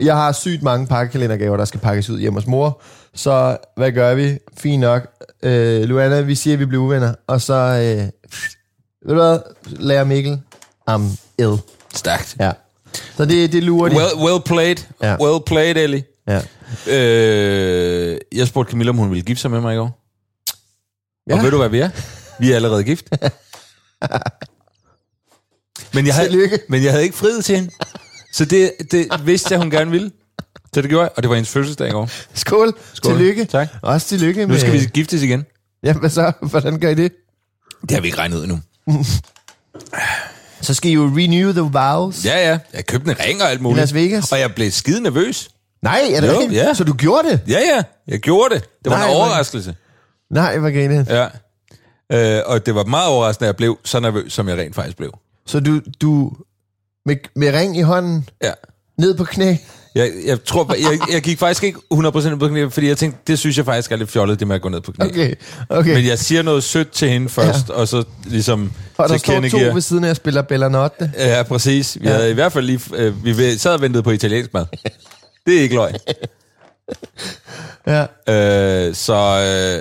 Jeg 0.00 0.16
har 0.16 0.32
sygt 0.32 0.62
mange 0.62 0.86
pakkekalendergaver, 0.86 1.56
der 1.56 1.64
skal 1.64 1.80
pakkes 1.80 2.10
ud 2.10 2.20
hjemme 2.20 2.40
hos 2.40 2.46
mor, 2.46 2.80
så 3.14 3.56
hvad 3.76 3.92
gør 3.92 4.14
vi? 4.14 4.38
Fint 4.58 4.80
nok. 4.80 5.06
Øh, 5.42 5.82
Luana, 5.82 6.20
vi 6.20 6.34
siger, 6.34 6.54
at 6.54 6.60
vi 6.60 6.64
bliver 6.66 6.82
uvenner, 6.84 7.14
og 7.26 7.40
så, 7.40 7.54
øh, 7.54 7.96
ved 9.08 9.14
du 9.14 9.14
hvad, 9.14 9.38
lærer 9.66 10.04
Mikkel, 10.04 10.40
am 10.86 11.10
ill. 11.38 11.56
Stærkt. 11.94 12.36
Ja. 12.40 12.52
Så 13.16 13.24
det, 13.24 13.52
det 13.52 13.62
lurer 13.62 13.88
de. 13.88 13.96
Well, 13.96 14.30
well 14.30 14.42
played. 14.46 14.76
Ja. 15.02 15.16
Well 15.24 15.42
played, 15.46 15.76
Ellie. 15.76 16.04
ja. 16.28 16.40
Øh, 16.86 18.18
jeg 18.34 18.46
spurgte 18.46 18.70
Camilla, 18.70 18.90
om 18.90 18.96
hun 18.96 19.10
ville 19.10 19.22
gifte 19.22 19.42
sig 19.42 19.50
med 19.50 19.60
mig 19.60 19.74
i 19.74 19.76
går. 19.78 19.98
Ja. 21.30 21.34
Og 21.36 21.42
ved 21.42 21.50
du, 21.50 21.56
hvad 21.58 21.68
vi 21.68 21.80
er? 21.80 21.88
Vi 22.40 22.52
er 22.52 22.56
allerede 22.56 22.84
gift. 22.84 23.06
men, 25.94 26.06
jeg 26.06 26.14
havde, 26.14 26.58
men 26.68 26.82
jeg 26.84 26.90
havde 26.90 27.04
ikke 27.04 27.16
friet 27.16 27.44
til 27.44 27.56
hende. 27.56 27.70
Så 28.32 28.44
det, 28.44 28.72
det 28.90 29.08
vidste 29.24 29.52
jeg, 29.52 29.58
hun 29.60 29.70
gerne 29.70 29.90
ville. 29.90 30.10
Så 30.74 30.82
det 30.82 30.90
gjorde 30.90 31.02
jeg, 31.02 31.10
og 31.16 31.22
det 31.22 31.28
var 31.28 31.34
hendes 31.36 31.50
fødselsdag 31.50 31.88
i 31.88 31.90
går. 31.90 32.08
Skål. 32.34 32.72
Skål. 32.92 33.12
Tillykke. 33.16 33.44
Tak. 33.44 33.68
Også 33.82 34.06
tillykke 34.06 34.46
Nu 34.46 34.58
skal 34.58 34.72
vi 34.72 34.78
giftes 34.94 35.22
igen. 35.22 35.44
Ja, 35.82 35.92
hvad 35.92 36.10
så? 36.10 36.32
Hvordan 36.42 36.80
gør 36.80 36.88
I 36.88 36.94
det? 36.94 37.12
Det 37.82 37.90
har 37.90 38.00
vi 38.00 38.06
ikke 38.08 38.18
regnet 38.18 38.36
ud 38.36 38.42
endnu. 38.44 38.60
Så 40.60 40.74
skal 40.74 40.90
I 40.90 40.94
jo 40.94 41.02
renew 41.16 41.52
the 41.52 41.60
vows. 41.60 42.24
Ja, 42.24 42.48
ja. 42.50 42.58
Jeg 42.72 42.86
købte 42.86 43.10
en 43.10 43.16
ring 43.20 43.42
og 43.42 43.50
alt 43.50 43.60
muligt. 43.60 43.78
I 43.78 43.80
Las 43.80 43.94
Vegas? 43.94 44.32
Og 44.32 44.40
jeg 44.40 44.54
blev 44.54 44.70
skide 44.70 45.00
nervøs. 45.00 45.50
Nej, 45.82 46.00
er 46.14 46.20
det 46.20 46.28
Jo, 46.28 46.32
rigtigt? 46.40 46.52
ja. 46.62 46.74
Så 46.74 46.84
du 46.84 46.92
gjorde 46.92 47.28
det? 47.30 47.40
Ja, 47.48 47.58
ja. 47.58 47.82
Jeg 48.08 48.20
gjorde 48.20 48.54
det. 48.54 48.62
Det 48.84 48.90
var 48.90 48.96
Nej, 48.96 49.06
en 49.06 49.10
hvor- 49.14 49.24
overraskelse. 49.24 49.76
Nej, 50.30 50.58
hvad 50.58 50.72
griner 50.72 51.04
Ja. 51.08 51.28
Øh, 52.12 52.40
og 52.46 52.66
det 52.66 52.74
var 52.74 52.84
meget 52.84 53.08
overraskende, 53.08 53.46
at 53.46 53.48
jeg 53.48 53.56
blev 53.56 53.78
så 53.84 54.00
nervøs, 54.00 54.32
som 54.32 54.48
jeg 54.48 54.58
rent 54.58 54.74
faktisk 54.74 54.96
blev. 54.96 55.12
Så 55.46 55.60
du, 55.60 55.80
du 56.02 56.32
med, 57.06 57.16
med 57.36 57.54
ring 57.54 57.78
i 57.78 57.82
hånden, 57.82 58.28
Ja. 58.42 58.52
ned 58.98 59.14
på 59.14 59.24
knæ. 59.24 59.56
Jeg, 59.94 60.10
jeg 60.26 60.44
tror, 60.44 60.74
jeg, 60.74 60.98
jeg 61.12 61.22
gik 61.22 61.38
faktisk 61.38 61.64
ikke 61.64 61.78
100% 61.94 62.36
på 62.36 62.48
knæ, 62.48 62.68
fordi 62.68 62.88
jeg 62.88 62.98
tænkte, 62.98 63.20
det 63.26 63.38
synes 63.38 63.56
jeg 63.56 63.64
faktisk 63.64 63.92
er 63.92 63.96
lidt 63.96 64.10
fjollet, 64.10 64.40
det 64.40 64.48
med 64.48 64.56
at 64.56 64.62
gå 64.62 64.68
ned 64.68 64.80
på 64.80 64.92
knæ. 64.92 65.04
Okay, 65.06 65.34
okay. 65.68 65.94
Men 65.94 66.06
jeg 66.06 66.18
siger 66.18 66.42
noget 66.42 66.64
sødt 66.64 66.90
til 66.90 67.08
hende 67.08 67.28
først, 67.28 67.68
ja. 67.68 67.74
og 67.74 67.88
så 67.88 68.04
ligesom 68.24 68.72
og 68.96 69.08
der 69.08 69.16
står 69.16 69.40
to 69.48 69.56
ved 69.74 69.80
siden 69.80 70.04
af, 70.04 70.08
jeg 70.08 70.16
spiller 70.16 70.42
Bellanotte. 70.42 71.12
Ja, 71.18 71.42
præcis. 71.42 71.98
Vi 72.00 72.06
ja. 72.08 72.12
havde 72.14 72.30
i 72.30 72.34
hvert 72.34 72.52
fald 72.52 72.64
lige... 72.66 72.80
Øh, 72.94 73.24
vi 73.24 73.58
sad 73.58 73.74
og 73.74 73.80
ventede 73.80 74.02
på 74.02 74.10
italiensk 74.10 74.54
mad. 74.54 74.66
Det 75.46 75.58
er 75.58 75.60
ikke 75.62 75.74
løgn. 75.74 75.94
Ja. 77.90 78.86
Øh, 78.88 78.94
så, 78.94 79.14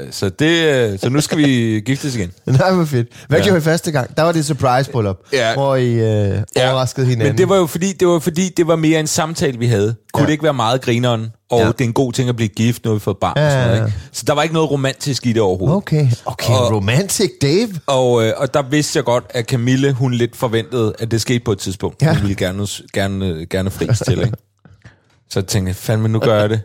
øh, 0.04 0.14
så, 0.14 0.30
det, 0.30 0.92
øh, 0.92 1.00
så 1.00 1.10
nu 1.10 1.22
skal 1.22 1.38
vi 1.38 1.44
giftes 1.86 2.16
igen. 2.16 2.32
Nej, 2.46 2.74
hvor 2.74 2.86
fedt. 2.86 3.08
Hvad 3.28 3.40
Ja. 3.40 3.44
gjorde 3.46 3.58
I 3.58 3.62
første 3.62 3.92
gang? 3.92 4.18
Der 4.18 4.24
var 4.24 4.32
det 4.32 4.46
surprise 4.46 4.92
pull-up, 4.92 5.18
Ja. 5.34 5.54
hvor 5.54 5.76
I 5.76 5.94
øh, 5.94 6.42
overraskede 6.58 7.06
hinanden. 7.08 7.28
Men 7.34 7.38
det 7.38 7.50
var 7.50 7.56
jo 7.56 7.66
fordi, 7.66 7.94
det 7.94 8.08
var 8.08 8.20
fordi, 8.20 8.50
det 8.58 8.68
var 8.68 8.76
mere 8.76 9.00
en 9.00 9.08
samtale, 9.08 9.58
vi 9.60 9.66
havde. 9.68 9.96
Kunne 10.14 10.22
Ja. 10.22 10.24
ja. 10.24 10.26
det 10.26 10.32
ikke 10.32 10.44
være 10.44 10.54
meget 10.54 10.82
grineren? 10.82 11.28
Og 11.52 11.60
Ja. 11.60 11.66
ja. 11.66 11.72
det 11.72 11.82
er 11.82 11.86
en 11.86 11.94
god 11.94 12.14
ting 12.14 12.30
at 12.30 12.36
blive 12.36 12.48
gift, 12.50 12.86
har 12.86 12.94
vi 12.94 13.00
fået 13.00 13.18
barn 13.22 13.34
Ja, 13.38 13.46
og 13.46 13.52
sådan 13.52 13.64
ja, 13.64 13.68
noget, 13.68 13.82
ja. 13.82 13.86
ikke? 13.86 13.98
Så 14.12 14.24
der 14.28 14.34
var 14.34 14.44
ikke 14.44 14.54
noget 14.54 14.72
romantisk 14.72 15.26
i 15.26 15.34
det 15.34 15.42
overhovedet. 15.42 15.78
Okay, 15.78 16.08
okay. 16.26 16.54
Og- 16.54 16.72
romantic 16.76 17.30
Dave. 17.42 17.70
Og, 17.88 18.24
øh, 18.26 18.34
og 18.38 18.54
der 18.54 18.62
vidste 18.62 18.98
jeg 18.98 19.04
godt, 19.04 19.24
at 19.30 19.46
Camille, 19.46 19.94
hun 19.94 20.14
lidt 20.14 20.36
forventede, 20.36 20.94
at 21.00 21.12
det 21.12 21.22
skete 21.22 21.40
på 21.40 21.52
et 21.52 21.60
tidspunkt. 21.60 22.02
Ja. 22.02 22.08
Ja. 22.08 22.14
Hun 22.14 22.22
ville 22.22 22.36
gerne, 22.36 22.68
gerne, 22.94 23.46
gerne 23.46 23.72
fris 23.72 24.00
til, 24.00 24.20
ikke? 24.22 24.32
Så 25.32 25.40
jeg 25.40 25.48
tænkte, 25.48 25.74
fandme, 25.74 26.08
nu 26.10 26.20
gør 26.20 26.40
jeg 26.40 26.50
det. 26.50 26.62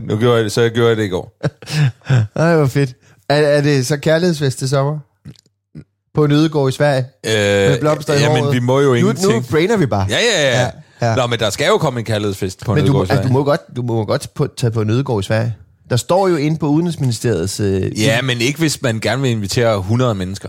Nu 0.00 0.16
gjorde 0.16 0.34
jeg 0.36 0.44
det, 0.44 0.52
så 0.52 0.60
jeg 0.60 0.70
gjorde 0.70 0.88
jeg 0.88 0.96
det 0.96 1.04
i 1.04 1.08
går. 1.08 1.38
Ej, 2.36 2.56
hvor 2.56 2.66
fedt. 2.66 2.94
Er, 3.28 3.36
er 3.36 3.60
det 3.60 3.86
så 3.86 3.96
kærlighedsfest 3.96 4.58
til 4.58 4.68
sommer? 4.68 4.98
På 6.14 6.24
en 6.24 6.32
ødegård 6.32 6.68
i 6.68 6.72
Sverige? 6.72 7.04
Øh, 7.26 7.70
Med 7.70 7.80
blomster 7.80 8.14
i 8.14 8.18
jamen, 8.20 8.38
håret? 8.38 8.54
vi 8.54 8.60
må 8.60 8.80
jo 8.80 8.88
Nu, 8.88 8.94
ingenting. 8.94 9.32
nu 9.32 9.40
brainer 9.50 9.76
vi 9.76 9.86
bare. 9.86 10.06
Ja, 10.10 10.16
ja, 10.18 10.50
ja, 10.50 10.60
Ja, 10.60 10.70
ja. 11.10 11.14
Nå, 11.16 11.26
men 11.26 11.38
der 11.38 11.50
skal 11.50 11.66
jo 11.68 11.78
komme 11.78 11.98
en 12.00 12.04
kærlighedsfest 12.06 12.64
på 12.64 12.74
Men 12.74 12.84
du, 12.86 12.92
Nødegård, 12.92 13.10
altså, 13.10 13.28
du 13.28 13.32
må 13.32 13.44
godt, 13.44 13.60
du 13.76 13.82
må 13.82 14.04
godt 14.04 14.28
på, 14.34 14.46
tage 14.56 14.70
på 14.70 14.80
en 14.80 14.90
ødegård 14.90 15.24
i 15.24 15.26
Sverige. 15.26 15.54
Der 15.90 15.96
står 15.96 16.28
jo 16.28 16.36
inde 16.36 16.58
på 16.58 16.66
Udenrigsministeriets... 16.66 17.60
Øh, 17.60 18.00
Ja, 18.02 18.22
men 18.22 18.40
ikke 18.40 18.58
hvis 18.58 18.82
man 18.82 19.00
gerne 19.00 19.22
vil 19.22 19.30
invitere 19.30 19.76
100 19.78 20.14
mennesker. 20.14 20.48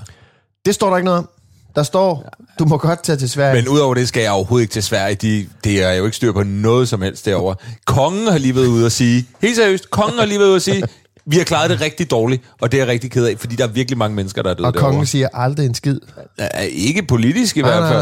Det 0.65 0.75
står 0.75 0.89
der 0.89 0.97
ikke 0.97 1.05
noget 1.05 1.17
om. 1.17 1.29
Der 1.75 1.83
står, 1.83 2.29
du 2.59 2.65
må 2.65 2.77
godt 2.77 3.03
tage 3.03 3.17
til 3.17 3.29
Sverige. 3.29 3.55
Men 3.61 3.67
udover 3.69 3.93
det 3.93 4.07
skal 4.07 4.21
jeg 4.23 4.31
overhovedet 4.31 4.63
ikke 4.63 4.71
til 4.71 4.83
Sverige. 4.83 5.15
De, 5.15 5.47
det 5.63 5.83
er 5.83 5.91
jo 5.93 6.05
ikke 6.05 6.17
styr 6.17 6.31
på 6.31 6.43
noget 6.43 6.89
som 6.89 7.01
helst 7.01 7.25
derovre. 7.25 7.55
Kongen 7.85 8.27
har 8.27 8.37
lige 8.37 8.55
været 8.55 8.67
ude 8.67 8.85
at 8.85 8.91
sige, 8.91 9.27
helt 9.41 9.55
seriøst, 9.55 9.89
kongen 9.89 10.19
har 10.19 10.25
lige 10.25 10.39
været 10.39 10.47
ude 10.49 10.55
at 10.55 10.61
sige, 10.61 10.83
vi 11.25 11.37
har 11.37 11.43
klaret 11.43 11.69
det 11.69 11.81
rigtig 11.81 12.11
dårligt, 12.11 12.43
og 12.61 12.71
det 12.71 12.77
er 12.77 12.81
jeg 12.81 12.87
rigtig 12.91 13.11
ked 13.11 13.25
af, 13.25 13.35
fordi 13.39 13.55
der 13.55 13.63
er 13.63 13.67
virkelig 13.67 13.97
mange 13.97 14.15
mennesker, 14.15 14.41
der 14.41 14.49
er 14.49 14.53
døde 14.53 14.67
og 14.67 14.73
derovre. 14.73 14.91
kongen 14.91 15.05
siger 15.05 15.27
aldrig 15.33 15.65
en 15.65 15.75
skid. 15.75 15.99
Er 16.37 16.61
ikke 16.61 17.03
politisk 17.03 17.57
i 17.57 17.61
hvert 17.61 17.93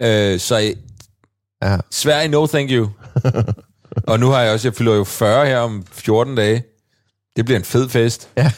fald. 0.00 0.32
Øh, 0.34 0.40
så 0.40 0.58
i- 0.58 0.74
Ja. 1.62 1.76
Sverige, 1.90 2.28
no 2.28 2.46
thank 2.46 2.70
you. 2.70 2.88
og 4.10 4.20
nu 4.20 4.28
har 4.28 4.40
jeg 4.40 4.52
også, 4.52 4.68
jeg 4.68 4.74
fylder 4.74 4.94
jo 4.94 5.04
40 5.04 5.46
her 5.46 5.58
om 5.58 5.84
14 5.92 6.34
dage. 6.34 6.62
Det 7.36 7.44
bliver 7.44 7.58
en 7.58 7.64
fed 7.64 7.88
fest. 7.88 8.28
ja. 8.36 8.52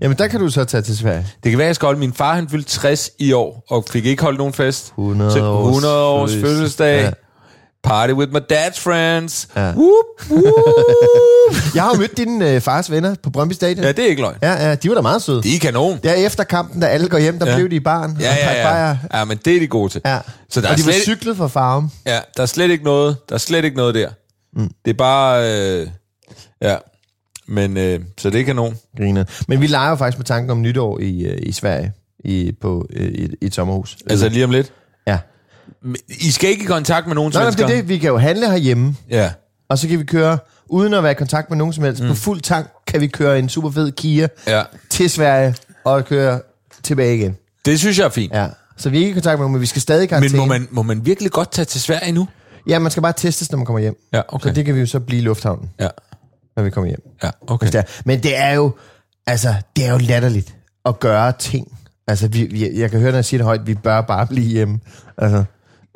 Jamen, 0.00 0.18
der 0.18 0.28
kan 0.28 0.40
du 0.40 0.48
så 0.48 0.64
tage 0.64 0.82
til 0.82 0.96
Sverige. 0.98 1.26
Det 1.44 1.50
kan 1.52 1.58
være, 1.58 1.66
jeg 1.66 1.74
skal 1.74 1.86
holde. 1.86 2.00
Min 2.00 2.12
far, 2.12 2.34
han 2.34 2.48
fyldte 2.48 2.70
60 2.70 3.10
i 3.18 3.32
år, 3.32 3.64
og 3.70 3.84
fik 3.90 4.06
ikke 4.06 4.22
holdt 4.22 4.38
nogen 4.38 4.52
fest. 4.52 4.86
100 4.86 5.32
Så 5.32 5.44
års 5.44 5.66
100 5.68 6.04
års 6.04 6.30
fødselsdag. 6.30 6.50
fødselsdag. 6.50 7.00
Ja. 7.04 7.10
Party 7.84 8.12
with 8.12 8.32
my 8.32 8.38
dad's 8.52 8.80
friends. 8.80 9.48
Ja. 9.56 9.72
Whoop, 9.72 10.04
whoop. 10.30 10.44
Jeg 11.74 11.82
har 11.82 11.90
jo 11.94 11.98
mødt 12.00 12.16
din 12.16 12.42
øh, 12.42 12.60
fars 12.60 12.90
venner 12.90 13.14
på 13.22 13.30
Brøndby 13.30 13.52
Stadion. 13.52 13.84
ja, 13.84 13.92
det 13.92 14.04
er 14.04 14.08
ikke 14.08 14.22
løgn. 14.22 14.36
ja, 14.42 14.68
ja, 14.68 14.74
de 14.74 14.88
var 14.88 14.94
da 14.94 15.00
meget 15.00 15.22
søde. 15.22 15.42
De 15.42 15.54
er 15.56 15.58
kanon. 15.60 16.00
Ja, 16.04 16.12
efter 16.12 16.44
kampen, 16.44 16.80
da 16.80 16.86
alle 16.86 17.08
går 17.08 17.18
hjem, 17.18 17.38
der 17.38 17.50
ja. 17.50 17.56
Blev 17.56 17.70
de 17.70 17.76
i 17.76 17.80
baren. 17.80 18.16
Ja, 18.20 18.34
ja, 18.34 18.86
ja. 18.88 18.96
Ja, 19.14 19.24
men 19.24 19.38
det 19.44 19.56
er 19.56 19.60
de 19.60 19.66
gode 19.66 19.88
til. 19.92 20.00
ja. 20.04 20.18
Så 20.50 20.60
der 20.60 20.66
og 20.66 20.72
er, 20.72 20.76
de 20.76 20.86
var 20.86 20.92
slet, 20.92 21.02
cyklet 21.02 21.36
fra 21.36 21.46
farm. 21.46 21.90
ja, 22.06 22.18
der 22.36 22.42
er 22.42 22.46
slet 22.46 22.70
ikke 22.70 22.84
noget, 22.84 23.16
der 23.28 23.34
er 23.34 23.38
slet 23.38 23.64
ikke 23.64 23.76
noget 23.76 23.94
der. 23.94 24.08
Mm. 24.56 24.70
Det 24.84 24.90
er 24.90 24.94
bare, 24.98 25.52
øh, 25.80 25.86
ja. 26.62 26.76
Men, 27.46 27.76
øh, 27.76 28.00
så 28.18 28.30
det 28.30 28.40
er 28.40 28.44
kanon. 28.44 28.76
Griner. 28.98 29.24
Men 29.48 29.60
vi 29.60 29.66
leger 29.66 29.90
jo 29.90 29.96
faktisk 29.96 30.18
med 30.18 30.24
tanken 30.24 30.50
om 30.50 30.60
nytår 30.62 30.98
i, 31.00 31.20
øh, 31.22 31.38
i 31.42 31.52
Sverige 31.52 31.92
i, 32.24 32.52
på, 32.60 32.86
øh, 32.90 33.08
i, 33.08 33.24
i 33.40 33.46
et 33.46 33.54
sommerhus. 33.54 33.96
Altså 34.10 34.28
lige 34.28 34.44
om 34.44 34.50
lidt. 34.50 34.72
ja. 35.06 35.18
Men 35.82 35.96
I 36.08 36.30
skal 36.30 36.50
ikke 36.50 36.62
i 36.62 36.66
kontakt 36.66 37.06
med 37.06 37.14
nogen 37.14 37.32
Nej, 37.34 37.42
nej, 37.42 37.50
det 37.50 37.58
svensker? 37.58 37.76
er 37.76 37.80
det. 37.80 37.88
Vi 37.88 37.98
kan 37.98 38.08
jo 38.10 38.18
handle 38.18 38.50
herhjemme, 38.50 38.96
Ja. 39.10 39.30
og 39.68 39.78
så 39.78 39.88
kan 39.88 39.98
vi 39.98 40.04
køre, 40.04 40.38
uden 40.66 40.94
at 40.94 41.02
være 41.02 41.12
i 41.12 41.14
kontakt 41.14 41.50
med 41.50 41.56
nogen 41.58 41.72
som 41.72 41.84
helst, 41.84 42.02
mm. 42.02 42.08
på 42.08 42.14
fuld 42.14 42.40
tank 42.40 42.66
kan 42.86 43.00
vi 43.00 43.06
køre 43.06 43.38
en 43.38 43.48
super 43.48 43.70
fed 43.70 43.92
Kia 43.92 44.28
ja. 44.46 44.62
til 44.90 45.10
Sverige 45.10 45.54
og 45.84 46.04
køre 46.04 46.40
tilbage 46.82 47.16
igen. 47.16 47.36
Det 47.64 47.78
synes 47.78 47.98
jeg 47.98 48.04
er 48.04 48.08
fint. 48.08 48.32
Ja. 48.32 48.48
Så 48.76 48.90
vi 48.90 48.96
er 48.96 49.00
ikke 49.00 49.10
i 49.10 49.14
kontakt 49.14 49.38
med 49.38 49.42
nogen, 49.42 49.52
men 49.52 49.60
vi 49.60 49.66
skal 49.66 49.82
stadig 49.82 50.00
i 50.00 50.02
Men 50.02 50.08
karantæne. 50.08 50.38
må 50.38 50.44
man, 50.46 50.68
må 50.70 50.82
man 50.82 51.06
virkelig 51.06 51.30
godt 51.30 51.52
tage 51.52 51.64
til 51.64 51.80
Sverige 51.80 52.12
nu? 52.12 52.28
Ja, 52.68 52.78
man 52.78 52.90
skal 52.90 53.02
bare 53.02 53.12
testes, 53.16 53.50
når 53.50 53.56
man 53.56 53.66
kommer 53.66 53.80
hjem. 53.80 53.96
Ja, 54.12 54.20
okay. 54.28 54.48
Så 54.48 54.54
det 54.54 54.64
kan 54.64 54.74
vi 54.74 54.80
jo 54.80 54.86
så 54.86 55.00
blive 55.00 55.20
i 55.20 55.24
lufthavnen, 55.24 55.70
Ja, 55.80 55.88
når 56.56 56.62
vi 56.62 56.70
kommer 56.70 56.88
hjem. 56.88 57.02
ja 57.22 57.30
okay. 57.46 57.64
Hvis 57.64 57.70
det 57.72 57.78
er. 57.78 57.84
Men 58.04 58.22
det 58.22 58.38
er 58.38 58.52
jo, 58.52 58.72
altså, 59.26 59.54
det 59.76 59.86
er 59.86 59.92
jo 59.92 59.98
latterligt 59.98 60.56
at 60.84 61.00
gøre 61.00 61.32
ting. 61.32 61.78
Altså, 62.06 62.28
vi, 62.28 62.44
vi, 62.44 62.80
jeg 62.80 62.90
kan 62.90 63.00
høre, 63.00 63.10
når 63.10 63.18
jeg 63.18 63.24
siger 63.24 63.38
det 63.38 63.44
højt, 63.44 63.66
vi 63.66 63.74
bør 63.74 64.00
bare 64.00 64.26
blive 64.26 64.46
hjemme. 64.46 64.80
Altså, 65.18 65.44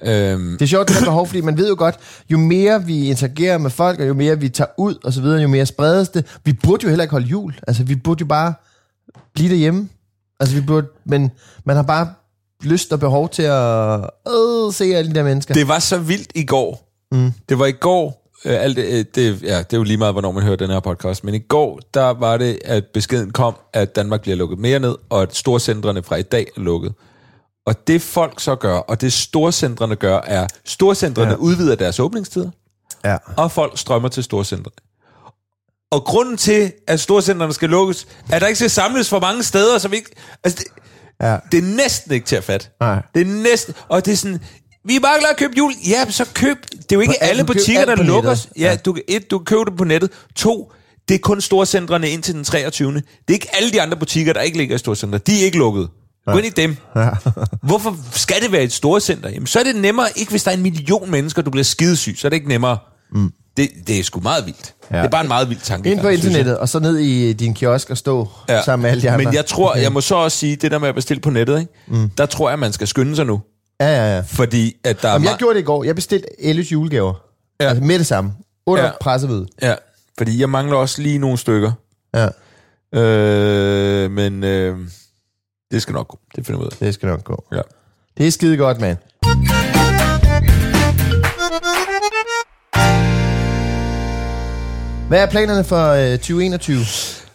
Øhm, 0.02 0.52
det 0.52 0.62
er 0.62 0.66
sjovt, 0.66 0.88
det 0.88 0.96
der 0.96 1.04
behov, 1.04 1.26
fordi 1.26 1.40
man 1.40 1.56
ved 1.56 1.68
jo 1.68 1.74
godt, 1.78 1.98
jo 2.30 2.38
mere 2.38 2.84
vi 2.84 3.08
interagerer 3.08 3.58
med 3.58 3.70
folk, 3.70 4.00
og 4.00 4.08
jo 4.08 4.14
mere 4.14 4.40
vi 4.40 4.48
tager 4.48 4.68
ud, 4.78 4.94
og 5.04 5.12
så 5.12 5.20
videre, 5.20 5.40
jo 5.40 5.48
mere 5.48 5.66
spredes 5.66 6.08
det. 6.08 6.38
Vi 6.44 6.52
burde 6.52 6.82
jo 6.82 6.88
heller 6.88 7.02
ikke 7.02 7.12
holde 7.12 7.26
jul. 7.26 7.54
Altså, 7.68 7.84
vi 7.84 7.94
burde 7.94 8.20
jo 8.20 8.26
bare 8.26 8.54
blive 9.34 9.50
derhjemme. 9.50 9.88
Altså, 10.40 10.54
vi 10.54 10.60
burde, 10.60 10.86
men 11.04 11.30
man 11.64 11.76
har 11.76 11.82
bare 11.82 12.08
lyst 12.62 12.92
og 12.92 13.00
behov 13.00 13.28
til 13.28 13.42
at 13.42 14.00
øh, 14.28 14.72
se 14.72 14.84
alle 14.84 15.10
de 15.10 15.14
der 15.14 15.22
mennesker. 15.22 15.54
det 15.54 15.68
var 15.68 15.78
så 15.78 15.98
vildt 15.98 16.32
i 16.34 16.44
går. 16.44 16.88
Mm. 17.12 17.32
Det 17.48 17.58
var 17.58 17.66
i 17.66 17.72
går, 17.72 18.27
øh, 18.44 18.62
alt 18.64 18.76
det, 18.76 18.84
øh, 18.84 19.04
det, 19.14 19.42
ja, 19.42 19.58
det 19.58 19.72
er 19.72 19.76
jo 19.76 19.82
lige 19.82 19.96
meget, 19.96 20.14
hvornår 20.14 20.32
man 20.32 20.42
hører 20.42 20.56
den 20.56 20.70
her 20.70 20.80
podcast, 20.80 21.24
men 21.24 21.34
i 21.34 21.38
går, 21.38 21.80
der 21.94 22.10
var 22.10 22.36
det, 22.36 22.58
at 22.64 22.84
beskeden 22.94 23.30
kom, 23.30 23.54
at 23.72 23.96
Danmark 23.96 24.20
bliver 24.22 24.36
lukket 24.36 24.58
mere 24.58 24.78
ned, 24.78 24.96
og 25.10 25.22
at 25.22 25.36
storcentrene 25.36 26.02
fra 26.02 26.16
i 26.16 26.22
dag 26.22 26.46
er 26.56 26.60
lukket. 26.60 26.94
Og 27.66 27.86
det 27.86 28.02
folk 28.02 28.40
så 28.40 28.54
gør, 28.54 28.76
og 28.76 29.00
det 29.00 29.12
storcentrene 29.12 29.96
gør, 29.96 30.20
er, 30.24 30.46
storcentrene. 30.64 31.30
Ja. 31.30 31.36
udvider 31.36 31.74
deres 31.74 32.00
åbningstider, 32.00 32.50
Ja. 33.04 33.16
og 33.36 33.52
folk 33.52 33.78
strømmer 33.78 34.08
til 34.08 34.24
storcentrene. 34.24 34.76
Og 35.90 36.04
grunden 36.04 36.36
til, 36.36 36.72
at 36.86 37.00
storcentrene 37.00 37.52
skal 37.52 37.68
lukkes, 37.68 38.06
er, 38.30 38.34
at 38.34 38.40
der 38.40 38.46
ikke 38.46 38.56
skal 38.58 38.70
samles 38.70 39.08
for 39.08 39.20
mange 39.20 39.42
steder, 39.42 39.78
som 39.78 39.92
ikke... 39.92 40.10
Altså, 40.44 40.58
det, 40.58 40.82
Ja. 41.22 41.36
det 41.52 41.58
er 41.58 41.76
næsten 41.76 42.12
ikke 42.12 42.26
til 42.26 42.36
at 42.36 42.44
fatte. 42.44 42.66
Nej. 42.80 43.02
Det 43.14 43.20
er 43.20 43.24
næsten... 43.42 43.74
Og 43.88 44.04
det 44.06 44.12
er 44.12 44.16
sådan... 44.16 44.40
Vi 44.88 44.98
mangler 45.02 45.28
at 45.28 45.36
købe 45.36 45.52
jul. 45.58 45.72
Ja, 45.88 46.10
så 46.10 46.24
køb... 46.34 46.56
Det 46.70 46.78
er 46.92 46.96
jo 46.96 47.00
ikke 47.00 47.14
På- 47.20 47.26
alle 47.26 47.44
butikker, 47.44 47.84
der 47.84 47.96
lukker. 48.02 48.46
Ja, 48.58 48.70
Ja. 48.70 48.76
du, 48.76 48.92
kan- 48.92 49.02
et, 49.08 49.30
du 49.30 49.38
kan 49.38 49.44
købe 49.44 49.64
det 49.70 49.76
på 49.78 49.84
nettet. 49.84 50.10
To, 50.36 50.72
det 51.08 51.14
er 51.14 51.18
kun 51.18 51.40
storcentrene 51.40 52.10
indtil 52.10 52.34
den 52.34 52.44
23. 52.44 52.92
Det 52.94 53.02
er 53.28 53.32
ikke 53.32 53.56
alle 53.56 53.70
de 53.72 53.82
andre 53.82 53.96
butikker, 53.96 54.32
der 54.32 54.40
ikke 54.40 54.58
ligger 54.58 54.74
i 54.74 54.78
storcentre. 54.78 55.18
De 55.18 55.40
er 55.40 55.44
ikke 55.44 55.58
lukket. 55.58 55.88
Gå 56.26 56.36
ind 56.36 56.46
i 56.46 56.50
dem. 56.50 56.76
Ja. 56.96 57.08
Hvorfor 57.68 57.96
skal 58.12 58.42
det 58.42 58.52
være 58.52 58.62
et 58.62 58.72
storcenter? 58.72 59.28
Jamen, 59.30 59.46
så 59.46 59.58
er 59.58 59.62
det 59.64 59.76
nemmere, 59.76 60.06
ikke 60.16 60.30
hvis 60.30 60.42
der 60.44 60.50
er 60.50 60.54
en 60.56 60.62
million 60.62 61.10
mennesker, 61.10 61.42
du 61.42 61.50
bliver 61.50 61.64
skidesyg, 61.64 62.18
så 62.18 62.26
er 62.26 62.28
det 62.28 62.36
ikke 62.36 62.48
nemmere. 62.48 62.78
Mm. 63.12 63.32
Det, 63.56 63.68
det 63.86 63.98
er 63.98 64.02
sgu 64.02 64.20
meget 64.20 64.46
vildt. 64.46 64.74
Ja. 64.90 64.96
Ja. 64.96 65.02
Det 65.02 65.06
er 65.06 65.10
bare 65.10 65.22
en 65.22 65.28
meget 65.28 65.48
vild 65.48 65.60
tanke. 65.62 65.90
Ind 65.90 66.00
på 66.00 66.08
internettet, 66.08 66.58
og 66.58 66.68
så 66.68 66.78
ned 66.78 66.96
i 66.98 67.32
din 67.32 67.54
kiosk 67.54 67.90
og 67.90 67.96
stå 67.98 68.28
ja. 68.48 68.62
sammen 68.62 68.82
med 68.82 68.90
alle 68.90 69.02
de 69.02 69.10
andre. 69.10 69.24
Men 69.24 69.34
jeg 69.34 69.46
tror, 69.46 69.74
jeg 69.76 69.92
må 69.96 70.00
så 70.00 70.14
også 70.14 70.38
sige, 70.38 70.56
det 70.56 70.70
der 70.70 70.78
med 70.78 70.88
at 70.88 70.94
bestille 70.94 71.20
på 71.20 71.30
nettet, 71.30 71.60
ikke? 71.60 71.72
Mm. 71.88 72.10
der 72.18 72.26
tror 72.26 72.48
jeg, 72.50 72.58
man 72.58 72.72
skal 72.72 72.86
skynde 72.86 73.16
sig 73.16 73.26
nu. 73.26 73.40
Ja, 73.80 73.86
ja, 73.86 74.14
ja. 74.16 74.20
Fordi 74.26 74.76
at 74.84 75.02
der 75.02 75.08
er 75.08 75.12
Jamen, 75.12 75.24
jeg 75.24 75.28
meget- 75.30 75.38
gjorde 75.38 75.54
det 75.54 75.60
i 75.60 75.64
går. 75.64 75.84
Jeg 75.84 75.94
bestilte 75.94 76.26
Ellys 76.38 76.72
julegaver. 76.72 77.14
Ja. 77.60 77.68
Altså 77.68 77.84
med 77.84 77.98
det 77.98 78.06
samme. 78.06 78.32
Under 78.66 78.84
Ja. 78.84 78.88
ja. 78.90 78.94
pressemøde. 79.00 79.46
Ja, 79.62 79.74
fordi 80.18 80.40
jeg 80.40 80.50
mangler 80.50 80.76
også 80.76 81.02
lige 81.02 81.18
nogle 81.18 81.38
stykker. 81.38 81.72
Ja, 82.14 82.28
Øh, 82.94 84.10
men 84.10 84.44
øh, 84.44 84.78
det 85.70 85.82
skal 85.82 85.92
nok 85.94 86.08
gå. 86.08 86.18
Det 86.36 86.46
finder 86.46 86.58
vi 86.60 86.64
ud 86.66 86.70
af. 86.70 86.76
det 86.76 86.94
skal 86.94 87.06
nok 87.08 87.24
gå. 87.24 87.44
Ja. 87.52 87.60
Det 88.18 88.26
er 88.26 88.30
skide 88.30 88.56
godt, 88.56 88.80
mand. 88.80 88.96
Hvad 95.08 95.22
er 95.22 95.26
planerne 95.26 95.64
for 95.64 95.88
øh, 95.88 96.18
2021? 96.18 96.78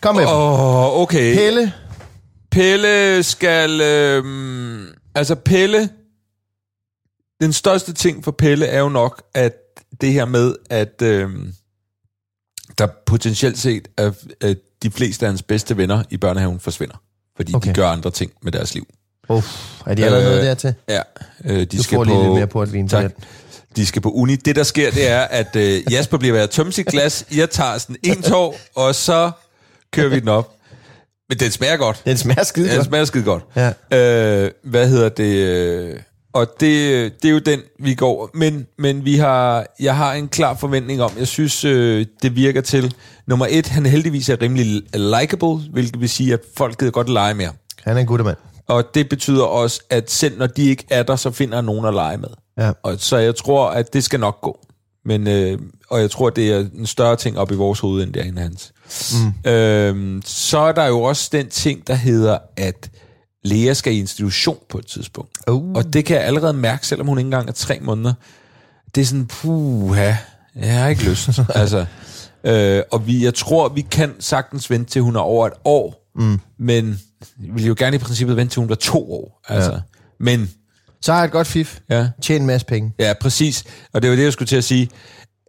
Kom 0.01 0.15
med 0.15 0.25
oh, 0.27 1.01
okay. 1.01 1.35
Pelle. 1.35 1.73
Pelle 2.51 3.23
skal... 3.23 3.81
Øh, 3.81 4.23
altså 5.15 5.35
Pelle... 5.35 5.89
Den 7.43 7.53
største 7.53 7.93
ting 7.93 8.23
for 8.23 8.31
Pelle 8.31 8.65
er 8.65 8.79
jo 8.79 8.89
nok, 8.89 9.23
at 9.33 9.53
det 10.01 10.13
her 10.13 10.25
med, 10.25 10.55
at 10.69 11.01
øh, 11.01 11.29
der 12.77 12.87
potentielt 13.05 13.59
set 13.59 13.87
er, 13.97 14.11
at 14.41 14.57
de 14.83 14.91
fleste 14.91 15.25
af 15.25 15.31
hans 15.31 15.41
bedste 15.43 15.77
venner 15.77 16.03
i 16.09 16.17
børnehaven 16.17 16.59
forsvinder. 16.59 16.95
Fordi 17.35 17.53
okay. 17.55 17.69
de 17.69 17.73
gør 17.73 17.87
andre 17.87 18.11
ting 18.11 18.31
med 18.41 18.51
deres 18.51 18.73
liv. 18.73 18.87
Uff, 19.29 19.81
er 19.85 19.93
de 19.95 20.05
allerede 20.05 20.31
Øh, 20.33 20.37
øh, 20.39 20.45
dertil? 20.45 20.73
Ja, 20.89 21.01
øh, 21.45 21.59
de 21.59 21.65
Du 21.65 21.83
skal 21.83 21.95
får 21.95 22.03
på... 22.03 22.09
lige 22.09 22.23
lidt 22.23 22.33
mere 22.33 22.47
portvin 22.47 22.89
til 22.89 22.95
Tak. 22.97 23.15
den. 23.15 23.23
De 23.75 23.85
skal 23.85 24.01
på 24.01 24.11
uni. 24.11 24.35
Det, 24.35 24.55
der 24.55 24.63
sker, 24.63 24.91
det 24.91 25.09
er, 25.09 25.21
at 25.21 25.55
øh, 25.55 25.93
Jasper 25.93 26.17
bliver 26.17 26.33
ved 26.33 26.41
at 26.41 26.49
tømme 26.49 26.71
sit 26.71 26.85
glas. 26.87 27.25
Jeg 27.35 27.49
tager 27.49 27.77
sådan 27.77 27.95
en 28.03 28.21
tår, 28.21 28.57
og 28.75 28.95
så 28.95 29.31
kører 29.93 30.09
vi 30.09 30.19
den 30.19 30.27
op. 30.27 30.55
Men 31.29 31.39
den 31.39 31.51
smager 31.51 31.77
godt. 31.77 32.01
Den 32.05 32.17
smager 32.17 32.43
skide 32.43 32.67
Den 32.67 32.75
godt. 32.75 32.87
smager 32.87 33.05
skide 33.05 33.23
godt. 33.23 33.43
Ja. 33.55 33.71
Øh, 34.45 34.51
hvad 34.63 34.89
hedder 34.89 35.09
det? 35.09 36.03
Og 36.33 36.47
det, 36.59 37.13
det 37.21 37.27
er 37.27 37.33
jo 37.33 37.39
den, 37.39 37.61
vi 37.79 37.93
går. 37.93 38.29
Men, 38.33 38.67
men 38.77 39.05
vi 39.05 39.15
har, 39.15 39.65
jeg 39.79 39.97
har 39.97 40.13
en 40.13 40.27
klar 40.27 40.53
forventning 40.53 41.01
om, 41.01 41.11
jeg 41.19 41.27
synes, 41.27 41.65
øh, 41.65 42.05
det 42.21 42.35
virker 42.35 42.61
til, 42.61 42.95
nummer 43.27 43.47
et, 43.49 43.67
han 43.67 43.85
heldigvis 43.85 44.29
er 44.29 44.41
rimelig 44.41 44.81
likable, 44.93 45.55
hvilket 45.71 46.01
vil 46.01 46.09
sige, 46.09 46.33
at 46.33 46.39
folk 46.57 46.79
gider 46.79 46.91
godt 46.91 47.09
lege 47.09 47.33
med 47.33 47.45
ham. 47.45 47.55
Han 47.83 47.97
er 47.97 48.01
en 48.01 48.07
guttermand. 48.07 48.37
Og 48.67 48.83
det 48.93 49.09
betyder 49.09 49.43
også, 49.43 49.81
at 49.89 50.11
selv 50.11 50.37
når 50.37 50.47
de 50.47 50.69
ikke 50.69 50.85
er 50.89 51.03
der, 51.03 51.15
så 51.15 51.31
finder 51.31 51.55
han 51.55 51.65
nogen 51.65 51.85
at 51.85 51.93
lege 51.93 52.17
med. 52.17 52.29
Ja. 52.57 52.71
Og 52.83 52.95
så 52.97 53.17
jeg 53.17 53.35
tror, 53.35 53.69
at 53.69 53.93
det 53.93 54.03
skal 54.03 54.19
nok 54.19 54.41
gå. 54.41 54.59
Men, 55.05 55.27
øh, 55.27 55.59
og 55.89 56.01
jeg 56.01 56.11
tror, 56.11 56.29
det 56.29 56.51
er 56.51 56.65
en 56.77 56.85
større 56.85 57.15
ting 57.15 57.37
op 57.37 57.51
i 57.51 57.55
vores 57.55 57.79
hoved, 57.79 58.03
end 58.03 58.13
det 58.13 58.27
er 58.27 58.41
hans. 58.41 58.71
Mm. 59.13 59.51
Øh, 59.51 60.21
så 60.25 60.57
er 60.57 60.71
der 60.71 60.85
jo 60.85 61.01
også 61.01 61.29
den 61.31 61.49
ting, 61.49 61.87
der 61.87 61.93
hedder, 61.93 62.37
at 62.57 62.89
Lea 63.43 63.73
skal 63.73 63.93
i 63.93 63.99
institution 63.99 64.57
på 64.69 64.77
et 64.77 64.85
tidspunkt. 64.85 65.37
Uh. 65.47 65.71
Og 65.75 65.93
det 65.93 66.05
kan 66.05 66.15
jeg 66.17 66.25
allerede 66.25 66.53
mærke, 66.53 66.87
selvom 66.87 67.07
hun 67.07 67.17
ikke 67.17 67.27
engang 67.27 67.49
er 67.49 67.53
tre 67.53 67.79
måneder. 67.81 68.13
Det 68.95 69.01
er 69.01 69.05
sådan, 69.05 69.25
puha, 69.25 70.13
jeg 70.55 70.79
har 70.79 70.87
ikke 70.87 71.03
lyst. 71.09 71.29
altså, 71.55 71.85
øh, 72.43 72.81
og 72.91 73.07
vi, 73.07 73.23
jeg 73.23 73.33
tror, 73.33 73.69
vi 73.69 73.81
kan 73.81 74.13
sagtens 74.19 74.69
vente 74.69 74.91
til 74.91 75.01
hun 75.01 75.15
er 75.15 75.19
over 75.19 75.47
et 75.47 75.53
år. 75.65 76.11
Mm. 76.15 76.39
Men 76.59 77.01
vi 77.37 77.49
vil 77.53 77.65
jo 77.65 77.75
gerne 77.77 77.95
i 77.95 77.99
princippet 77.99 78.37
vente 78.37 78.53
til 78.53 78.59
hun 78.59 78.69
var 78.69 78.75
to 78.75 79.13
år. 79.13 79.41
Altså. 79.47 79.71
Ja. 79.71 79.77
Men, 80.19 80.51
Så 81.01 81.11
har 81.11 81.19
jeg 81.19 81.25
et 81.25 81.31
godt 81.31 81.47
fif. 81.47 81.79
ja. 81.89 82.07
Tjen 82.21 82.41
en 82.41 82.47
masse 82.47 82.67
penge. 82.67 82.93
Ja, 82.99 83.13
præcis. 83.21 83.63
Og 83.93 84.01
det 84.01 84.09
var 84.09 84.15
det, 84.15 84.23
jeg 84.23 84.33
skulle 84.33 84.47
til 84.47 84.55
at 84.55 84.63
sige. 84.63 84.89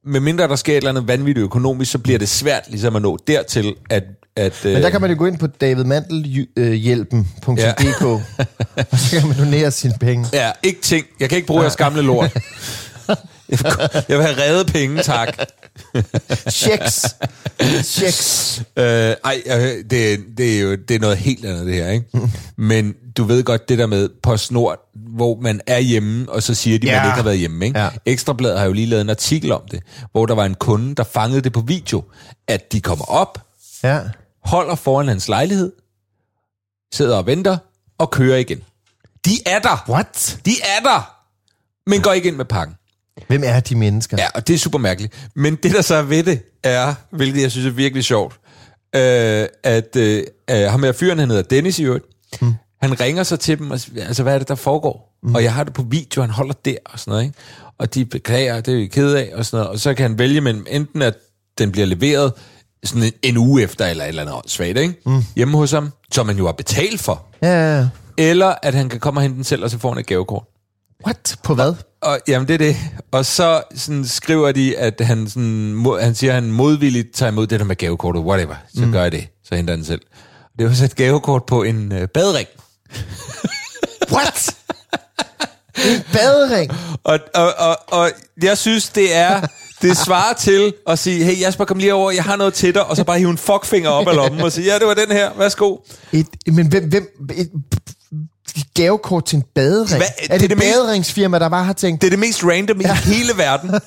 Med 0.07 0.20
mindre 0.20 0.48
der 0.48 0.57
sker 0.57 0.72
et 0.72 0.76
eller 0.76 0.90
andet 0.90 1.09
vanvittigt 1.09 1.44
økonomisk, 1.44 1.92
så 1.92 1.98
bliver 1.98 2.18
det 2.18 2.28
svært 2.28 2.62
ligesom 2.68 2.96
at 2.96 3.02
nå 3.02 3.18
dertil, 3.26 3.74
at... 3.90 4.05
at 4.36 4.61
Men 4.64 4.82
der 4.82 4.90
kan 4.90 5.00
man 5.00 5.11
jo 5.11 5.16
gå 5.18 5.26
ind 5.26 5.38
på 5.38 5.46
davidmandelhjælpen.dk 5.46 8.02
og 8.92 8.98
så 8.98 9.20
kan 9.20 9.28
man 9.28 9.38
donere 9.38 9.70
sine 9.70 9.94
penge. 10.00 10.26
Ja, 10.32 10.50
ikke 10.62 10.80
ting. 10.80 11.07
Jeg 11.20 11.28
kan 11.28 11.36
ikke 11.36 11.46
bruge 11.46 11.62
jeres 11.62 11.76
gamle 11.76 12.02
lort. 12.02 12.36
Jeg 14.09 14.18
vil, 14.18 14.22
have 14.22 14.42
reddet 14.42 14.66
penge, 14.72 15.02
tak. 15.02 15.38
Checks. 16.50 17.16
Checks. 17.82 18.62
Øh, 18.76 18.84
ej, 19.24 19.42
det, 19.90 20.20
det 20.38 20.57
er 20.57 20.61
jo 20.61 20.74
det 20.74 20.94
er 20.94 20.98
noget 20.98 21.16
helt 21.16 21.44
andet, 21.44 21.66
det 21.66 21.74
her, 21.74 21.90
ikke? 21.90 22.07
Men 22.57 22.94
du 23.16 23.24
ved 23.24 23.44
godt 23.44 23.68
det 23.68 23.78
der 23.78 23.86
med 23.86 24.09
på 24.22 24.36
snort, 24.36 24.78
hvor 24.94 25.40
man 25.40 25.61
er 25.66 25.78
hjemme, 25.78 26.30
og 26.32 26.42
så 26.42 26.55
siger 26.55 26.78
de, 26.78 26.90
at 26.90 26.94
Ja. 26.96 27.00
man 27.00 27.09
ikke 27.09 27.16
har 27.16 27.22
været 27.22 27.38
hjemme, 27.38 27.66
ikke? 27.66 27.78
Ja. 27.80 27.88
Ekstrabladet 28.07 28.59
har 28.59 28.66
jo 28.66 28.72
lige 28.72 28.86
lavet 28.86 29.00
en 29.00 29.11
artikel 29.11 29.52
om 29.52 29.62
det, 29.70 29.82
hvor 30.12 30.26
der 30.26 30.34
var 30.34 30.44
en 30.44 30.55
kunde, 30.55 30.94
der 30.94 31.05
fangede 31.05 31.40
det 31.40 31.52
på 31.52 31.61
video, 31.61 32.02
at 32.48 32.72
de 32.72 32.80
kommer 32.80 33.05
op, 33.05 33.38
Ja. 33.82 34.00
holder 34.44 34.74
foran 34.74 35.09
hans 35.09 35.28
lejlighed, 35.28 35.72
sidder 36.94 37.16
og 37.16 37.26
venter, 37.26 37.57
og 37.98 38.11
kører 38.11 38.36
igen. 38.38 38.61
De 39.24 39.30
er 39.46 39.59
der! 39.59 39.84
What? 39.88 40.38
De 40.46 40.50
er 40.62 40.82
der! 40.82 41.11
Men 41.86 42.00
går 42.02 42.12
ikke 42.12 42.28
ind 42.28 42.36
med 42.36 42.44
pakken. 42.44 42.76
Hvem 43.29 43.43
er 43.45 43.61
de 43.61 43.75
mennesker? 43.75 44.17
Ja, 44.21 44.27
og 44.35 44.49
det 44.49 44.55
er 44.55 44.59
super 44.59 44.79
mærkeligt. 44.79 45.29
Men 45.37 45.55
det, 45.55 45.73
der 45.73 45.83
så 45.83 45.95
er 45.95 46.03
ved 46.03 46.23
det, 46.23 46.43
er, 46.62 46.95
hvilket 47.11 47.43
jeg 47.43 47.51
synes 47.51 47.67
er 47.67 47.71
virkelig 47.71 48.05
sjovt, 48.05 48.35
øh, 48.97 49.47
at 49.62 49.97
øh, 49.97 50.25
øh, 50.51 50.71
ham 50.71 50.83
her 50.83 50.93
fyren, 50.93 51.19
han 51.19 51.29
hedder 51.29 51.43
Dennis 51.43 51.79
i 51.79 51.85
øvrigt, 51.85 52.05
mm. 52.41 52.55
han 52.83 53.01
ringer 53.01 53.23
så 53.23 53.37
til 53.37 53.59
dem, 53.59 53.71
og 53.71 53.81
siger, 53.81 54.07
altså 54.07 54.23
hvad 54.23 54.35
er 54.35 54.39
det, 54.39 54.49
der 54.49 54.55
foregår? 54.55 55.19
Mm. 55.23 55.35
Og 55.35 55.43
jeg 55.43 55.55
har 55.55 55.65
det 55.65 55.73
på 55.73 55.83
video, 55.83 56.21
han 56.21 56.31
holder 56.31 56.55
der 56.65 56.77
og 56.85 56.99
sådan 56.99 57.11
noget, 57.11 57.25
ikke? 57.25 57.39
Og 57.79 57.95
de 57.95 58.05
beklager, 58.05 58.61
det 58.61 58.75
er 58.75 58.79
vi 58.79 58.87
ked 58.87 59.15
af, 59.15 59.31
og 59.35 59.47
sådan 59.47 59.57
noget. 59.57 59.73
Og 59.73 59.81
så 59.81 59.95
kan 59.95 60.11
han 60.11 60.19
vælge 60.19 60.41
mellem 60.41 60.67
enten, 60.71 61.03
at 61.03 61.15
den 61.59 61.73
bliver 61.73 61.87
leveret 61.87 62.33
sådan 62.85 63.03
en, 63.03 63.12
en 63.23 63.37
uge 63.37 63.62
efter, 63.62 63.87
eller 63.87 64.05
et 64.05 64.09
eller 64.09 64.23
andet 64.23 64.51
svagt, 64.51 64.79
ikke? 64.79 64.95
Mm. 65.07 65.25
Hjemme 65.37 65.57
hos 65.57 65.71
ham, 65.71 65.93
som 66.12 66.27
man 66.27 66.37
jo 66.37 66.47
har 66.47 66.53
betalt 66.53 67.01
for. 67.01 67.27
Ja, 67.43 67.49
ja, 67.49 67.79
ja. 67.79 67.89
Eller 68.19 68.55
at 68.62 68.75
han 68.75 68.89
kan 68.89 69.01
komme 69.01 69.19
og 69.19 69.23
hente 69.23 69.37
den 69.37 69.45
selv, 69.45 69.65
og 69.65 69.71
så 69.71 69.79
får 69.79 69.89
han 69.89 69.99
et 69.99 70.07
gavekort. 70.07 70.45
What? 71.07 71.37
På 71.43 71.55
hvad? 71.55 71.75
Og, 72.05 72.18
jamen, 72.28 72.48
det 72.48 72.55
er 72.55 72.59
det. 72.59 72.76
Og 73.12 73.26
så 73.26 73.62
sådan, 73.74 74.05
skriver 74.07 74.52
de, 74.52 74.76
at 74.76 75.00
han, 75.00 75.28
sådan, 75.28 75.74
mod, 75.74 76.00
han 76.00 76.14
siger, 76.14 76.30
at 76.30 76.34
han 76.34 76.52
modvilligt 76.52 77.14
tager 77.14 77.32
imod 77.32 77.46
det 77.46 77.61
der 77.61 77.66
med 77.66 77.76
gavekortet. 77.76 78.22
Whatever. 78.22 78.55
Så 78.74 78.86
mm. 78.86 78.92
gør 78.92 79.02
jeg 79.02 79.12
det. 79.12 79.28
Så 79.44 79.55
henter 79.55 79.74
han 79.74 79.84
selv. 79.84 80.00
Det 80.59 80.66
var 80.66 80.72
så 80.72 80.84
et 80.84 80.96
gavekort 80.96 81.44
på 81.46 81.62
en 81.62 81.92
øh, 81.92 82.09
badring. 82.09 82.48
What? 84.14 84.57
En 85.84 86.02
badering? 86.12 86.72
Og, 87.05 87.18
og, 87.34 87.55
og, 87.59 87.78
og 87.88 88.11
jeg 88.42 88.59
synes, 88.59 88.88
det 88.88 89.16
er... 89.16 89.46
Det 89.82 89.96
svarer 89.96 90.34
til 90.34 90.74
at 90.86 90.98
sige, 90.98 91.24
hey 91.24 91.40
Jasper, 91.40 91.64
kom 91.64 91.78
lige 91.78 91.94
over, 91.94 92.11
jeg 92.11 92.24
har 92.24 92.36
noget 92.36 92.55
til 92.55 92.74
dig, 92.74 92.84
og 92.84 92.96
så 92.96 93.05
bare 93.05 93.18
hive 93.18 93.30
en 93.30 93.38
fuckfinger 93.38 93.90
op 93.90 94.09
af 94.09 94.16
lommen 94.16 94.40
og 94.40 94.52
sige, 94.52 94.72
ja, 94.72 94.78
det 94.78 94.86
var 94.86 94.94
den 94.94 95.11
her, 95.11 95.30
værsgo. 95.38 95.76
Et, 96.12 96.26
men 96.46 96.66
hvem, 96.66 96.88
hvem 96.88 97.09
et 97.36 97.50
gavekort 98.74 99.24
til 99.26 99.36
en 99.36 99.44
badering? 99.55 99.96
Hvad- 99.96 100.07
er 100.30 100.38
det 100.38 100.40
det, 100.40 100.42
et 100.44 100.50
det 100.50 100.59
baderingsfirma, 100.59 101.38
der 101.38 101.48
bare 101.48 101.64
har 101.64 101.72
tænkt, 101.72 102.00
Det 102.02 102.07
er 102.07 102.11
det 102.11 102.18
mest 102.18 102.44
random 102.44 102.80
i 102.80 102.84
hele 103.05 103.32
verden. 103.36 103.70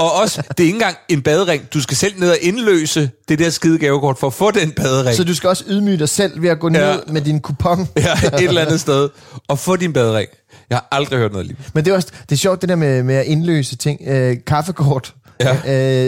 Og 0.00 0.12
også, 0.14 0.42
det 0.48 0.60
er 0.60 0.64
ikke 0.64 0.74
engang 0.76 0.96
en 1.08 1.22
badering. 1.22 1.62
Du 1.74 1.80
skal 1.82 1.96
selv 1.96 2.20
ned 2.20 2.30
og 2.30 2.36
indløse 2.40 3.10
det 3.28 3.38
der 3.38 3.50
skide 3.50 3.78
gavekort 3.78 4.18
for 4.18 4.26
at 4.26 4.32
få 4.34 4.50
den 4.50 4.70
badering. 4.72 5.16
så 5.16 5.24
du 5.24 5.34
skal 5.34 5.48
også 5.48 5.64
ydmyge 5.68 5.98
dig 5.98 6.08
selv 6.08 6.42
ved 6.42 6.48
at 6.48 6.60
gå 6.60 6.68
ned 6.68 6.80
Ja. 6.80 6.96
med 7.06 7.20
din 7.20 7.40
kupon? 7.40 7.88
Ja, 7.96 8.12
et 8.12 8.42
eller 8.42 8.60
andet 8.60 8.80
sted. 8.80 9.08
Og 9.48 9.58
få 9.58 9.76
din 9.76 9.92
badering. 9.92 10.28
Jeg 10.70 10.76
har 10.76 10.88
aldrig 10.92 11.18
hørt 11.18 11.32
noget 11.32 11.46
lige. 11.46 11.56
Men 11.74 11.84
det 11.84 11.90
er, 11.90 11.94
også, 11.94 12.08
det 12.22 12.32
er 12.32 12.36
sjovt, 12.38 12.60
det 12.60 12.68
der 12.68 12.76
med, 12.76 13.02
med 13.02 13.14
at 13.14 13.24
indløse 13.26 13.76
ting. 13.76 14.00
Øh, 14.06 14.36
kaffekort. 14.46 15.14
Ja. 15.40 15.56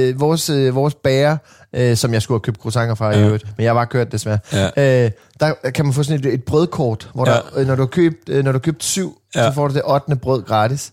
Øh, 0.09 0.20
vores, 0.20 0.51
øh, 0.51 0.74
vores 0.74 0.95
bager, 0.95 1.37
øh, 1.74 1.97
som 1.97 2.14
jeg 2.14 2.22
skulle 2.22 2.37
have 2.39 2.43
købt 2.43 2.61
croissanter 2.61 2.95
fra 2.95 3.11
ja. 3.11 3.18
i 3.18 3.22
øvrigt, 3.22 3.45
men 3.57 3.64
jeg 3.64 3.70
har 3.70 3.74
bare 3.74 3.87
kørt 3.87 4.12
desværre. 4.12 4.39
Ja. 4.53 5.05
Øh, 5.05 5.11
der 5.41 5.53
kan 5.74 5.85
man 5.85 5.95
få 5.95 6.03
sådan 6.03 6.20
et, 6.26 6.35
et 6.35 6.45
brødkort, 6.45 7.09
hvor 7.14 7.29
Ja. 7.29 7.35
der, 7.35 7.41
øh, 7.57 7.66
når, 7.66 7.74
du 7.74 7.83
har 7.83 7.87
købt, 7.87 8.29
øh, 8.29 8.45
når 8.45 8.53
du 8.53 8.59
har 8.59 8.62
købt 8.62 8.85
syv, 8.85 9.18
ja. 9.35 9.45
Så 9.49 9.53
får 9.55 9.68
du 9.68 9.74
det 9.74 9.83
8. 9.85 10.16
brød 10.16 10.43
gratis. 10.43 10.93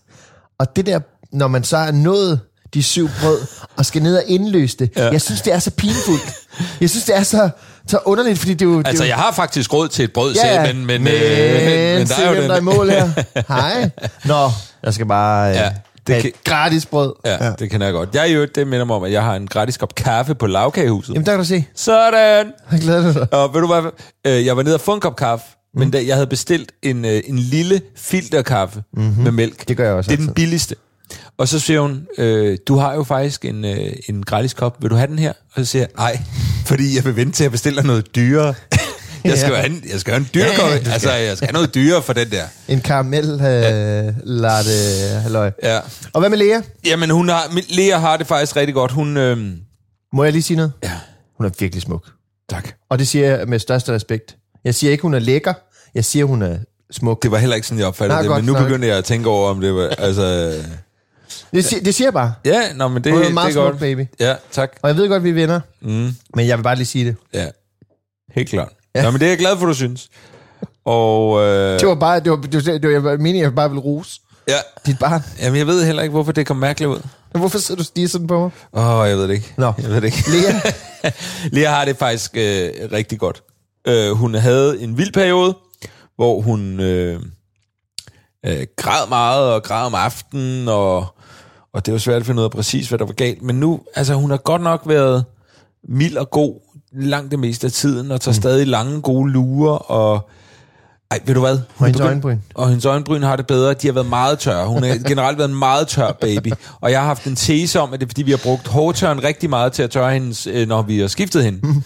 Og 0.58 0.76
det 0.76 0.86
der, 0.86 1.00
når 1.32 1.48
man 1.48 1.64
så 1.64 1.76
er 1.76 1.90
nået 1.92 2.40
de 2.74 2.82
syv 2.82 3.08
brød, 3.20 3.38
og 3.76 3.86
skal 3.86 4.02
ned 4.02 4.16
og 4.16 4.22
indløse 4.26 4.76
det, 4.78 4.90
ja. 4.96 5.10
Jeg 5.10 5.20
synes, 5.20 5.42
det 5.42 5.52
er 5.52 5.58
så 5.58 5.70
pinfuldt. 5.70 6.34
Jeg 6.80 6.90
synes, 6.90 7.04
det 7.04 7.16
er 7.16 7.22
så, 7.22 7.50
så 7.88 7.98
underligt, 8.04 8.38
fordi 8.38 8.54
det 8.54 8.62
er 8.62 8.70
jo... 8.70 8.78
det 8.78 8.84
er 8.84 8.88
Altså, 8.88 9.04
jo, 9.04 9.08
jeg 9.08 9.16
har 9.16 9.32
faktisk 9.32 9.72
råd 9.72 9.88
til 9.88 10.04
et 10.04 10.12
brød 10.12 10.34
Ja, 10.34 10.64
selv, 10.64 10.74
men, 10.76 10.86
men, 10.86 11.02
men, 11.04 11.12
øh, 11.12 11.20
men, 11.20 11.98
men 11.98 12.06
der 12.06 12.16
er 12.24 12.30
jo 12.34 12.40
den. 12.42 12.50
der 12.50 12.54
er 12.56 12.60
i 12.60 12.62
mål 12.62 12.90
her. 12.90 13.08
Hej. 13.54 13.90
Nå, 14.24 14.48
jeg 14.82 14.94
skal 14.94 15.06
bare 15.06 15.50
øh, 15.50 15.56
ja, 15.56 15.72
det 16.06 16.22
kan- 16.22 16.32
gratis 16.44 16.86
brød. 16.86 17.12
Ja, 17.24 17.44
ja, 17.46 17.52
det 17.58 17.70
kender 17.70 17.86
jeg 17.86 17.94
godt. 17.94 18.08
Jeg 18.14 18.22
er 18.30 18.32
jo 18.34 18.46
det 18.54 18.66
minder 18.66 18.84
mig 18.84 18.96
om, 18.96 19.02
at 19.04 19.12
jeg 19.12 19.22
har 19.22 19.36
en 19.36 19.46
gratis 19.46 19.76
kop 19.76 19.94
kaffe 19.94 20.34
på 20.34 20.46
lavkagehuset. 20.46 21.14
Jamen, 21.14 21.26
der 21.26 21.32
kan 21.32 21.38
du 21.38 21.44
se. 21.44 21.64
Sådan! 21.74 22.52
Jeg 22.72 22.80
glæder 22.80 23.12
dig. 23.12 23.32
Og 23.34 23.54
ved 23.54 23.60
du 23.60 23.66
hvad? 23.66 23.82
Øh, 24.26 24.46
Jeg 24.46 24.56
var 24.56 24.62
nede 24.62 24.74
og 24.74 24.80
få 24.80 24.94
en 24.94 25.00
kop 25.00 25.16
kaffe, 25.16 25.44
mm. 25.74 25.80
men 25.80 25.90
da, 25.90 26.02
jeg 26.06 26.14
havde 26.14 26.26
bestilt 26.26 26.72
en, 26.82 27.04
øh, 27.04 27.22
en 27.26 27.38
lille 27.38 27.80
filterkaffe 27.96 28.82
mm-hmm. 28.96 29.22
med 29.24 29.32
mælk. 29.32 29.68
Det 29.68 29.76
gør 29.76 29.84
jeg 29.84 29.94
også 29.94 30.10
Det 30.10 30.20
er 30.20 30.24
den 30.24 30.34
billigste. 30.34 30.74
Og 31.38 31.48
så 31.48 31.58
siger 31.58 31.80
hun, 31.80 32.06
øh, 32.18 32.58
du 32.68 32.76
har 32.76 32.94
jo 32.94 33.02
faktisk 33.04 33.44
en, 33.44 33.64
øh, 33.64 33.92
en 34.08 34.22
gratis 34.22 34.54
kop, 34.54 34.76
vil 34.82 34.90
du 34.90 34.94
have 34.96 35.06
den 35.06 35.18
her? 35.18 35.30
Og 35.54 35.54
så 35.56 35.64
siger 35.64 35.82
jeg, 35.82 35.88
nej, 35.96 36.18
fordi 36.66 36.96
jeg 36.96 37.04
vil 37.04 37.16
vente 37.16 37.32
til 37.32 37.44
at 37.44 37.50
bestille 37.50 37.82
noget 37.82 38.16
dyrere. 38.16 38.54
Jeg 39.30 39.38
skal 39.38 39.50
jo 39.50 39.56
have 39.56 39.66
en, 39.70 39.84
jeg 39.92 40.00
skal 40.00 40.12
have 40.12 40.20
en 40.20 40.28
dyr 40.34 40.40
Ja, 40.40 40.46
ja, 40.48 40.54
skal. 40.78 40.92
Altså, 40.92 41.12
jeg 41.12 41.36
skal 41.36 41.48
have 41.48 41.52
noget 41.52 41.74
dyrere 41.74 42.02
for 42.02 42.12
den 42.12 42.30
der. 42.30 42.44
En 42.68 42.80
karamel 42.80 43.30
øh, 43.30 44.14
latte 44.24 44.70
halløj. 45.22 45.50
Ja. 45.62 45.78
Og 46.12 46.20
hvad 46.20 46.30
med 46.30 46.38
Lea? 46.38 46.60
Jamen, 46.86 47.10
hun 47.10 47.28
har, 47.28 47.58
Lea 47.68 47.98
har 47.98 48.16
det 48.16 48.26
faktisk 48.26 48.56
rigtig 48.56 48.74
godt. 48.74 48.92
Hun, 48.92 49.16
øh, 49.16 49.38
Må 50.12 50.24
jeg 50.24 50.32
lige 50.32 50.42
sige 50.42 50.56
noget? 50.56 50.72
ja, 50.82 50.92
Hun 51.36 51.46
er 51.46 51.50
virkelig 51.58 51.82
smuk. 51.82 52.04
tak. 52.50 52.68
Og 52.90 52.98
det 52.98 53.08
siger 53.08 53.36
jeg 53.36 53.48
med 53.48 53.58
største 53.58 53.92
respekt. 53.92 54.36
Jeg 54.64 54.74
siger 54.74 54.90
ikke, 54.90 55.02
hun 55.02 55.14
er 55.14 55.18
lækker. 55.18 55.52
Jeg 55.94 56.04
siger, 56.04 56.24
hun 56.24 56.42
er 56.42 56.58
smuk. 56.90 57.22
Det 57.22 57.30
var 57.30 57.38
heller 57.38 57.56
ikke 57.56 57.66
sådan, 57.66 57.78
jeg 57.78 57.86
opfattede 57.86 58.16
Nej, 58.16 58.22
det, 58.22 58.30
men 58.30 58.44
nu 58.44 58.52
nok. 58.52 58.62
begyndte 58.62 58.88
jeg 58.88 58.96
at 58.96 59.04
tænke 59.04 59.28
over, 59.28 59.50
om 59.50 59.60
det 59.60 59.74
var... 59.74 59.88
Altså, 59.98 60.52
Det, 61.54 61.64
siger, 61.64 61.82
det 61.82 61.94
siger 61.94 62.06
jeg 62.06 62.12
bare. 62.12 62.34
ja, 62.44 62.72
nå, 62.74 62.88
men 62.88 63.04
det, 63.04 63.12
Hun 63.12 63.20
er 63.20 63.24
det 63.24 63.34
meget 63.34 63.48
er 63.48 63.52
smuk, 63.52 63.64
godt. 63.64 63.78
baby. 63.78 64.06
Ja, 64.20 64.34
tak. 64.52 64.70
Og 64.82 64.88
jeg 64.88 64.96
ved 64.96 65.08
godt, 65.08 65.24
vi 65.24 65.30
er 65.30 65.34
venner. 65.34 65.60
Mm. 65.80 66.14
Men 66.36 66.46
jeg 66.46 66.58
vil 66.58 66.62
bare 66.62 66.76
lige 66.76 66.86
sige 66.86 67.04
det. 67.04 67.16
Ja, 67.34 67.46
helt 68.34 68.48
klart. 68.48 68.68
Ja. 68.96 69.02
Nå, 69.02 69.10
men 69.10 69.20
det 69.20 69.26
er 69.26 69.30
jeg 69.30 69.38
glad 69.38 69.58
for, 69.58 69.66
du 69.66 69.74
synes. 69.74 70.08
Og 70.84 71.42
øh, 71.42 71.80
Det 71.80 71.88
var 71.88 71.94
bare, 71.94 72.20
det 72.20 72.30
var, 72.30 72.36
det 72.36 72.54
var, 72.66 72.72
det 72.72 72.82
var, 72.82 72.90
jeg 72.90 73.04
var 73.04 73.16
meningen, 73.16 73.42
jeg 73.42 73.54
bare 73.54 73.68
ville 73.68 73.82
rose 73.82 74.20
ja, 74.48 74.56
dit 74.86 74.98
barn. 74.98 75.22
jamen, 75.42 75.58
jeg 75.58 75.66
ved 75.66 75.84
heller 75.84 76.02
ikke, 76.02 76.10
hvorfor 76.12 76.32
det 76.32 76.46
kom 76.46 76.56
mærkeligt 76.56 76.88
ud. 76.90 77.00
Men 77.32 77.40
Hvorfor 77.40 77.58
sidder 77.58 77.76
du 77.76 77.82
og 77.82 77.86
stiger 77.86 78.08
sådan 78.08 78.26
på 78.26 78.38
mig? 78.40 78.50
Åh, 78.72 78.98
oh, 78.98 79.08
jeg 79.08 79.16
ved 79.16 79.28
det 79.28 79.34
ikke. 79.34 79.54
Nå. 79.56 79.72
Jeg 79.78 79.88
ved 79.90 79.96
det 79.96 80.04
ikke. 80.04 80.24
Lea? 80.30 80.60
Lea 81.62 81.70
har 81.70 81.84
det 81.84 81.96
faktisk 81.96 82.36
øh, 82.36 82.70
rigtig 82.92 83.18
godt. 83.18 83.42
Øh, 83.88 84.10
hun 84.10 84.34
havde 84.34 84.80
en 84.80 84.98
vild 84.98 85.12
periode, 85.12 85.56
hvor 86.16 86.40
hun 86.40 86.80
øh, 86.80 87.20
øh, 88.46 88.66
græd 88.76 89.08
meget 89.08 89.52
og 89.52 89.62
græd 89.62 89.86
om 89.86 89.94
aftenen, 89.94 90.68
og, 90.68 91.06
og 91.72 91.86
det 91.86 91.92
var 91.92 91.98
svært 91.98 92.20
at 92.20 92.26
finde 92.26 92.40
ud 92.40 92.44
af 92.44 92.50
præcis, 92.50 92.88
hvad 92.88 92.98
der 92.98 93.04
var 93.06 93.12
galt. 93.12 93.42
Men 93.42 93.60
nu, 93.60 93.80
altså 93.94 94.14
hun 94.14 94.30
har 94.30 94.36
godt 94.38 94.62
nok 94.62 94.82
været 94.86 95.24
mild 95.88 96.16
og 96.16 96.30
god 96.30 96.60
langt 96.96 97.30
det 97.30 97.38
meste 97.38 97.66
af 97.66 97.72
tiden, 97.72 98.10
og 98.10 98.20
tager 98.20 98.32
mm. 98.32 98.40
stadig 98.42 98.66
lange, 98.66 99.00
gode 99.00 99.30
lurer, 99.32 99.72
og 99.90 100.30
ej, 101.10 101.20
ved 101.26 101.34
du 101.34 101.40
hvad? 101.40 101.58
Hun 101.76 101.86
hendes 101.86 102.00
begynd- 102.00 102.06
øjenbryn. 102.08 102.38
Og 102.54 102.68
hendes 102.68 102.84
øjenbryn 102.84 103.22
har 103.22 103.36
det 103.36 103.46
bedre. 103.46 103.74
De 103.74 103.86
har 103.86 103.92
været 103.92 104.08
meget 104.08 104.38
tørre. 104.38 104.66
Hun 104.68 104.82
har 104.82 104.96
generelt 105.08 105.38
været 105.38 105.48
en 105.50 105.58
meget 105.58 105.88
tør 105.88 106.12
baby. 106.20 106.48
Og 106.80 106.90
jeg 106.90 107.00
har 107.00 107.06
haft 107.06 107.24
en 107.24 107.36
tese 107.36 107.80
om, 107.80 107.92
at 107.92 108.00
det 108.00 108.06
er, 108.06 108.08
fordi 108.08 108.22
vi 108.22 108.30
har 108.30 108.40
brugt 108.42 108.68
hårtørren 108.68 109.24
rigtig 109.24 109.50
meget 109.50 109.72
til 109.72 109.82
at 109.82 109.90
tørre 109.90 110.12
hendes, 110.12 110.46
øh, 110.46 110.68
når 110.68 110.82
vi 110.82 110.98
har 110.98 111.08
skiftet 111.08 111.44
hende. 111.44 111.58
Mm. 111.62 111.82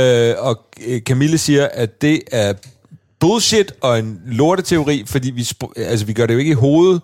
Øh, 0.00 0.34
og 0.38 0.60
øh, 0.86 1.00
Camille 1.00 1.38
siger, 1.38 1.68
at 1.74 2.02
det 2.02 2.20
er 2.32 2.52
bullshit 3.20 3.72
og 3.80 3.98
en 3.98 4.20
lorteteori, 4.26 5.04
fordi 5.06 5.30
vi, 5.30 5.48
altså, 5.76 6.06
vi 6.06 6.12
gør 6.12 6.26
det 6.26 6.34
jo 6.34 6.38
ikke 6.38 6.50
i 6.50 6.54
hovedet. 6.54 7.02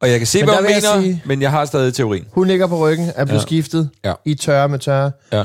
Og 0.00 0.10
jeg 0.10 0.18
kan 0.18 0.26
se, 0.26 0.38
Men 0.38 0.44
hvad 0.48 0.56
hun 0.56 0.64
mener, 0.64 1.00
sige- 1.02 1.22
men 1.26 1.42
jeg 1.42 1.50
har 1.50 1.64
stadig 1.64 1.94
teorien. 1.94 2.24
Hun 2.32 2.46
ligger 2.46 2.66
på 2.66 2.78
ryggen, 2.88 3.10
er 3.16 3.24
blevet 3.24 3.40
Ja. 3.40 3.46
skiftet 3.46 3.90
Ja. 4.04 4.12
i 4.24 4.34
tørre 4.34 4.68
med 4.68 4.78
tørre. 4.78 5.10
Ja, 5.32 5.44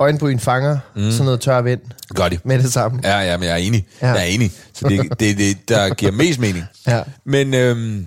Øjenbryn 0.00 0.38
fanger 0.38 0.78
mm. 0.96 1.10
sådan 1.10 1.24
noget 1.24 1.40
tør 1.40 1.60
vind 1.60 1.80
gør 2.14 2.28
de. 2.28 2.38
med 2.44 2.58
det 2.58 2.72
samme. 2.72 3.00
Ja, 3.04 3.18
ja, 3.20 3.36
men 3.36 3.46
jeg 3.46 3.52
er 3.52 3.56
enig. 3.56 3.86
Ja. 4.02 4.08
Jeg 4.08 4.20
er 4.20 4.24
enig. 4.24 4.52
Så 4.74 4.88
det 4.88 5.20
det, 5.20 5.30
er 5.30 5.34
det, 5.34 5.68
der 5.68 5.94
giver 5.94 6.12
mest 6.12 6.38
mening. 6.40 6.64
Ja, 6.86 7.02
Men 7.26 7.54
øhm, 7.54 8.06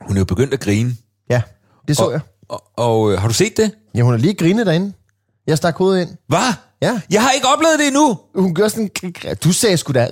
hun 0.00 0.16
er 0.16 0.20
jo 0.20 0.24
begyndt 0.24 0.54
at 0.54 0.60
grine. 0.60 0.96
ja 1.30 1.42
det 1.88 1.96
så 1.96 2.04
og, 2.04 2.12
jeg. 2.12 2.20
Og, 2.48 2.62
og 2.76 3.12
øh, 3.12 3.20
har 3.20 3.28
du 3.28 3.34
set 3.34 3.56
det? 3.56 3.70
Ja, 3.94 4.02
hun 4.02 4.12
har 4.12 4.18
lige 4.18 4.34
grinet 4.34 4.66
derinde. 4.66 4.92
Jeg 5.46 5.56
stak 5.56 5.76
hovedet 5.76 6.00
ind. 6.00 6.10
Hvad? 6.28 6.52
Ja. 6.82 7.00
Jeg 7.10 7.22
har 7.22 7.30
ikke 7.30 7.46
oplevet 7.46 7.78
det 7.78 7.86
endnu. 7.86 8.18
Hun 8.34 8.54
gør 8.54 8.68
sådan... 8.68 8.90
Du 9.44 9.52
sagde 9.52 9.76
sgu 9.76 9.92
da... 9.92 10.08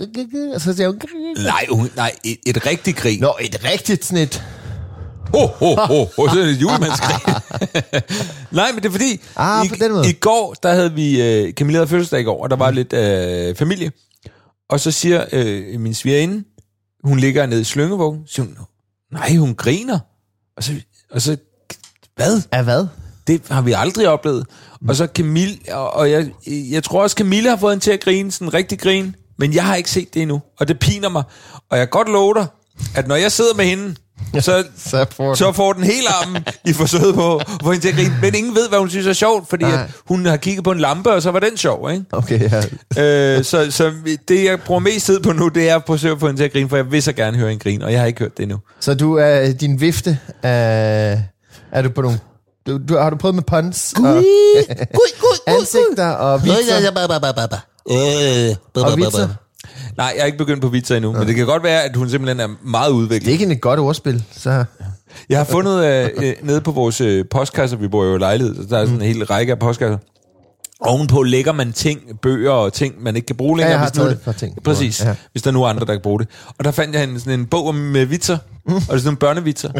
Og 0.54 0.60
så 0.60 0.76
sagde 0.76 0.90
hun... 0.90 1.00
Nej, 1.44 1.66
hun, 1.70 1.90
nej 1.96 2.12
et, 2.24 2.36
et 2.46 2.66
rigtigt 2.66 2.96
grin. 2.96 3.20
Nå, 3.20 3.34
et 3.40 3.64
rigtigt 3.64 4.04
snit. 4.04 4.44
Ho, 5.34 5.46
ho, 5.46 5.74
ho, 5.74 6.04
ho, 6.16 6.28
så 6.28 6.40
er 6.40 6.44
det 6.44 6.50
et 6.52 6.60
julemandsgrin. 6.60 7.34
nej, 8.58 8.72
men 8.72 8.82
det 8.82 8.88
er 8.88 8.92
fordi, 8.92 9.20
Ah, 9.36 9.66
i, 9.66 9.68
på 9.68 9.74
den 9.80 9.92
måde. 9.92 10.10
i 10.10 10.12
går, 10.12 10.54
der 10.62 10.72
havde 10.72 10.92
vi, 10.92 11.22
øh, 11.22 11.52
Camilla 11.52 11.78
havde 11.78 11.88
fødselsdag 11.88 12.20
i 12.20 12.24
går, 12.24 12.42
og 12.42 12.50
der 12.50 12.56
var 12.56 12.70
lidt 12.70 12.92
øh, 12.92 13.56
familie. 13.56 13.92
Og 14.70 14.80
så 14.80 14.90
siger 14.90 15.24
øh, 15.32 15.80
min 15.80 15.94
svigerinde, 15.94 16.44
hun 17.04 17.18
ligger 17.18 17.46
nede 17.46 17.60
i 17.60 17.64
slyngevognen, 17.64 18.22
siger 18.26 18.46
hun, 18.46 18.56
nej, 19.12 19.36
hun 19.36 19.54
griner. 19.54 19.98
Og 20.56 20.64
så, 20.64 20.72
og 21.10 21.22
så 21.22 21.36
hvad? 22.16 22.42
Af 22.52 22.64
hvad? 22.64 22.86
Det 23.26 23.42
har 23.50 23.62
vi 23.62 23.72
aldrig 23.72 24.08
oplevet. 24.08 24.46
Og 24.88 24.96
så 24.96 25.06
Camille, 25.14 25.58
og, 25.70 25.90
og 25.90 26.10
jeg, 26.10 26.30
jeg 26.46 26.84
tror 26.84 27.02
også, 27.02 27.14
Camille 27.14 27.48
har 27.48 27.56
fået 27.56 27.72
hende 27.72 27.84
til 27.84 27.90
at 27.90 28.00
grine, 28.00 28.32
sådan 28.32 28.48
en 28.48 28.54
rigtig 28.54 28.78
grin, 28.78 29.16
men 29.38 29.54
jeg 29.54 29.64
har 29.64 29.74
ikke 29.76 29.90
set 29.90 30.14
det 30.14 30.22
endnu, 30.22 30.42
og 30.60 30.68
det 30.68 30.78
piner 30.78 31.08
mig. 31.08 31.22
Og 31.70 31.78
jeg 31.78 31.86
kan 31.86 31.90
godt 31.90 32.08
love 32.08 32.34
dig, 32.34 32.46
at 32.94 33.08
når 33.08 33.16
jeg 33.16 33.32
sidder 33.32 33.54
med 33.54 33.64
hende, 33.64 33.94
så, 34.40 34.64
Så 34.76 35.06
får 35.10 35.34
så 35.34 35.52
får 35.52 35.72
den 35.72 35.84
hele 35.84 36.08
armen 36.22 36.44
i 36.64 36.72
forsøget 36.72 37.14
på 37.14 37.36
at 37.36 37.46
få 37.62 37.72
hende 37.72 37.84
til 37.86 37.88
at 37.88 37.94
grine. 37.94 38.18
Men 38.22 38.34
ingen 38.34 38.54
ved, 38.54 38.68
hvad 38.68 38.78
hun 38.78 38.90
synes 38.90 39.06
er 39.06 39.12
sjovt, 39.12 39.48
fordi 39.48 39.64
Nej. 39.64 39.82
at 39.82 39.90
hun 40.06 40.26
har 40.26 40.36
kigget 40.36 40.64
på 40.64 40.70
en 40.70 40.78
lampe, 40.78 41.12
og 41.12 41.22
så 41.22 41.30
var 41.30 41.40
den 41.40 41.56
sjov, 41.56 41.90
ikke? 41.90 42.04
Okay, 42.12 42.50
ja. 42.96 43.36
øh, 43.38 43.44
så, 43.44 43.70
så 43.70 43.92
det, 44.28 44.44
jeg 44.44 44.60
bruger 44.60 44.80
mest 44.80 45.06
tid 45.06 45.20
på 45.20 45.32
nu, 45.32 45.48
det 45.48 45.68
er 45.70 45.76
at 45.76 45.82
forsøge 45.86 46.12
at 46.14 46.20
få 46.20 46.26
hende 46.26 46.40
til 46.40 46.44
at 46.44 46.52
grine, 46.52 46.68
for 46.68 46.76
jeg 46.76 46.92
vil 46.92 47.02
så 47.02 47.12
gerne 47.12 47.36
høre 47.38 47.52
en 47.52 47.58
grine, 47.58 47.84
og 47.84 47.92
jeg 47.92 48.00
har 48.00 48.06
ikke 48.06 48.20
hørt 48.20 48.36
det 48.36 48.42
endnu. 48.42 48.58
Så 48.80 48.94
du 48.94 49.14
er 49.14 49.52
din 49.52 49.80
vifte 49.80 50.18
af... 50.42 51.22
Er 51.72 51.82
du 51.82 51.88
på 51.90 52.02
nogle... 52.02 52.18
Du, 52.66 52.78
du, 52.88 52.96
har 52.96 53.10
du 53.10 53.16
prøvet 53.16 53.34
med 53.34 53.42
puns? 53.42 53.94
Og 54.04 54.22
ansigter 55.46 56.08
og 56.10 56.44
vitser? 56.44 56.58
Og 58.84 58.96
vitser? 58.96 59.28
Nej, 59.96 60.12
jeg 60.16 60.22
er 60.22 60.26
ikke 60.26 60.38
begyndt 60.38 60.62
på 60.62 60.68
vitser 60.68 60.96
endnu, 60.96 61.12
men 61.12 61.26
det 61.26 61.34
kan 61.36 61.46
godt 61.46 61.62
være, 61.62 61.82
at 61.82 61.96
hun 61.96 62.10
simpelthen 62.10 62.40
er 62.40 62.54
meget 62.64 62.90
udviklet. 62.90 63.22
Det 63.26 63.28
er 63.28 63.38
ikke 63.40 63.54
et 63.54 63.60
godt 63.60 63.80
ordspil, 63.80 64.24
så... 64.32 64.64
Jeg 65.28 65.38
har 65.38 65.44
fundet 65.44 65.84
øh, 65.84 66.10
øh, 66.16 66.34
nede 66.42 66.60
på 66.60 66.70
vores 66.70 67.00
øh, 67.00 67.24
postkasser, 67.30 67.76
vi 67.76 67.88
bor 67.88 68.04
jo 68.04 68.16
i 68.16 68.18
lejlighed, 68.18 68.56
så 68.56 68.62
der 68.70 68.78
er 68.78 68.84
sådan 68.86 69.02
en 69.02 69.06
hel 69.06 69.24
række 69.24 69.52
af 69.52 69.58
postkasser. 69.58 69.98
Ovenpå 70.80 71.22
lægger 71.22 71.52
man 71.52 71.72
ting, 71.72 72.00
bøger 72.22 72.50
og 72.50 72.72
ting, 72.72 73.02
man 73.02 73.16
ikke 73.16 73.26
kan 73.26 73.36
bruge 73.36 73.56
længere. 73.56 73.72
Ja, 73.72 73.78
jeg 73.78 73.80
har 73.80 73.92
nu 73.98 74.04
taget 74.04 74.20
par 74.20 74.32
ting. 74.32 74.62
Præcis, 74.64 75.00
Ja. 75.04 75.08
ja. 75.08 75.14
hvis 75.32 75.42
der 75.42 75.50
nu 75.50 75.62
er 75.64 75.68
andre, 75.68 75.86
der 75.86 75.92
kan 75.92 76.00
bruge 76.02 76.18
det. 76.20 76.28
Og 76.58 76.64
der 76.64 76.70
fandt 76.70 76.94
jeg 76.94 77.04
en, 77.04 77.20
sådan 77.20 77.40
en 77.40 77.46
bog 77.46 77.74
med 77.74 78.04
vitser, 78.06 78.38
mm. 78.68 78.74
og 78.74 78.80
det 78.80 78.88
er 78.88 78.96
sådan 78.96 79.04
nogle 79.04 79.16
børnevitser. 79.18 79.70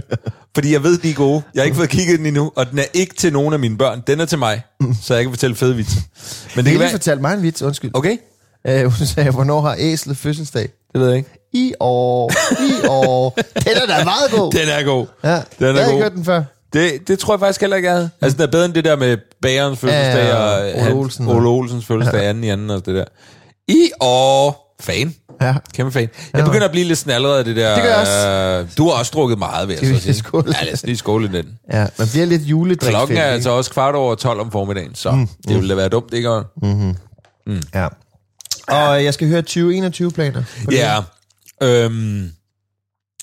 fordi 0.55 0.73
jeg 0.73 0.83
ved, 0.83 0.99
de 0.99 1.11
er 1.11 1.15
gode. 1.15 1.43
Jeg 1.55 1.61
har 1.61 1.65
ikke 1.65 1.77
fået 1.77 1.89
kigget 1.89 2.19
den 2.19 2.27
endnu, 2.27 2.53
og 2.57 2.71
den 2.71 2.79
er 2.79 2.85
ikke 2.95 3.15
til 3.15 3.33
nogen 3.33 3.53
af 3.53 3.59
mine 3.61 3.79
børn. 3.79 4.03
Den 4.07 4.21
er 4.21 4.25
til 4.25 4.39
mig, 4.39 4.63
så 5.03 5.15
jeg 5.15 5.25
kan 5.25 5.33
fortælle 5.33 5.57
fede 5.57 5.77
vitser. 5.77 6.01
Men 6.01 6.57
det 6.57 6.65
Det 6.65 6.73
kan 6.73 6.81
være... 6.81 6.91
fortalt 6.91 7.21
mig 7.21 7.35
en 7.35 7.43
vits, 7.43 7.63
undskyld. 7.63 7.91
Okay, 7.95 8.17
Øh, 8.69 8.85
hun 8.85 9.07
sagde, 9.07 9.31
hvornår 9.31 9.61
har 9.61 9.75
æslet 9.79 10.17
fødselsdag? 10.17 10.69
det 10.93 11.01
ved 11.01 11.09
jeg 11.09 11.17
ikke. 11.17 11.31
I 11.53 11.75
år, 11.81 12.33
i 12.63 12.87
år. 12.89 13.31
Den 13.55 13.73
er 13.83 13.87
da 13.99 14.05
meget 14.05 14.31
god. 14.37 14.53
Den 14.53 14.69
er 14.69 14.83
god. 14.85 15.07
Ja, 15.25 15.31
Den 15.35 15.43
jeg 15.59 15.69
er 15.69 15.73
har 15.73 15.81
ikke 15.81 15.91
god. 15.93 16.03
hørt 16.03 16.13
den 16.13 16.25
før. 16.25 16.43
Det, 16.73 17.09
det 17.09 17.19
tror 17.19 17.35
jeg 17.35 17.41
faktisk 17.41 17.61
heller 17.61 17.77
ikke, 17.77 17.89
jeg 17.89 17.97
havde. 17.97 18.11
Altså, 18.23 18.37
den 18.37 18.43
er 18.47 18.51
bedre 18.51 18.65
end 18.65 18.75
det 18.75 18.85
der 18.85 18.97
med 18.97 19.17
bagerens 19.43 19.79
fødselsdag 19.79 20.25
Ja, 20.27 20.37
og 20.37 20.87
Ole 20.87 20.93
Olsen. 20.95 21.29
Ole 21.29 21.49
Olsens 21.49 21.87
fødselsdag 21.87 22.27
anden 22.29 22.45
i 22.45 22.49
anden 22.49 22.71
og 22.71 22.87
det 22.87 22.95
der. 22.95 23.05
I 23.69 23.91
år. 24.01 24.67
Fan. 24.81 25.15
Ja. 25.43 25.55
Kæmpe 25.75 25.93
fan. 25.93 26.09
Jeg 26.35 26.45
begynder 26.45 26.65
at 26.65 26.71
blive 26.71 26.85
lidt 26.87 26.99
sådan 26.99 27.13
allerede 27.15 27.39
af 27.39 27.45
det 27.45 27.57
der... 27.57 27.75
Det 27.75 27.83
gør 27.83 27.91
jeg 27.99 28.61
øh, 28.63 28.69
Du 28.79 28.89
har 28.89 28.99
også 28.99 29.13
drukket 29.15 29.39
meget, 29.39 29.77
Skal 29.77 29.89
jeg 29.89 29.97
så 29.97 30.03
sige. 30.03 30.15
skåle? 30.15 30.55
Ja, 30.61 30.65
lad 30.65 30.73
os 30.73 30.83
lige 30.83 30.97
skåle 30.97 31.33
den. 31.33 31.47
Ja, 31.73 31.87
man 31.99 32.09
bliver 32.13 32.27
lidt 32.27 32.43
juledrik. 32.43 32.91
Klokken 32.91 33.17
er 33.17 33.23
altså 33.23 33.51
også 33.51 33.71
kvart 33.71 33.95
over 33.95 34.15
12 34.15 34.41
om 34.41 34.51
formiddagen, 34.51 34.95
så 34.95 35.11
mm, 35.11 35.29
det 35.49 35.57
ville 35.57 35.69
da 35.69 35.75
være 35.75 35.89
dumt, 35.89 36.15
ikke? 36.15 36.31
Og- 36.31 36.45
Ja. 37.75 37.89
Og 38.69 39.05
jeg 39.05 39.15
skal 39.15 39.29
høre 39.29 39.43
2021-planer. 39.51 40.43
Ja. 40.71 40.97
Øhm, 41.63 42.31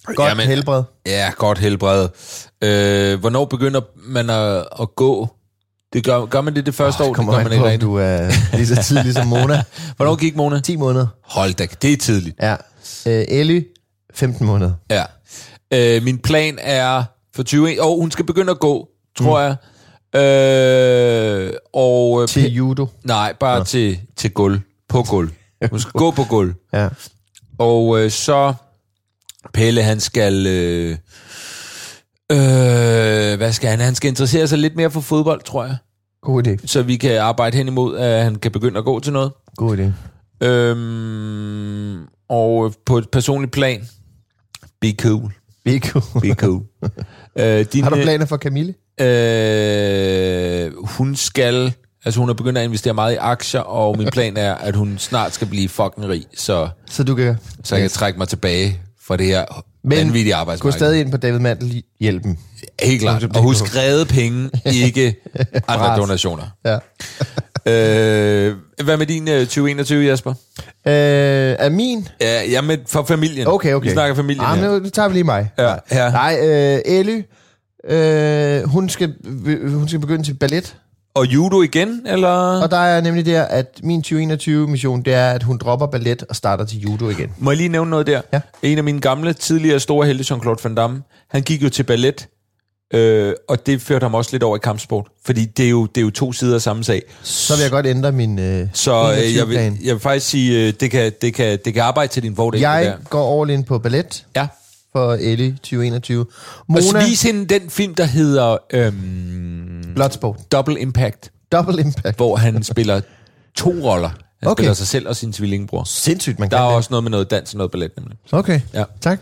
Godt 0.06 0.30
Jamen, 0.30 0.48
helbred. 0.48 0.84
ja, 1.06 1.32
godt 1.38 1.58
helbred. 1.58 2.10
Øh, 2.64 3.20
hvornår 3.20 3.46
begynder 3.46 3.82
man 3.96 4.30
at, 4.30 4.66
at 4.82 4.96
gå? 4.96 5.28
Det 5.94 6.04
gør, 6.04 6.26
gør 6.26 6.42
man 6.42 6.56
det 6.56 6.66
det 6.66 6.76
første 6.76 7.02
oh, 7.02 7.08
år? 7.08 7.14
Det 7.14 7.26
gør 7.26 7.34
an 7.34 7.44
man 7.44 7.54
ikke 7.54 7.66
rigtigt. 7.66 7.82
du 7.82 7.96
er 7.96 8.32
lige 8.56 8.68
så 8.68 8.84
tidlig 8.84 9.14
som 9.14 9.28
Mona. 9.34 9.64
Hvornår 9.98 10.16
gik 10.16 10.36
Mona? 10.36 10.60
10 10.60 10.76
måneder. 10.76 11.08
Hold 11.24 11.54
da, 11.54 11.68
det 11.82 11.94
er 11.94 11.98
tidligt. 11.98 12.36
Ja. 12.42 12.56
Øh, 13.08 13.26
Ellie, 13.28 13.66
15 14.14 14.46
måneder. 14.46 14.74
Ja. 14.90 15.04
Øh, 15.74 16.04
min 16.04 16.18
plan 16.18 16.58
er 16.62 17.04
for 17.36 17.44
20... 17.44 17.82
Og 17.82 17.98
hun 18.00 18.12
skal 18.12 18.26
begynde 18.26 18.52
at 18.52 18.60
gå, 18.60 18.88
tror 19.18 19.40
mm. 19.40 19.56
jeg. 20.14 20.22
Øh, 20.22 21.54
og... 21.74 22.22
øh, 22.22 22.28
Til 22.28 22.54
judo. 22.54 22.88
Nej, 23.04 23.34
bare 23.40 23.64
til, 23.66 24.00
til 24.18 24.32
gulv. 24.32 24.60
På 24.94 25.04
gulv. 25.10 25.30
Hun 25.70 25.80
skal 25.80 25.92
gå 25.92 26.12
på 26.12 26.24
gulv. 26.30 26.54
Ja. 26.74 26.90
Og 27.58 28.04
øh, 28.04 28.12
så 28.12 28.54
Pelle, 29.54 29.84
han 29.84 30.00
skal... 30.00 30.48
Øh, 30.48 30.98
øh, 32.32 33.38
hvad 33.38 33.52
skal 33.52 33.70
han? 33.70 33.80
Han 33.80 33.96
skal 33.96 34.10
interessere 34.10 34.48
sig 34.48 34.60
lidt 34.60 34.76
mere 34.76 34.92
for 34.92 35.02
fodbold, 35.02 35.42
tror 35.42 35.66
jeg. 35.66 35.78
God 36.22 36.48
idé. 36.48 36.68
Så 36.68 36.84
vi 36.84 36.98
kan 36.98 37.18
arbejde 37.18 37.58
hen 37.58 37.68
imod, 37.68 37.98
at 37.98 38.24
han 38.24 38.36
kan 38.36 38.52
begynde 38.52 38.78
at 38.78 38.86
gå 38.86 39.00
til 39.00 39.14
noget. 39.14 39.32
God 39.56 39.78
idé. 39.78 39.92
Øhm, 40.46 42.08
og 42.30 42.74
på 42.86 42.98
et 42.98 43.10
personligt 43.10 43.52
plan, 43.52 43.82
be 44.82 44.92
cool. 45.02 45.34
Er 45.66 45.80
cool. 45.80 46.22
Be 46.22 46.34
cool. 46.34 46.64
øh, 47.40 47.66
din, 47.74 47.84
Har 47.84 47.90
du 47.90 47.96
planer 47.96 48.26
for 48.26 48.38
Camille? 48.38 48.74
Øh, 49.02 50.72
hun 50.78 51.16
skal... 51.16 51.74
Altså, 52.06 52.20
hun 52.20 52.30
er 52.30 52.34
begyndt 52.34 52.58
at 52.58 52.64
investere 52.64 52.94
meget 52.94 53.14
i 53.14 53.18
aktier, 53.20 53.62
og 53.62 53.98
min 53.98 54.08
plan 54.08 54.38
er, 54.38 54.56
at 54.56 54.76
hun 54.76 54.96
snart 54.98 55.34
skal 55.34 55.48
blive 55.48 55.70
fucking 55.70 56.10
rig, 56.10 56.26
så, 56.38 56.70
Så 56.90 57.04
du 57.04 57.16
kan 57.16 57.38
så 57.64 57.76
jeg 57.76 57.82
kan 57.82 57.90
trække 57.90 58.20
mig 58.20 58.28
tilbage 58.28 58.80
fra 59.08 59.18
det 59.18 59.26
her 59.26 59.46
Men 59.84 59.98
vanvittige 59.98 60.34
gå 60.34 60.40
arbejdsmarked. 60.40 60.80
stadig 60.80 61.00
ind 61.00 61.12
på 61.12 61.18
David 61.18 61.40
Mandel 61.40 61.84
hjælpen. 62.00 62.40
Helt 62.82 63.02
klart. 63.02 63.24
Og 63.24 63.42
husk 63.42 63.76
redde 63.76 64.06
penge, 64.06 64.50
ikke 64.86 65.16
andre 65.68 65.98
donationer. 65.98 66.44
Ja. 66.66 66.78
Øh, 67.66 68.56
hvad 68.84 68.98
med 68.98 69.06
din 69.06 69.28
øh, 69.28 69.40
2021, 69.40 70.06
Jasper? 70.06 70.30
Øh, 70.30 70.36
er 70.86 71.70
min? 71.70 72.08
Ja, 72.22 72.44
ja 72.44 72.62
med 72.62 72.78
for 72.88 73.04
familien. 73.04 73.48
Okay, 73.48 73.74
okay. 73.74 73.88
Vi 73.88 73.94
snakker 73.94 74.16
familien 74.16 74.46
ah, 74.46 74.58
her. 74.58 74.72
nu, 74.72 74.80
nu 74.80 74.90
tager 74.90 75.08
vi 75.08 75.14
lige 75.14 75.24
mig. 75.24 75.52
Ja, 75.58 75.76
ja. 75.92 76.10
Nej, 76.12 76.38
øh, 76.42 76.80
Ellie, 76.86 77.24
øh, 77.90 78.64
hun, 78.64 78.90
skal, 78.90 79.14
hun 79.70 79.88
skal 79.88 80.00
begynde 80.00 80.24
til 80.24 80.34
ballet. 80.34 80.76
Og 81.16 81.26
judo 81.34 81.62
igen, 81.62 82.02
eller? 82.06 82.62
Og 82.62 82.72
der 82.72 82.78
er 82.78 83.02
nemlig 83.02 83.26
der, 83.26 83.44
at 83.44 83.80
min 83.84 84.04
2021-mission, 84.08 85.02
det 85.02 85.14
er, 85.14 85.30
at 85.32 85.44
hun 85.44 85.58
dropper 85.58 85.88
ballet 85.88 86.24
og 86.30 86.36
starter 86.36 86.66
til 86.66 86.80
judo 86.80 87.10
igen. 87.10 87.32
Må 87.38 87.52
jeg 87.52 87.58
lige 87.58 87.70
nævne 87.70 87.90
noget 87.92 88.08
der? 88.08 88.22
Ja. 88.34 88.40
En 88.64 88.78
af 88.78 88.84
mine 88.84 89.00
gamle, 89.02 89.34
tidligere 89.34 89.80
store 89.80 90.08
helte, 90.08 90.34
Jean-Claude 90.34 90.56
Van 90.64 90.76
Damme, 90.76 91.02
han 91.30 91.42
gik 91.42 91.64
jo 91.64 91.70
til 91.70 91.84
ballet, 91.84 92.28
øh, 92.94 93.34
og 93.50 93.66
det 93.66 93.82
førte 93.82 94.04
ham 94.04 94.16
også 94.16 94.30
lidt 94.34 94.44
over 94.44 94.56
i 94.56 94.60
kampsport. 94.64 95.08
Fordi 95.26 95.46
det 95.46 95.66
er 95.66 95.70
jo, 95.70 95.86
det 95.86 95.98
er 95.98 96.06
jo 96.06 96.10
to 96.12 96.32
sider 96.32 96.56
af 96.56 96.62
samme 96.62 96.84
sag. 96.84 97.02
Så 97.24 97.54
vil 97.56 97.62
jeg 97.62 97.72
godt 97.72 97.86
ændre 97.86 98.12
min 98.12 98.40
øh, 98.40 98.68
Så 98.74 98.92
øh, 99.12 99.36
jeg, 99.36 99.48
vil, 99.48 99.56
21-plan. 99.56 99.78
jeg 99.84 99.94
vil 99.94 100.02
faktisk 100.02 100.30
sige, 100.30 100.68
øh, 100.68 100.74
det 100.80 100.92
kan, 100.92 101.12
det, 101.22 101.34
kan, 101.34 101.60
det 101.66 101.74
kan 101.74 101.84
arbejde 101.84 102.12
til 102.12 102.24
din 102.24 102.36
fordel. 102.36 102.60
Jeg 102.62 102.96
går 103.10 103.42
all 103.42 103.52
in 103.52 103.64
på 103.64 103.80
ballet 103.80 104.26
Ja. 104.36 104.48
For 104.96 105.14
Ellie 105.14 105.52
2021. 105.52 106.26
Mona. 106.68 106.82
Og 107.00 107.06
vis 107.06 107.22
hende 107.22 107.46
den 107.46 107.70
film, 107.70 107.96
der 107.96 108.04
hedder 108.06 108.58
øhm, 108.74 109.94
Bloodsport. 109.96 110.52
Double 110.52 110.80
Impact, 110.80 111.32
Double 111.52 111.82
impact. 111.82 112.16
hvor 112.18 112.36
han 112.36 112.64
spiller 112.64 113.02
to 113.56 113.70
roller. 113.70 114.10
Han 114.10 114.50
Okay. 114.52 114.62
spiller 114.62 114.74
sig 114.74 114.88
selv 114.88 115.08
og 115.08 115.16
sin 115.16 115.34
tvillingebror. 115.34 115.84
Sindssygt, 115.84 116.40
man 116.40 116.50
Der 116.50 116.58
kan 116.58 116.64
er 116.64 116.68
det. 116.68 116.76
også 116.78 116.88
noget 116.92 117.04
med 117.04 117.12
noget 117.12 117.32
dans 117.32 117.54
og 117.54 117.58
noget 117.58 117.72
ballet, 117.72 117.92
nemlig. 117.98 118.18
Okay, 118.32 118.62
Ja. 118.74 118.84
tak. 119.02 119.22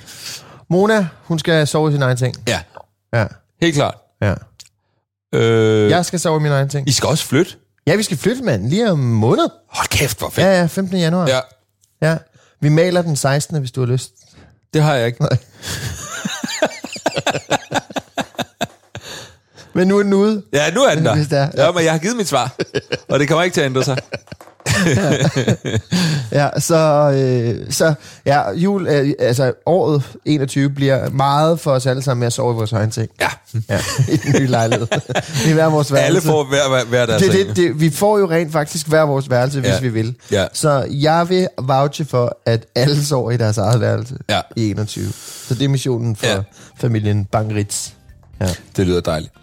Mona, 0.69 1.07
hun 1.23 1.39
skal 1.39 1.67
sove 1.67 1.89
i 1.89 1.93
sin 1.93 2.01
egen 2.01 2.17
ting. 2.17 2.35
Ja, 2.47 2.59
Ja, 3.13 3.25
helt 3.61 3.75
klart. 3.75 3.95
ja. 4.21 4.33
Øh, 5.33 5.89
Jeg 5.89 6.05
skal 6.05 6.19
sove 6.19 6.39
i 6.39 6.43
min 6.43 6.51
egen 6.51 6.69
ting. 6.69 6.89
I 6.89 6.91
skal 6.91 7.09
også 7.09 7.25
flytte. 7.25 7.51
Ja, 7.87 7.95
vi 7.95 8.03
skal 8.03 8.17
flytte, 8.17 8.43
mand. 8.43 8.69
Lige 8.69 8.91
om 8.91 8.99
måned. 8.99 9.47
Hold 9.69 9.87
kæft, 9.89 10.19
hvor 10.19 10.29
fedt. 10.29 10.45
Ja, 10.47 10.59
ja, 10.59 10.65
15. 10.65 10.97
januar. 10.99 11.27
Ja, 11.27 11.39
ja. 12.01 12.17
Vi 12.61 12.69
maler 12.69 13.01
den 13.01 13.15
16. 13.15 13.59
hvis 13.59 13.71
du 13.71 13.79
har 13.81 13.87
lyst. 13.87 14.11
Det 14.73 14.81
har 14.81 14.95
jeg 14.95 15.07
ikke. 15.07 15.21
Nej. 15.21 15.37
Men 19.73 19.87
nu 19.87 19.99
er 19.99 20.03
den 20.03 20.13
ude. 20.13 20.43
Ja, 20.53 20.71
nu 20.71 20.81
er 20.83 20.95
den 20.95 21.05
der. 21.05 21.15
Hvis 21.15 21.27
det 21.27 21.39
er, 21.39 21.49
ja. 21.57 21.65
ja. 21.65 21.71
men 21.71 21.83
jeg 21.83 21.91
har 21.91 21.99
givet 21.99 22.17
mit 22.17 22.27
svar, 22.27 22.55
og 23.09 23.19
det 23.19 23.27
kommer 23.27 23.43
ikke 23.43 23.53
til 23.53 23.61
at 23.61 23.65
ændre 23.65 23.83
sig. 23.83 23.97
Ja, 26.31 26.59
så, 26.59 26.75
øh, 27.15 27.71
så 27.71 27.93
ja, 28.25 28.51
jul, 28.51 28.87
øh, 28.87 29.13
altså 29.19 29.53
året 29.65 30.03
21 30.25 30.69
bliver 30.69 31.09
meget 31.09 31.59
for 31.59 31.71
os 31.71 31.85
alle 31.85 32.01
sammen 32.01 32.19
med 32.19 32.27
at 32.27 32.33
sove 32.33 32.53
i 32.53 32.55
vores 32.55 32.71
egen 32.73 32.91
ting. 32.91 33.09
Ja, 33.21 33.27
Ja, 33.69 33.79
i 34.09 34.15
den 34.15 34.41
nye 34.41 34.47
lejlighed. 34.47 34.87
Er 35.47 35.53
hver 35.53 35.65
vores 35.69 35.91
værelse. 35.93 36.05
alle 36.07 36.21
får 36.21 36.43
hver, 36.43 36.69
hver, 36.69 36.85
hver 36.85 37.05
deres 37.05 37.21
det, 37.21 37.31
det, 37.33 37.55
det, 37.55 37.79
vi 37.79 37.89
får 37.89 38.17
jo 38.19 38.29
rent 38.29 38.51
faktisk 38.51 38.87
hver 38.87 39.01
vores 39.01 39.29
værelse, 39.29 39.59
hvis 39.59 39.69
Ja. 39.71 39.79
vi 39.79 39.89
vil. 39.89 40.15
Ja. 40.31 40.45
Så 40.53 40.85
jeg 40.91 41.29
vil 41.29 41.47
vouche 41.61 42.05
for, 42.05 42.37
at 42.45 42.65
alle 42.75 43.05
sover 43.05 43.31
i 43.31 43.37
deres 43.37 43.57
eget 43.57 43.81
værelse 43.81 44.15
Ja. 44.29 44.39
i 44.55 44.69
21. 44.71 45.05
Så 45.47 45.53
det 45.53 45.65
er 45.65 45.69
missionen 45.69 46.15
for 46.15 46.25
Ja. 46.27 46.37
familien 46.79 47.25
Bangritz. 47.25 47.89
Ja. 48.41 48.47
Det 48.77 48.87
lyder 48.87 49.01
dejligt. 49.01 49.33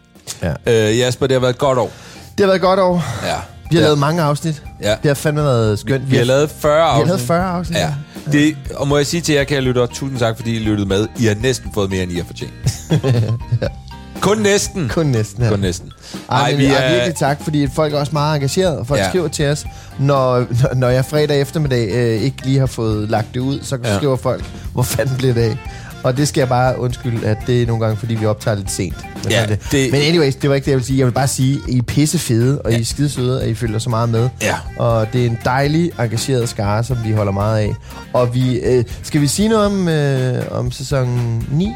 Ja. 0.43 0.53
Øh, 0.91 0.99
Jasper, 0.99 1.27
det 1.27 1.35
har 1.35 1.41
været 1.41 1.53
et 1.53 1.59
godt 1.59 1.79
år. 1.79 1.91
Det 2.39 2.41
har 2.41 2.47
været 2.47 2.57
et 2.57 2.63
godt 2.63 2.81
år. 2.81 3.05
Ja. 3.27 3.37
Vi 3.71 3.77
har 3.77 3.81
ja. 3.81 3.87
lavet 3.87 3.99
mange 3.99 4.23
afsnit. 4.23 4.63
Ja. 4.83 4.91
Det 4.91 5.09
har 5.09 5.15
fandme 5.15 5.43
været 5.43 5.79
skønt. 5.79 6.11
Vi 6.11 6.17
har 6.17 6.25
lavet 6.25 6.51
40 6.51 6.73
vi 6.75 6.79
har 6.81 6.87
afsnit. 6.89 7.07
lavet 7.09 7.21
40 7.21 7.45
afsnit. 7.45 7.79
Ja. 7.79 7.95
Det, 8.33 8.57
og 8.77 8.89
må 8.89 8.97
jeg 8.97 9.07
sige 9.07 9.21
til 9.21 9.35
jer, 9.35 9.45
kære 9.45 9.61
lyttere, 9.61 9.87
tusind 9.87 10.19
tak, 10.19 10.37
fordi 10.37 10.57
I 10.57 10.59
lyttede 10.59 10.89
med. 10.89 11.07
I 11.19 11.27
har 11.27 11.35
næsten 11.43 11.71
fået 11.75 11.91
mere, 11.91 12.03
end 12.03 12.13
I 12.13 12.17
har 12.17 12.25
fortjent. 12.25 12.53
Kun 14.21 14.39
næsten. 14.39 14.89
Kun 14.89 15.07
næsten. 15.07 15.43
Ja. 15.45 15.51
Kun 15.51 15.59
næsten. 15.61 15.93
Ej, 16.31 16.51
men, 16.51 16.59
vi 16.59 16.67
er... 16.67 16.93
virkelig 16.93 17.15
tak, 17.15 17.43
fordi 17.45 17.69
folk 17.75 17.95
er 17.95 17.99
også 17.99 18.13
meget 18.13 18.35
engageret, 18.37 18.79
og 18.79 18.87
folk 18.87 18.99
ja. 18.99 19.05
Ja. 19.05 19.11
skriver 19.11 19.29
til 19.29 19.47
os, 19.47 19.67
når, 19.99 20.47
når- 20.75 20.89
jeg 20.89 21.05
fredag 21.05 21.41
eftermiddag 21.41 21.89
øh, 21.89 22.23
ikke 22.23 22.37
lige 22.45 22.59
har 22.59 22.67
fået 22.67 23.09
lagt 23.11 23.35
det 23.35 23.41
ud, 23.41 23.59
så 23.63 23.79
ja. 23.85 23.91
Ja. 23.91 23.97
skriver 23.97 24.17
folk, 24.17 24.45
hvor 24.73 24.83
fanden 24.83 25.17
blev 25.17 25.35
det 25.35 25.41
af? 25.41 25.57
Og 26.03 26.17
det 26.17 26.29
skal 26.29 26.41
jeg 26.41 26.49
bare 26.49 26.79
undskylde, 26.79 27.27
at 27.27 27.37
det 27.47 27.63
er 27.63 27.67
nogle 27.67 27.85
gange, 27.85 27.97
fordi 27.99 28.15
vi 28.15 28.27
optager 28.27 28.57
lidt 28.57 28.71
sent. 28.71 28.95
Men, 29.15 29.23
Ja, 29.25 29.31
sådan 29.31 29.43
er 29.53 29.57
det. 29.57 29.73
det- 29.73 29.93
Men 29.93 30.01
anyways, 30.03 30.35
det 30.35 30.51
var 30.51 30.57
ikke 30.57 30.65
det, 30.65 30.71
jeg 30.71 30.77
ville 30.77 30.87
sige. 30.87 30.99
Jeg 30.99 31.07
vil 31.07 31.13
bare 31.13 31.29
sige, 31.29 31.55
at 31.69 31.75
I 31.75 31.79
er 31.79 31.83
pisse 31.83 32.19
fede, 32.19 32.63
og 32.63 32.71
ja. 32.71 32.77
I 32.77 32.81
er 32.81 32.85
skide 32.85 33.09
søde, 33.09 33.41
og 33.41 33.49
I 33.49 33.55
følger 33.55 33.79
så 33.79 33.91
meget 33.91 34.09
med. 34.09 34.29
Ja. 34.43 34.55
Og 34.79 35.07
det 35.13 35.23
er 35.23 35.27
en 35.27 35.39
dejlig, 35.45 35.91
engageret 35.99 36.49
skare, 36.49 36.85
som 36.85 36.97
vi 37.05 37.13
holder 37.13 37.33
meget 37.33 37.59
af. 37.61 37.75
Og 38.13 38.35
vi, 38.35 38.59
øh, 38.59 38.85
skal 39.03 39.21
vi 39.21 39.27
sige 39.27 39.49
noget 39.49 39.67
om, 39.67 39.89
øh, 39.89 40.43
om 40.51 40.71
sæson 40.73 41.43
9? 41.53 41.73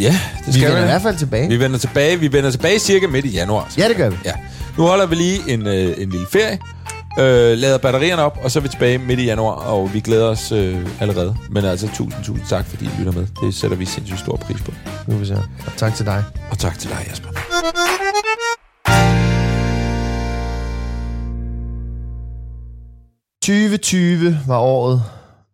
Ja, 0.00 0.08
det 0.08 0.46
Vi 0.46 0.52
skal 0.52 0.64
vender 0.64 0.78
i 0.78 0.82
vi. 0.82 0.86
hvert 0.88 1.02
fald 1.02 1.16
tilbage. 1.16 1.48
Vi 1.48 1.60
vender 1.60 1.78
tilbage. 1.78 2.20
Vi 2.20 2.32
vender 2.32 2.50
tilbage 2.50 2.78
cirka 2.78 3.06
midt 3.06 3.24
i 3.24 3.28
januar. 3.30 3.72
Ja, 3.78 3.88
det 3.88 3.96
gør 3.96 4.10
vi. 4.10 4.16
Ja. 4.24 4.32
Nu 4.78 4.82
holder 4.86 5.06
vi 5.06 5.14
lige 5.14 5.38
en, 5.48 5.66
øh, 5.66 5.94
en 5.98 6.10
lille 6.10 6.26
ferie. 6.32 6.58
Øh, 7.18 7.58
lader 7.58 7.78
batterierne 7.78 8.22
op, 8.22 8.38
og 8.42 8.50
så 8.50 8.58
er 8.58 8.62
vi 8.62 8.68
tilbage 8.68 8.98
midt 8.98 9.20
i 9.20 9.24
januar, 9.24 9.54
og 9.54 9.94
vi 9.94 10.00
glæder 10.00 10.26
os 10.26 10.52
øh, 10.52 10.86
allerede. 11.00 11.36
Men 11.50 11.64
altså, 11.64 11.86
tusind, 11.94 12.24
tusind 12.24 12.46
tak, 12.48 12.66
fordi 12.66 12.84
I 12.84 12.88
lytter 12.98 13.12
med. 13.12 13.26
Det 13.42 13.54
sætter 13.54 13.76
vi 13.76 13.84
sindssygt 13.84 14.20
stor 14.20 14.36
pris 14.36 14.62
på. 14.62 14.72
Nu 15.06 15.12
vil 15.12 15.20
vi 15.20 15.26
se. 15.26 15.34
Og 15.66 15.72
tak 15.76 15.94
til 15.94 16.06
dig. 16.06 16.24
Og 16.50 16.58
tak 16.58 16.78
til 16.78 16.90
dig, 16.90 16.98
Jasper. 17.08 17.28
2020 23.42 24.38
var 24.46 24.58
året, 24.58 25.02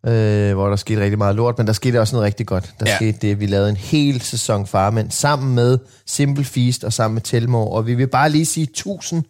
øh, 0.06 0.54
hvor 0.54 0.68
der 0.68 0.76
skete 0.76 1.00
rigtig 1.00 1.18
meget 1.18 1.36
lort, 1.36 1.58
men 1.58 1.66
der 1.66 1.72
skete 1.72 2.00
også 2.00 2.16
noget 2.16 2.26
rigtig 2.26 2.46
godt. 2.46 2.74
Der 2.80 2.90
ja. 2.90 2.96
Skete 2.96 3.18
det, 3.20 3.40
vi 3.40 3.46
lavede 3.46 3.70
en 3.70 3.76
hel 3.76 4.20
sæson 4.20 4.66
Farmænd 4.66 5.10
sammen 5.10 5.54
med 5.54 5.78
Simple 6.06 6.44
Feast 6.44 6.84
og 6.84 6.92
sammen 6.92 7.14
med 7.14 7.22
Telmor, 7.22 7.76
og 7.76 7.86
vi 7.86 7.94
vil 7.94 8.06
bare 8.06 8.30
lige 8.30 8.46
sige 8.46 8.66
tusind 8.66 9.22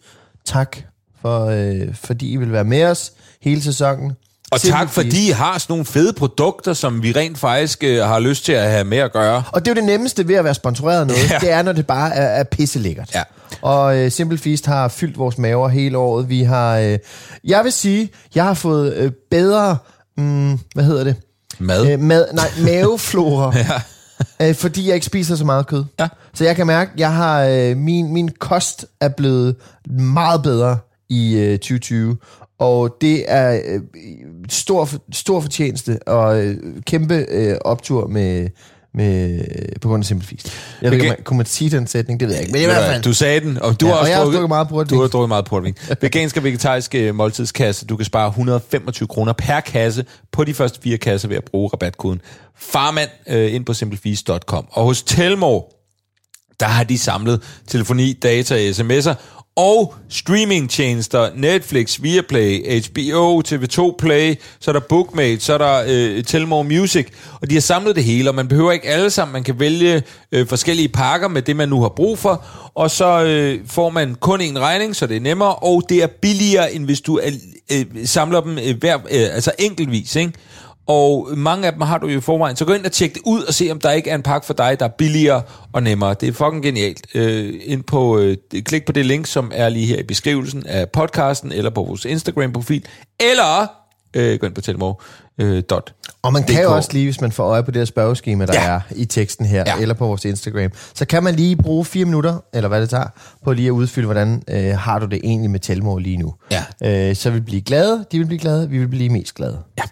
tak, 0.45 0.77
for, 1.25 1.45
øh, 1.45 1.95
fordi 1.95 2.31
I 2.31 2.35
vil 2.35 2.51
være 2.51 2.63
med 2.63 2.83
os 2.85 3.11
hele 3.41 3.63
sæsonen. 3.63 4.11
Og 4.51 4.59
Simple 4.59 4.79
tak, 4.79 4.89
fordi 4.89 5.27
I 5.27 5.31
har 5.31 5.57
sådan 5.57 5.73
nogle 5.73 5.85
fede 5.85 6.13
produkter, 6.13 6.73
som 6.73 7.03
vi 7.03 7.11
rent 7.11 7.37
faktisk 7.37 7.83
øh, 7.83 8.03
har 8.03 8.19
lyst 8.19 8.45
til 8.45 8.51
at 8.51 8.71
have 8.71 8.83
med 8.83 8.97
at 8.97 9.13
gøre. 9.13 9.43
Og 9.51 9.65
det 9.65 9.71
er 9.71 9.75
jo 9.75 9.75
det 9.75 9.83
nemmeste 9.83 10.27
ved 10.27 10.35
at 10.35 10.43
være 10.43 10.53
sponsoreret 10.53 11.07
noget, 11.07 11.29
ja. 11.29 11.33
Ja. 11.33 11.39
det 11.39 11.51
er, 11.51 11.61
når 11.61 11.71
det 11.71 11.87
bare 11.87 12.15
er, 12.15 12.39
er 12.39 12.43
pisselækkert. 12.43 13.15
Ja. 13.15 13.21
Og 13.61 13.97
øh, 13.97 14.11
Simple 14.11 14.37
Feast 14.37 14.65
har 14.65 14.87
fyldt 14.87 15.17
vores 15.17 15.37
maver 15.37 15.69
hele 15.69 15.97
året. 15.97 16.29
Vi 16.29 16.43
har, 16.43 16.77
øh, 16.77 16.97
jeg 17.43 17.63
vil 17.63 17.71
sige, 17.71 18.09
jeg 18.35 18.43
har 18.43 18.53
fået 18.53 18.93
øh, 18.93 19.11
bedre, 19.31 19.77
mm, 20.17 20.59
hvad 20.75 20.83
hedder 20.83 21.03
det? 21.03 21.15
Mad. 21.59 21.91
Øh, 21.91 21.99
mad, 21.99 22.25
nej, 22.33 22.49
maveflora. 22.71 23.53
ja. 23.57 24.47
øh, 24.49 24.55
fordi 24.55 24.87
jeg 24.87 24.95
ikke 24.95 25.05
spiser 25.05 25.35
så 25.35 25.45
meget 25.45 25.67
kød. 25.67 25.83
Ja. 25.99 26.07
Så 26.33 26.43
jeg 26.43 26.55
kan 26.55 26.67
mærke, 26.67 26.91
jeg 26.97 27.13
har 27.13 27.43
øh, 27.43 27.77
min, 27.77 28.13
min 28.13 28.29
kost 28.39 28.85
er 29.01 29.09
blevet 29.09 29.55
meget 29.99 30.43
bedre 30.43 30.77
i 31.09 31.35
øh, 31.35 31.57
2020. 31.57 32.17
Og 32.59 32.97
det 33.01 33.25
er 33.27 33.61
øh, 33.65 33.81
stor, 34.49 34.89
stor 35.13 35.41
fortjeneste 35.41 35.99
og 36.07 36.43
øh, 36.43 36.57
kæmpe 36.85 37.25
øh, 37.29 37.55
optur 37.65 38.07
med, 38.07 38.49
med, 38.93 39.45
på 39.81 39.87
grund 39.87 40.01
af 40.01 40.05
Simple 40.05 40.27
Feast. 40.27 40.51
Jeg 40.81 40.91
ved 40.91 41.01
ikke, 41.01 41.15
kunne 41.23 41.37
man 41.37 41.45
sige 41.45 41.69
den 41.69 41.87
sætning? 41.87 42.19
Det 42.19 42.27
ved 42.27 42.35
jeg 42.35 42.43
ikke. 42.43 42.53
Men 42.53 42.61
i 42.61 42.65
hvert 42.65 42.91
fald. 42.91 43.03
Du 43.03 43.13
sagde 43.13 43.39
den, 43.39 43.57
og 43.61 43.81
du 43.81 43.85
Ja, 43.85 43.91
har 43.91 43.97
og 43.97 44.01
også 44.01 44.11
også 44.11 44.23
drukket, 44.23 44.37
drukket 44.37 44.49
meget 44.49 44.67
portvin. 44.67 44.97
Du 44.97 45.01
har 45.01 45.07
drukket 45.07 45.29
meget 45.29 45.45
portvin. 45.45 45.75
Vegansk 46.01 46.37
og 46.37 46.43
vegetarisk 46.43 46.95
øh, 46.95 47.15
måltidskasse. 47.15 47.85
Du 47.85 47.95
kan 47.95 48.05
spare 48.05 48.27
125 48.27 49.07
kroner 49.07 49.33
per 49.33 49.59
kasse 49.59 50.05
på 50.31 50.43
de 50.43 50.53
første 50.53 50.79
fire 50.81 50.97
kasser 50.97 51.27
ved 51.27 51.37
at 51.37 51.43
bruge 51.43 51.69
rabatkoden 51.73 52.21
farmand 52.57 53.09
øh, 53.27 53.53
ind 53.53 53.65
på 53.65 53.73
simplefeast.com. 53.73 54.67
Og 54.71 54.83
hos 54.83 55.03
Telmore, 55.03 55.63
der 56.59 56.65
har 56.65 56.83
de 56.83 56.97
samlet 56.97 57.41
telefoni, 57.67 58.13
data, 58.13 58.71
sms'er 58.71 59.13
og 59.57 59.95
streamingtjenester, 60.09 61.29
Netflix, 61.35 62.01
Viaplay, 62.01 62.81
HBO, 62.81 63.41
TV2 63.47 63.95
Play, 63.97 64.35
så 64.59 64.71
er 64.71 64.73
der 64.73 64.79
Bookmate, 64.89 65.39
så 65.39 65.53
er 65.53 65.57
der 65.57 65.83
øh, 65.87 66.23
Telmore 66.23 66.63
Music, 66.63 67.07
og 67.41 67.49
de 67.49 67.53
har 67.53 67.61
samlet 67.61 67.95
det 67.95 68.03
hele, 68.03 68.29
og 68.29 68.35
man 68.35 68.47
behøver 68.47 68.71
ikke 68.71 68.87
alle 68.87 69.09
sammen, 69.09 69.33
man 69.33 69.43
kan 69.43 69.59
vælge 69.59 70.03
øh, 70.31 70.47
forskellige 70.47 70.89
pakker 70.89 71.27
med 71.27 71.41
det, 71.41 71.55
man 71.55 71.69
nu 71.69 71.81
har 71.81 71.89
brug 71.89 72.19
for, 72.19 72.45
og 72.75 72.91
så 72.91 73.23
øh, 73.23 73.59
får 73.67 73.89
man 73.89 74.15
kun 74.15 74.41
en 74.41 74.59
regning, 74.59 74.95
så 74.95 75.07
det 75.07 75.17
er 75.17 75.21
nemmere, 75.21 75.55
og 75.55 75.83
det 75.89 76.03
er 76.03 76.07
billigere, 76.07 76.73
end 76.73 76.85
hvis 76.85 77.01
du 77.01 77.19
øh, 77.71 77.85
samler 78.05 78.41
dem 78.41 78.57
øh, 78.57 78.77
hver, 78.79 78.97
øh, 78.97 79.35
altså 79.35 79.51
enkeltvis, 79.59 80.15
ikke? 80.15 80.33
Og 80.87 81.27
mange 81.37 81.67
af 81.67 81.73
dem 81.73 81.81
har 81.81 81.97
du 81.97 82.07
jo 82.07 82.17
i 82.17 82.21
forvejen. 82.21 82.55
Så 82.55 82.65
gå 82.65 82.73
ind 82.73 82.85
og 82.85 82.91
tjek 82.91 83.13
det 83.13 83.21
ud 83.25 83.43
og 83.43 83.53
se, 83.53 83.71
om 83.71 83.79
der 83.79 83.91
ikke 83.91 84.09
er 84.09 84.15
en 84.15 84.21
pakke 84.23 84.47
for 84.47 84.53
dig, 84.53 84.79
der 84.79 84.85
er 84.85 84.89
billigere 84.89 85.41
og 85.73 85.83
nemmere. 85.83 86.13
Det 86.13 86.29
er 86.29 86.33
fucking 86.33 86.63
genialt. 86.63 87.07
Øh, 87.15 87.53
ind 87.65 87.83
på, 87.83 88.17
øh, 88.17 88.37
klik 88.65 88.85
på 88.85 88.91
det 88.91 89.05
link, 89.05 89.25
som 89.27 89.51
er 89.55 89.69
lige 89.69 89.85
her 89.85 89.99
i 89.99 90.03
beskrivelsen 90.03 90.65
af 90.67 90.89
podcasten, 90.89 91.51
eller 91.51 91.69
på 91.69 91.83
vores 91.83 92.05
Instagram-profil, 92.05 92.85
eller 93.19 93.67
øh, 94.15 94.39
gå 94.39 94.45
ind 94.47 94.55
på 94.55 94.61
telmore. 94.61 94.95
Øh. 95.41 95.63
Og 96.21 96.33
man 96.33 96.43
kan 96.43 96.63
jo 96.63 96.75
også 96.75 96.89
lige, 96.93 97.05
hvis 97.05 97.21
man 97.21 97.31
får 97.31 97.43
øje 97.43 97.63
på 97.63 97.71
det 97.71 97.79
her 97.79 97.85
spørgeskema, 97.85 98.45
der 98.45 98.53
Ja. 98.53 98.69
er 98.69 98.79
i 98.95 99.05
teksten 99.05 99.45
her, 99.45 99.63
Ja. 99.67 99.77
eller 99.81 99.95
på 99.95 100.07
vores 100.07 100.25
Instagram, 100.25 100.71
så 100.93 101.05
kan 101.05 101.23
man 101.23 101.35
lige 101.35 101.55
bruge 101.55 101.85
fire 101.85 102.05
minutter, 102.05 102.37
eller 102.53 102.67
hvad 102.67 102.81
det 102.81 102.89
tager, 102.89 103.07
på 103.43 103.53
lige 103.53 103.67
at 103.67 103.71
udfylde, 103.71 104.05
hvordan 104.05 104.43
øh, 104.49 104.77
har 104.77 104.99
du 104.99 105.05
det 105.05 105.19
egentlig 105.23 105.51
med 105.51 105.59
Telmor 105.59 105.99
lige 105.99 106.17
nu. 106.17 106.33
Ja. 106.83 107.09
Øh, 107.09 107.15
så 107.15 107.29
vil 107.29 107.39
vi 107.39 107.45
blive 107.45 107.61
glade, 107.61 108.05
de 108.11 108.17
vil 108.19 108.25
blive 108.25 108.39
glade, 108.39 108.69
vi 108.69 108.77
vil 108.77 108.87
blive 108.87 109.09
mest 109.09 109.33
glade. 109.35 109.59
Ja. 109.77 109.83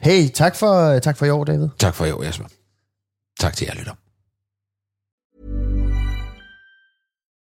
Hey, 0.00 0.28
tak 0.28 0.54
for, 0.54 1.00
tak 1.00 1.16
for 1.16 1.26
i 1.26 1.30
år, 1.30 1.44
David. 1.44 1.70
Tak 1.78 1.94
for 1.94 2.06
i 2.06 2.12
år, 2.12 2.24
Jesper. 2.24 2.46
Tak 3.40 3.56
til 3.56 3.66
jer, 3.66 3.74
lytter. 3.74 3.94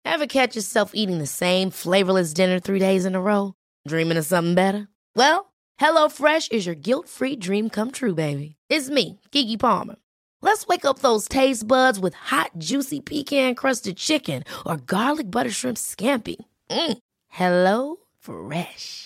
Ever 0.04 0.26
catch 0.26 0.56
yourself 0.56 0.90
eating 0.94 1.18
the 1.18 1.26
same 1.26 1.70
flavorless 1.70 2.32
dinner 2.32 2.60
three 2.60 2.78
days 2.78 3.04
in 3.04 3.14
a 3.14 3.20
row? 3.20 3.52
Dreaming 3.88 4.18
of 4.18 4.24
something 4.24 4.54
better? 4.54 4.88
Well, 5.16 5.52
HelloFresh 5.80 6.52
is 6.52 6.66
your 6.66 6.74
guilt-free 6.74 7.36
dream 7.36 7.68
come 7.70 7.90
true, 7.90 8.14
baby. 8.14 8.56
It's 8.70 8.88
me, 8.88 9.20
Kiki 9.32 9.56
Palmer. 9.56 9.96
Let's 10.42 10.66
wake 10.66 10.84
up 10.84 11.00
those 11.00 11.28
taste 11.28 11.66
buds 11.66 11.98
with 11.98 12.14
hot, 12.14 12.50
juicy 12.58 13.00
pecan-crusted 13.00 13.96
chicken 13.96 14.44
or 14.64 14.76
garlic 14.76 15.30
butter 15.30 15.50
shrimp 15.50 15.76
scampi. 15.76 16.36
Mm. 16.70 16.98
Hello 17.28 17.96
Fresh. 18.20 19.05